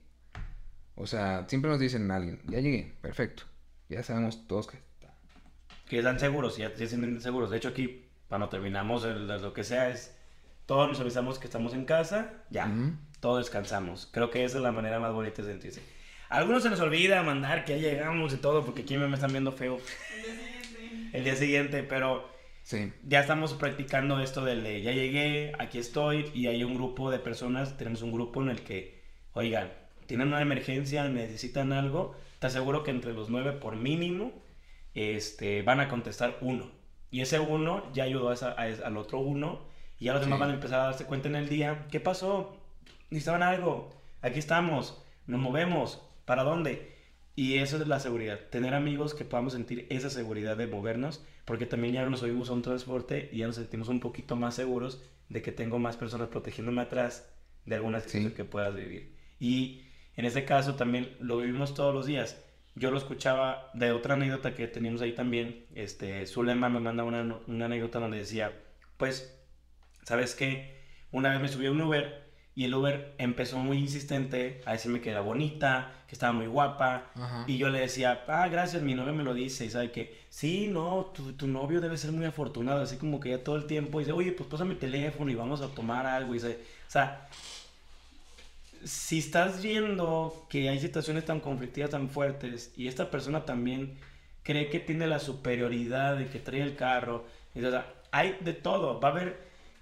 [0.95, 3.45] O sea, siempre nos dicen a alguien, ya llegué, perfecto.
[3.89, 4.79] Ya sabemos todos que...
[5.89, 7.51] que están seguros, ya se sienten seguros.
[7.51, 10.17] De hecho, aquí, cuando terminamos el- lo que sea, es
[10.67, 12.93] todos nos avisamos que estamos en casa, ya, Ujú.
[13.21, 14.09] todos descansamos.
[14.13, 15.83] Creo que esa es la manera más bonita de sentirse.
[16.31, 19.31] A algunos se nos olvida mandar que ya llegamos y todo, porque aquí me están
[19.31, 19.79] viendo feo
[21.13, 22.33] el día siguiente, pero
[22.63, 27.11] Sí, ya estamos practicando esto del de ya llegué, aquí estoy, y hay un grupo
[27.11, 29.03] de personas, tenemos un grupo en el que,
[29.35, 29.71] oigan,
[30.07, 34.33] tienen una emergencia, necesitan algo, te aseguro que entre los nueve por mínimo
[34.95, 36.71] este, van a contestar uno.
[37.15, 39.61] Y ese uno ya ayudó a esa- a esa- al otro uno
[40.01, 41.87] y ya los demás van a empezar a darse cuenta en el día.
[41.89, 42.57] ¿Qué pasó?
[43.09, 43.91] ¿Necesitaban algo?
[44.21, 46.03] Aquí estamos, nos movemos.
[46.25, 46.93] ¿Para dónde?
[47.37, 48.41] Y eso es la seguridad.
[48.51, 52.53] Tener amigos que podamos sentir esa seguridad de movernos, porque también ya nos subimos a
[52.55, 56.27] un transporte y ya nos sentimos un poquito más seguros de que tengo más personas
[56.31, 57.33] protegiéndome atrás
[57.65, 58.37] de alguna situación Sí.
[58.37, 59.15] que puedas vivir.
[59.39, 59.85] Y
[60.17, 62.44] en este caso también lo vivimos todos los días.
[62.77, 65.67] Yo lo escuchaba de otra anécdota que teníamos ahí también.
[65.75, 68.53] Este, Zulema me manda una, una anécdota donde decía,
[68.97, 69.39] pues,
[70.03, 70.83] ¿sabes qué?
[71.13, 72.25] Una vez me subí a un Uber
[72.57, 77.11] y el Uber empezó muy insistente a decirme que era bonita, que estaba muy guapa.
[77.17, 77.45] Ajá.
[77.49, 79.65] Y yo le decía, ah, gracias, mi novio me lo dice.
[79.65, 82.81] Y sabe que, sí, no, tu, tu novio debe ser muy afortunado.
[82.81, 85.63] Así como que ya todo el tiempo dice, oye, pues pásame el teléfono y vamos
[85.63, 86.33] a tomar algo.
[86.33, 87.29] Y dice, o sea,
[88.85, 93.99] si estás viendo que hay situaciones tan conflictivas, tan fuertes, y esta persona también
[94.43, 97.25] cree que tiene la superioridad de que trae el carro,
[97.55, 99.41] y, o sea, hay de todo, va a haber,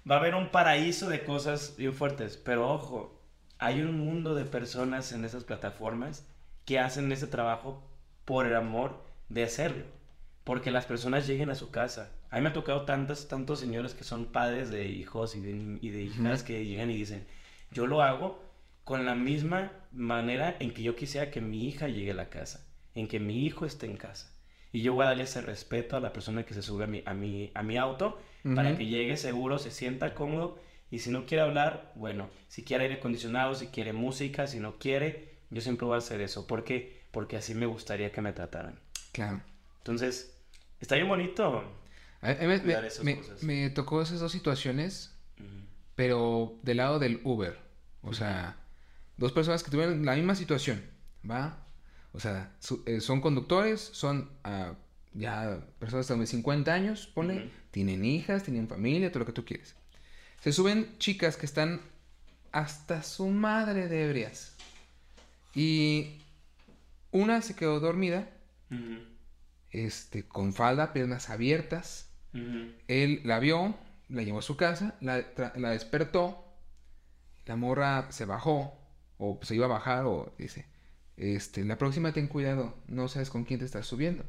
[0.09, 3.19] va a haber un paraíso de cosas bien fuertes, pero ojo,
[3.59, 6.25] hay un mundo de personas en esas plataformas
[6.65, 7.83] que hacen ese trabajo
[8.25, 9.85] por el amor de hacerlo,
[10.43, 12.11] porque las personas lleguen a su casa.
[12.29, 15.77] A mí me ha tocado tantos, tantos señores que son padres de hijos y de,
[15.81, 17.27] y de hijas que llegan y dicen,
[17.71, 18.52] yo lo hago
[18.83, 22.65] con la misma manera en que yo quisiera que mi hija llegue a la casa,
[22.95, 24.29] en que mi hijo esté en casa.
[24.71, 27.03] Y yo voy a darle ese respeto a la persona que se sube a mi,
[27.05, 28.19] a mi, a mi auto
[28.55, 30.59] para que llegue seguro, se sienta cómodo
[30.91, 34.77] y si no quiere hablar, bueno, si quiere aire acondicionado, si quiere música, si no
[34.79, 36.45] quiere, yo siempre voy a hacer eso.
[36.47, 37.03] ¿Por qué?
[37.11, 38.79] Porque así me gustaría que me trataran.
[39.11, 39.41] Claro.
[39.77, 40.35] Entonces,
[40.81, 41.63] está bien bonito.
[42.21, 43.43] A- mí me, me- esas me- cosas.
[43.43, 45.15] me tocó esas dos situaciones,
[45.95, 47.57] pero del lado del Uber.
[48.01, 48.57] O sea,
[49.17, 50.83] dos personas que tuvieron la misma situación,
[51.29, 51.65] ¿va?
[52.13, 54.73] O sea, su- eh, son conductores, son ah,
[55.13, 59.75] ya personas de 50 años, pone, tienen hijas, tienen familia, todo lo que tú quieres.
[60.41, 61.81] Se suben chicas que están
[62.51, 64.55] hasta su madre de ebrias.
[65.55, 66.17] Y
[67.11, 68.27] una se quedó dormida,
[69.71, 72.09] este, con falda, piernas abiertas.
[72.87, 73.75] Él la vio,
[74.09, 76.45] la llevó a su casa, la despertó,
[77.45, 78.79] la morra se bajó,
[79.23, 80.65] o se iba a bajar, o dice,
[81.15, 84.25] este, la próxima ten cuidado, no sabes con quién te estás subiendo.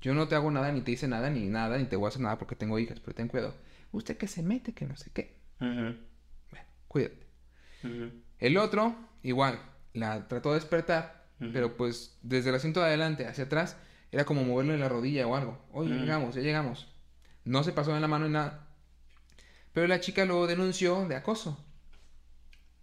[0.00, 2.08] Yo no te hago nada, ni te hice nada, ni nada, ni te voy a
[2.08, 3.54] hacer nada porque tengo hijas, pero ten cuidado.
[3.92, 5.36] Usted que se mete, que no sé qué.
[5.58, 7.26] Bueno, cuídate.
[8.38, 9.60] El otro, igual,
[9.92, 13.76] la trató de despertar, pero pues desde el asiento de adelante hacia atrás,
[14.12, 15.62] era como moverle la rodilla o algo.
[15.72, 16.00] Oye, Ujú.
[16.00, 16.88] llegamos, ya llegamos.
[17.44, 18.66] No se pasó en la mano ni nada.
[19.74, 21.62] Pero la chica lo denunció de acoso.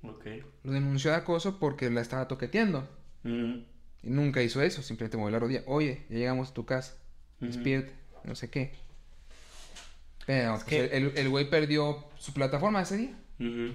[0.03, 0.25] Ok.
[0.63, 2.87] Lo denunció de acoso porque la estaba toqueteando.
[3.23, 5.63] Y nunca hizo eso, simplemente movió la rodilla.
[5.67, 6.95] Oye, ya llegamos a tu casa.
[7.39, 8.73] Despierte, no sé qué.
[10.25, 13.17] Pero Es pues, que- el el güey perdió su plataforma ese día.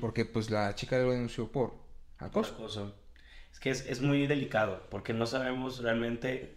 [0.00, 1.74] Porque pues la chica lo denunció por
[2.18, 2.54] acoso.
[2.54, 2.94] Acoso.
[3.52, 6.56] Es que es, es muy delicado porque no sabemos realmente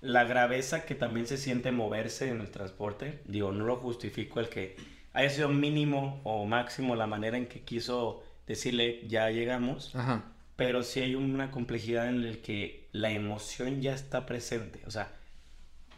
[0.00, 3.20] la graveza que también se siente moverse en el transporte.
[3.26, 4.76] Digo, no lo justifico el que
[5.12, 10.24] haya sido mínimo o máximo la manera en que quiso decirle ya llegamos, Ajá.
[10.56, 14.80] pero sí hay una complejidad en el que la emoción ya está presente.
[14.86, 15.12] O sea,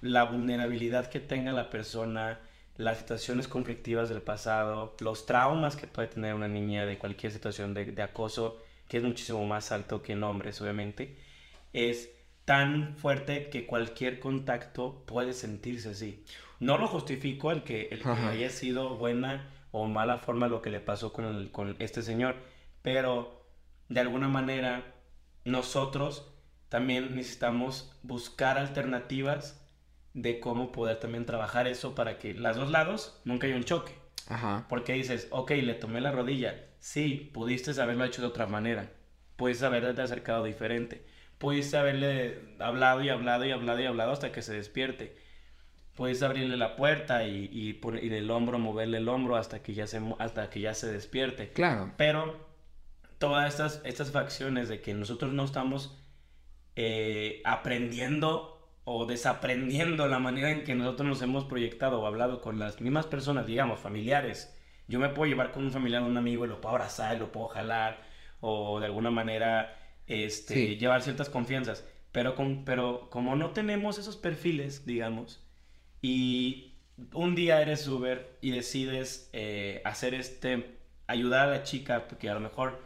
[0.02, 2.40] la vulnerabilidad que tenga la persona,
[2.76, 7.72] las situaciones conflictivas del pasado, los traumas que puede tener una niña de cualquier situación
[7.72, 11.16] de, de acoso, que es muchísimo más alto que en hombres, obviamente,
[11.72, 12.10] es
[12.44, 16.22] tan fuerte que cualquier contacto puede sentirse así.
[16.60, 20.70] No lo justifico el que, el que haya sido buena o mala forma lo que
[20.70, 22.36] le pasó con, el- con este señor,
[22.82, 23.44] pero
[23.88, 24.94] de alguna manera
[25.44, 26.28] nosotros
[26.68, 29.58] también necesitamos buscar alternativas
[30.14, 33.92] de cómo poder también trabajar eso para que las dos lados nunca haya un choque.
[34.28, 34.66] Ajá.
[34.68, 36.54] Porque dices, ok, le tomé la rodilla.
[36.78, 38.90] Sí, pudiste haberlo hecho de otra manera.
[39.36, 41.04] Pudiste haberte acercado diferente.
[41.38, 45.16] Pudiste haberle hablado y hablado y hablado y hablado hasta que se despierte.
[45.94, 50.00] Puedes abrirle la puerta y, y, el hombro, moverle el hombro hasta que ya se,
[50.18, 51.50] hasta que ya se despierte.
[51.50, 51.92] Claro.
[51.98, 52.48] Pero
[53.18, 55.98] todas estas, estas facciones de que nosotros no estamos
[56.76, 62.58] eh, aprendiendo o desaprendiendo la manera en que nosotros nos hemos proyectado o hablado con
[62.58, 64.56] las mismas personas, digamos, familiares.
[64.88, 67.48] Yo me puedo llevar con un familiar, un amigo, y lo puedo abrazar, lo puedo
[67.48, 68.02] jalar,
[68.40, 70.76] o de alguna manera este, Sí.
[70.78, 71.86] llevar ciertas confianzas.
[72.10, 75.42] Pero, con, pero como no tenemos esos perfiles, digamos,
[76.02, 76.72] y
[77.14, 80.76] un día eres Uber y decides eh, hacer este,
[81.06, 82.80] ayudar a la chica, porque a lo mejor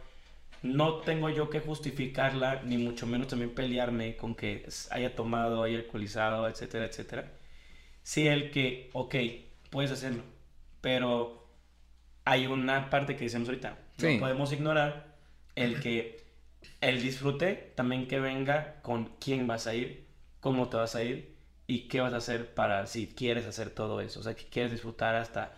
[0.63, 5.77] no tengo yo que justificarla, ni mucho menos también pelearme con que haya tomado, haya
[5.77, 7.31] alcoholizado, etcétera, etcétera.
[8.03, 9.15] Sí, el que, ok,
[9.69, 10.23] puedes hacerlo,
[10.81, 11.47] pero
[12.23, 14.13] hay una parte que decimos ahorita, Sí.
[14.13, 15.15] no podemos ignorar
[15.55, 16.23] el que
[16.81, 20.05] el disfrute también que venga con quién vas a ir,
[20.39, 21.36] cómo te vas a ir
[21.67, 24.71] y qué vas a hacer para si quieres hacer todo eso, o sea, que quieres
[24.71, 25.53] disfrutar hasta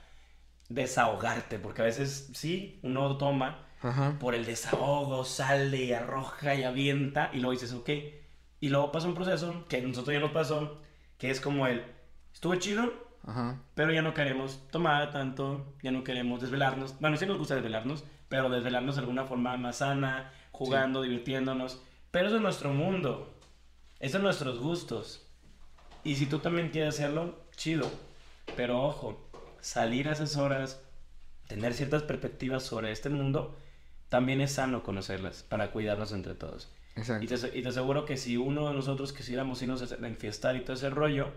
[0.67, 4.17] desahogarte, porque a veces sí, uno toma Ajá.
[4.19, 7.89] por el desahogo, sale y arroja y avienta y luego dices, ok.
[8.59, 10.81] Y luego pasa un proceso que a nosotros ya nos pasó,
[11.17, 11.83] que es como el,
[12.33, 12.91] estuve chido,
[13.25, 13.61] Ajá.
[13.75, 16.99] pero ya no queremos tomar tanto, ya no queremos desvelarnos.
[16.99, 21.81] Bueno, sí nos gusta desvelarnos, pero desvelarnos de alguna forma más sana, jugando, divirtiéndonos.
[22.11, 23.33] Pero eso es nuestro mundo,
[23.99, 25.28] esos son nuestros gustos.
[26.03, 27.89] Y si tú también quieres hacerlo, chido.
[28.55, 29.29] Pero ojo,
[29.61, 30.81] salir a esas horas,
[31.47, 33.57] tener ciertas perspectivas sobre este mundo,
[34.09, 36.71] también es sano conocerlas para cuidarnos entre todos.
[36.95, 37.35] Y Exacto.
[37.35, 40.73] te, y te aseguro que si uno de nosotros quisiéramos irnos a enfiestar y todo
[40.73, 41.31] ese rollo,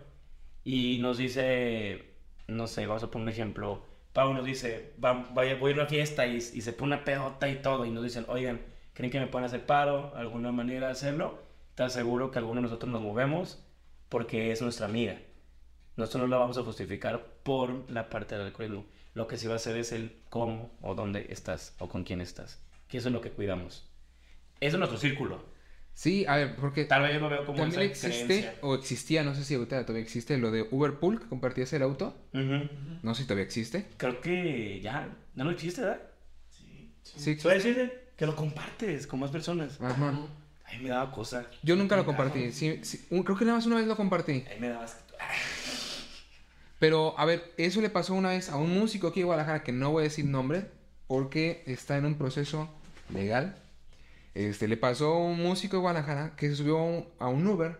[0.64, 2.14] y nos dice,
[2.46, 5.86] no sé, vamos a poner un ejemplo, Pau nos dice, va, vaya, voy a una
[5.86, 8.60] fiesta y, y se pone una pedota y todo, y nos dicen, oigan,
[8.92, 10.12] ¿creen que me pueden hacer paro?
[10.14, 11.38] ¿Alguna manera de hacerlo?
[11.74, 13.64] Te aseguro que alguno de nosotros nos movemos
[14.12, 15.18] porque es nuestra amiga.
[15.96, 18.84] Nosotros no la vamos a justificar por la parte del alcoholismo.
[19.14, 22.20] Lo que sí va a hacer es el cómo o dónde estás o con quién
[22.20, 22.62] estás.
[22.88, 23.90] Que eso es lo que cuidamos.
[24.60, 25.42] Eso es nuestro círculo.
[25.94, 28.54] Sí, a ver, porque Tal vez yo lo veo como también esa existe, creencia.
[28.60, 32.14] o existía, no sé si ahorita todavía existe, lo de Uberpool, que compartías el auto.
[32.34, 32.68] Ujú.
[33.02, 33.86] No sé si todavía existe.
[33.96, 36.02] Creo que ya no lo existe, ¿verdad?
[36.50, 36.94] Sí.
[37.02, 37.34] Sí.
[37.36, 39.80] Puede decirte que lo compartes con más personas.
[39.80, 40.12] Ajá.
[40.80, 41.46] Me daba cosa.
[41.62, 42.52] Yo nunca lo compartí.
[42.52, 44.44] Sí, sí, un- creo que nada más una vez lo compartí.
[44.50, 45.00] Ay, me daba asco.
[46.78, 49.72] Pero, a ver, eso le pasó una vez a un músico aquí de Guadalajara, que
[49.72, 50.66] no voy a decir nombre,
[51.06, 52.68] porque está en un proceso
[53.12, 53.56] legal.
[54.34, 57.46] Este, le pasó a un músico de Guadalajara que se subió a un, a un
[57.46, 57.78] Uber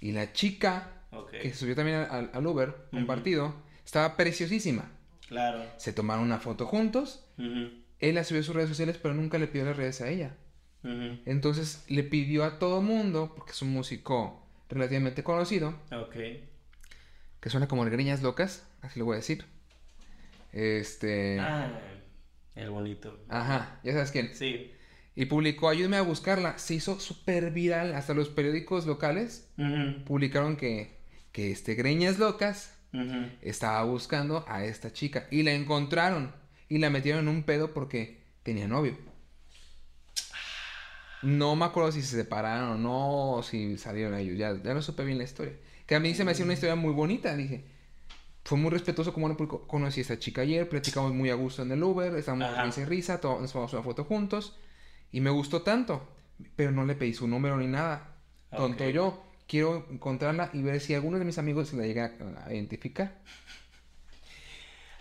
[0.00, 1.30] y la chica Ok.
[1.32, 3.54] que se subió también al, al Uber compartido
[3.84, 4.90] estaba preciosísima.
[5.28, 5.62] Claro.
[5.76, 7.24] Se tomaron una foto juntos.
[7.38, 10.08] Ujú, Él la subió a sus redes sociales, pero nunca le pidió las redes a
[10.08, 10.34] ella.
[10.82, 16.14] Entonces le pidió a todo mundo, porque es un músico relativamente conocido, Ok.
[17.40, 19.44] que suena como el Greñas Locas, así lo voy a decir.
[20.52, 21.38] Este.
[21.38, 21.70] Ah,
[22.54, 23.18] el bonito.
[23.28, 24.34] Ajá, ya sabes quién.
[24.34, 24.72] Sí.
[25.14, 26.58] Y publicó, ayúdeme a buscarla.
[26.58, 27.94] Se hizo súper viral.
[27.94, 29.50] Hasta los periódicos locales
[30.06, 30.96] publicaron que,
[31.32, 32.74] que este Greñas Locas
[33.42, 35.26] estaba buscando a esta chica.
[35.30, 36.32] Y la encontraron.
[36.68, 38.96] Y la metieron en un pedo porque tenía novio.
[41.22, 44.38] No me acuerdo si se separaron o no, o si salieron ellos.
[44.38, 45.54] Ya, ya no supe bien la historia.
[45.86, 47.36] Que a mí se me hacía una historia muy bonita.
[47.36, 47.64] Dije,
[48.44, 49.66] fue muy respetuoso como no publicó.
[49.66, 52.64] Conocí a esta chica ayer, platicamos muy a gusto en el Uber, estábamos Ajá.
[52.64, 54.56] risa y risa, to- nos tomamos una foto juntos.
[55.12, 56.08] Y me gustó tanto.
[56.56, 58.16] Pero no le pedí su número ni nada.
[58.56, 58.90] Tonto Ok.
[58.90, 59.24] yo.
[59.48, 62.12] Quiero encontrarla y ver si alguno de mis amigos se la llega
[62.46, 63.18] a identificar.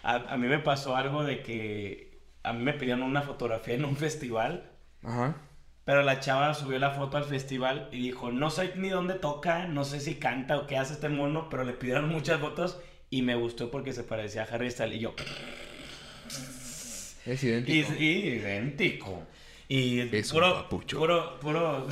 [0.03, 3.85] A, a mí me pasó algo de que a mí me pidieron una fotografía en
[3.85, 4.71] un festival,
[5.03, 5.35] Ajá.
[5.90, 9.66] Pero la chava subió la foto al festival y dijo, no sé ni dónde toca,
[9.66, 12.80] no sé si canta o qué hace este mono, pero le pidieron muchas fotos
[13.10, 15.16] y me gustó porque se parecía a Harry Styles y yo,
[17.26, 17.94] Es idéntico.
[17.98, 19.24] y idéntico.
[19.68, 20.98] Y Es un puro, papucho.
[20.99, 21.88] puro, puro...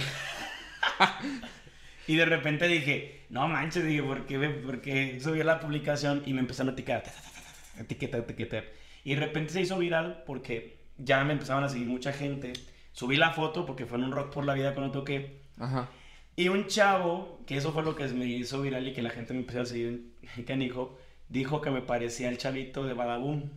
[2.07, 6.22] y de repente dije, no manches, dije, ¿por qué, me- por qué subió la publicación?
[6.28, 7.41] Y me empezaron a etiquetar, ta, ta, ta, ta,
[7.76, 8.64] ta, etiquetar, etiquetar.
[9.03, 12.53] Y de repente se hizo viral porque ya me empezaban a seguir mucha gente.
[12.98, 15.41] Subí la foto porque fue en un rock por la vida cuando toqué.
[15.60, 15.88] Ajá.
[16.36, 19.34] Y un chavo, que eso fue lo que me hizo viral y que la gente
[19.34, 20.15] me empezó a seguir,
[20.48, 20.98] canijo,
[21.30, 23.52] dijo que me parecía el chavito de Badaboom.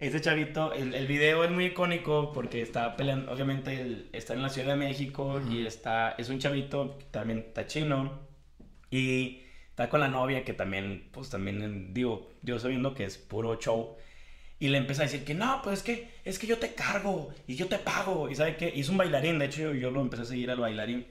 [0.00, 4.48] Ese chavito, el, el video es muy icónico porque está peleando, obviamente está en la
[4.48, 8.18] Ciudad de México y está, es un chavito, que también está chino
[8.90, 13.60] y está con la novia que también, pues también, digo, yo sabiendo que es puro
[13.60, 13.96] show.
[14.58, 17.34] Y le empieza a decir que no, pues es que, es que yo te cargo
[17.46, 18.30] y yo te pago.
[18.30, 20.60] Y sabe que, es un bailarín, de hecho yo, yo lo empecé a seguir al
[20.60, 21.06] bailarín.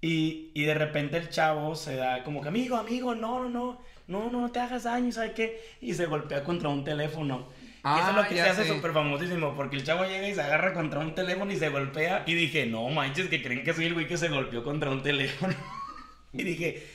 [0.00, 3.80] Y, y de repente el chavo se da como que, amigo, amigo, no, no, no,
[4.06, 5.60] no, no, no te hagas daño, ¿sabes qué?
[5.80, 7.48] Y se golpea contra un teléfono.
[7.84, 10.34] y eso es lo Ah, que se hace súper famosísimo, porque el chavo llega y
[10.34, 12.22] se agarra contra un teléfono y se golpea.
[12.26, 15.02] Y dije, no manches, que creen que soy el güey que se golpeó contra un
[15.02, 15.54] teléfono.
[16.32, 16.86] y dije,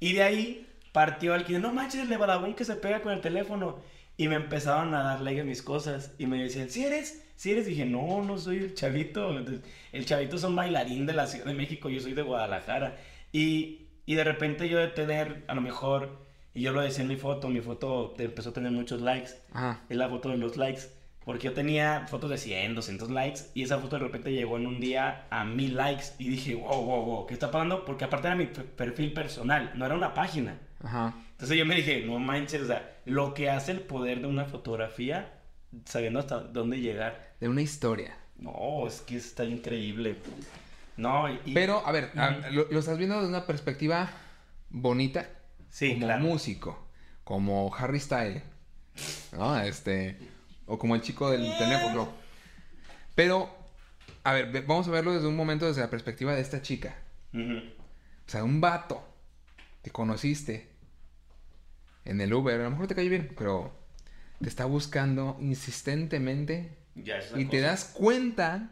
[0.00, 3.12] y de ahí partió el que, no manches, el de Badabun que se pega con
[3.12, 3.78] el teléfono.
[4.20, 6.12] Y me empezaron a dar like a mis cosas.
[6.18, 7.26] Y me decían, ¿si eres?
[7.36, 7.64] ¿Si eres?
[7.64, 9.30] dije, no, no soy el chavito.
[9.38, 12.96] Entonces, el chavito es un bailarín de la Ciudad de México, yo soy de Guadalajara.
[13.32, 16.18] Y, y de repente yo de tener, a lo mejor,
[16.52, 19.30] y yo lo decía en mi foto, mi foto empezó a tener muchos likes.
[19.52, 19.80] Ajá.
[19.88, 20.82] Es la foto de los likes.
[21.24, 24.66] Porque yo tenía fotos de 100, 200 likes y esa foto de repente llegó en
[24.66, 27.84] un día a 1000 likes y dije, wow, wow, wow, ¿qué está pasando?
[27.84, 30.58] Porque aparte era mi pe- perfil personal, no era una página.
[30.82, 31.14] Ajá.
[31.40, 34.44] Entonces yo me dije, no manches, o sea, lo que hace el poder de una
[34.44, 35.32] fotografía,
[35.86, 37.32] sabiendo hasta dónde llegar.
[37.40, 38.14] De una historia.
[38.36, 40.16] No, es que está increíble.
[40.98, 41.52] No, y...
[41.54, 44.10] Pero, a ver, a- lo, lo estás viendo de una perspectiva
[44.68, 45.28] bonita.
[45.70, 46.22] sí, como claro.
[46.22, 46.86] músico.
[47.24, 48.42] Como Harry Style.
[49.32, 49.58] ¿No?
[49.60, 50.18] Este.
[50.66, 52.10] O como el chico del teléfono.
[53.14, 53.48] Pero,
[54.24, 56.96] a ver, ve- vamos a verlo desde un momento desde la perspectiva de esta chica.
[57.32, 57.38] O
[58.30, 59.02] sea, un vato.
[59.82, 60.68] Te conociste.
[62.04, 62.60] En el Uber.
[62.60, 63.32] A lo mejor te cayó bien.
[63.36, 63.72] Pero
[64.40, 66.76] te está buscando insistentemente.
[66.94, 68.70] Ya, es Y te das cuenta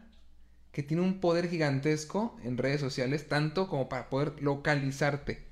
[0.71, 3.27] que tiene un poder gigantesco en redes sociales.
[3.27, 5.47] Tanto como para poder localizarte.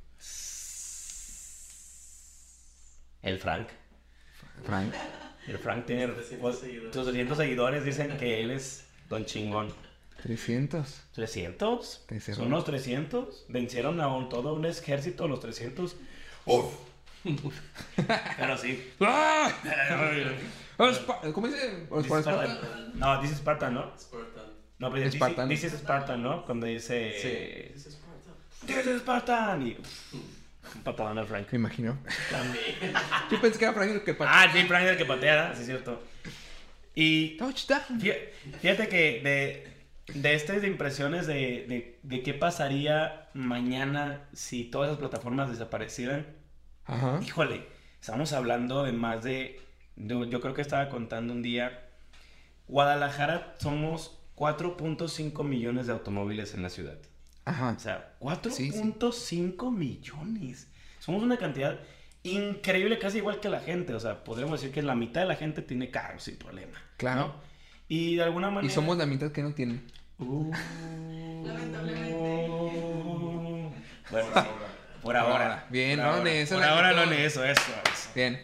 [3.21, 3.67] El Frank.
[4.63, 4.93] Frank.
[5.47, 6.91] El Frank tiene 300 seguidores.
[6.91, 9.73] tus 300 seguidores dicen que él es don chingón.
[10.23, 11.01] 300.
[11.15, 12.05] ¿300?
[12.07, 12.37] Te cerró.
[12.43, 13.45] ¿Son los 300?
[13.49, 15.95] ¿Vencieron a un- todo un ejército los 300?
[18.37, 18.91] Pero sí.
[19.01, 19.51] ¡Ah!
[20.77, 21.87] Espa- ¿Cómo dice?
[22.95, 23.93] No, dice Spartan, ¿no?
[23.97, 24.43] Spartan.
[24.79, 25.49] No, pero dice, Spartan.
[25.49, 26.45] dice Spartan, ¿no?
[26.45, 27.73] Cuando dice...
[27.73, 28.67] Sí.
[28.67, 29.65] Dice Spartan.
[29.65, 29.75] Y...
[30.75, 31.47] Un patadón al Frank.
[31.51, 31.97] Me imagino.
[32.29, 32.93] También.
[33.31, 35.61] Yo pensé que era Frank el que pa- Ah, sí, Frank el que patea, sí
[35.61, 36.03] es cierto.
[36.93, 37.99] Y Touchdown.
[38.61, 44.99] Fíjate que de, de estas impresiones de, de, de qué pasaría mañana si todas esas
[44.99, 46.27] plataformas desaparecieran,
[46.87, 47.19] Ajá.
[47.23, 47.67] híjole,
[47.99, 49.59] estamos hablando de más de,
[49.95, 51.83] de- yo creo que estaba contando un día,
[52.67, 56.97] Guadalajara somos 4.5 millones de automóviles en la ciudad.
[57.45, 57.75] Ajá.
[57.77, 58.13] O sea,
[58.51, 58.81] Sí, sí.
[58.81, 60.67] 4.5 millones.
[60.99, 61.79] Somos una cantidad
[62.23, 63.93] increíble, casi igual que la gente.
[63.93, 66.77] O sea, podríamos decir que la mitad de la gente tiene carro sin problema.
[66.97, 67.35] Claro.
[67.87, 68.69] Y de alguna manera...
[68.71, 69.81] Y somos la mitad que no tienen.
[70.19, 70.51] Uh.
[71.45, 73.71] Lamentablemente.
[74.11, 74.39] Bueno, sí.
[75.01, 75.33] Por ahora.
[75.43, 75.65] ahora.
[75.69, 76.31] Bien, por no, ahora.
[76.31, 77.61] eso Por ahora no eso, eso.
[77.71, 78.09] eso.
[78.15, 78.41] Bien.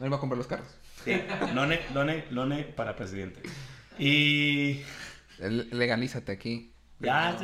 [0.00, 0.10] No.
[0.10, 0.68] Va a comprar los carros.
[1.04, 1.22] Sí.
[1.54, 3.42] Lone, lone, lone para presidente.
[3.98, 4.82] Y.
[5.38, 6.72] Legalízate aquí.
[7.00, 7.36] Ya,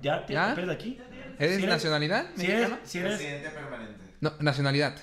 [0.00, 0.48] ya, te ¿Ya?
[0.50, 1.00] papeles aquí.
[1.38, 2.26] ¿Eres nacionalidad?
[2.36, 4.04] Si eres, eres- Residente permanente.
[4.20, 4.96] No, nacionalidad.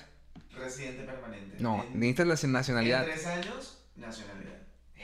[0.54, 1.56] Residente permanente.
[1.58, 3.00] No, En- necesitas la nacionalidad.
[3.04, 4.52] En tres años, nacionalidad.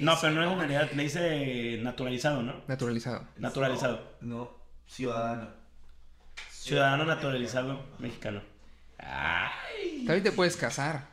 [0.00, 2.62] No, pero no es nacionalidad, le dice naturalizado, ¿no?
[2.66, 3.26] Naturalizado.
[3.36, 4.16] Naturalizado.
[4.20, 4.56] No,
[4.86, 5.48] ciudadano.
[6.62, 8.40] Ciudadano naturalizado mexicano.
[8.98, 10.04] Ay.
[10.06, 11.06] También te puedes casar.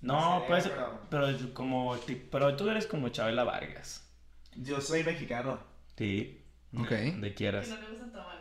[0.00, 1.98] No, No pues, pero- pero como,
[2.30, 4.08] pero tú eres como Chabela Vargas.
[4.56, 5.60] Yo soy mexicano.
[5.98, 6.40] Sí.
[6.76, 6.90] Ok.
[6.90, 7.66] Donde quieras.
[7.66, 8.40] Que no le gustan tamales.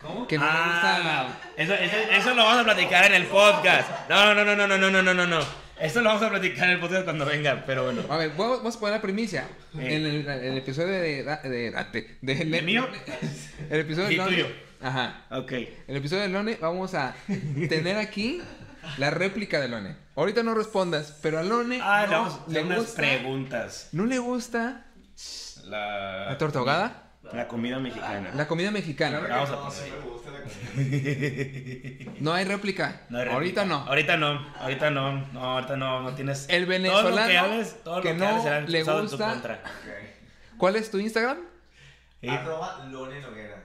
[0.00, 0.26] ¿Cómo?
[0.28, 4.08] Que no le gusta Ah, eso, eso, eso lo vamos a platicar en el podcast.
[4.08, 5.40] No, no, no, no, no, no, no, no, no, no.
[5.80, 8.02] Eso lo vamos a platicar en el podcast cuando venga, pero bueno.
[8.08, 9.48] A ver, vamos a poner la primicia.
[9.72, 9.78] Sí.
[9.80, 11.00] En el, el episodio de.
[11.24, 12.88] de, de, de- de- ¿El mío?
[13.68, 14.46] El episodio Y de tuyo.
[14.82, 15.24] Ajá.
[15.30, 15.52] Ok.
[15.86, 17.14] El episodio de Lone, vamos a
[17.68, 18.40] tener aquí
[18.98, 19.96] la réplica de Lone.
[20.16, 22.96] Ahorita no respondas, pero a Lone Ah, le no vamos a le hacer unas gusta.
[22.96, 23.88] preguntas.
[23.92, 24.86] ¿No le gusta
[25.66, 26.98] La, la torta ahogada?
[27.32, 28.30] La comida mexicana.
[28.34, 29.20] La comida mexicana.
[29.20, 29.34] Claro.
[29.34, 29.78] Vamos a no, poner.
[29.78, 32.12] sí me gusta la comida.
[32.20, 33.02] No hay réplica.
[33.08, 33.64] No hay Ahorita réplica.
[33.64, 33.88] no.
[33.88, 34.54] Ahorita no.
[34.58, 35.12] Ahorita no.
[35.32, 36.02] No, ahorita no.
[36.02, 36.46] No tienes.
[36.48, 39.04] El Todo lo que venezolano hables, todo lo que que no hables le usado en
[39.06, 39.62] tu gusta- contra.
[40.58, 41.38] ¿Cuál es tu Instagram?
[42.28, 43.64] Arroba Lone Noguera.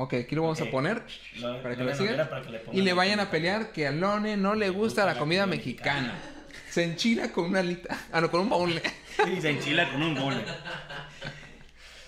[0.00, 1.02] Ok, aquí lo vamos a poner
[1.38, 2.06] Lo- para que lo sigan.
[2.06, 4.70] Noguera para que le pongan Y le vayan a pelear que a Lone no le
[4.70, 6.16] gusta la comida mexicana.
[6.70, 7.98] Se enchila con una alita.
[8.12, 8.80] Ah, no, con un baúl.
[9.24, 10.44] Sí, se enchila con un mole.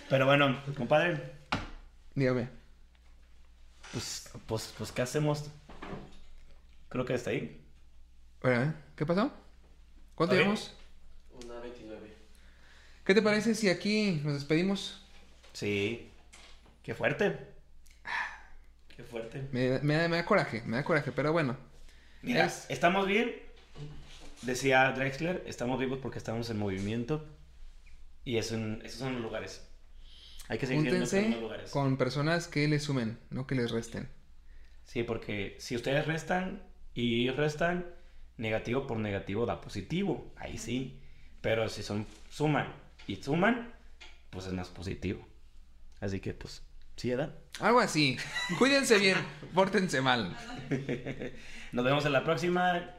[0.08, 1.32] Pero bueno, compadre,
[2.14, 2.48] Dígame.
[3.92, 5.46] pues, pues, pues, ¿qué hacemos?
[6.88, 7.60] Creo que está ahí.
[8.94, 9.32] ¿Qué pasó?
[10.14, 10.72] ¿Cuánto llevamos?
[11.44, 12.14] Una 29.
[13.04, 15.04] ¿Qué te parece si aquí nos despedimos?
[15.52, 16.08] Sí.
[16.84, 17.49] Qué fuerte.
[19.00, 19.48] Qué fuerte.
[19.52, 21.56] Me, me da- me da coraje, me da coraje, pero bueno.
[22.20, 23.34] Mira, Es- estamos bien.
[24.42, 27.26] Decía Drexler, estamos vivos porque estamos en movimiento.
[28.24, 29.66] Y eso en- esos son los lugares.
[30.48, 31.70] Hay que seguir siendo en los Júntense lugares.
[31.70, 34.08] con personas que les sumen, no que les resten.
[34.84, 36.62] Sí, porque si ustedes restan
[36.92, 37.86] y restan,
[38.36, 40.30] negativo por negativo da positivo.
[40.36, 41.00] Ahí sí.
[41.40, 42.70] Pero si son suman
[43.06, 43.72] y suman,
[44.28, 45.26] pues es más positivo.
[46.00, 46.62] Así que, pues,
[47.60, 48.18] Algo así.
[48.58, 49.16] Cuídense bien,
[49.54, 50.36] pórtense mal.
[51.72, 52.90] Nos vemos en la próxima.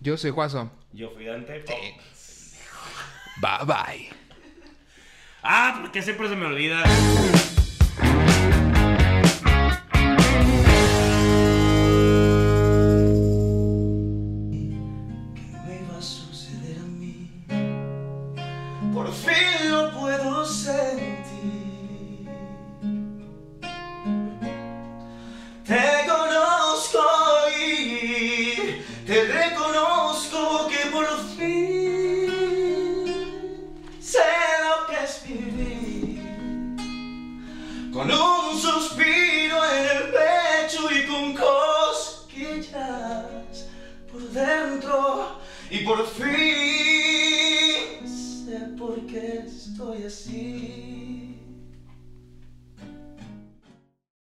[0.00, 0.70] Yo soy Juazo.
[0.92, 1.62] Yo fui Dante.
[3.40, 4.10] Bye bye.
[5.42, 6.82] Ah, porque siempre se me olvida.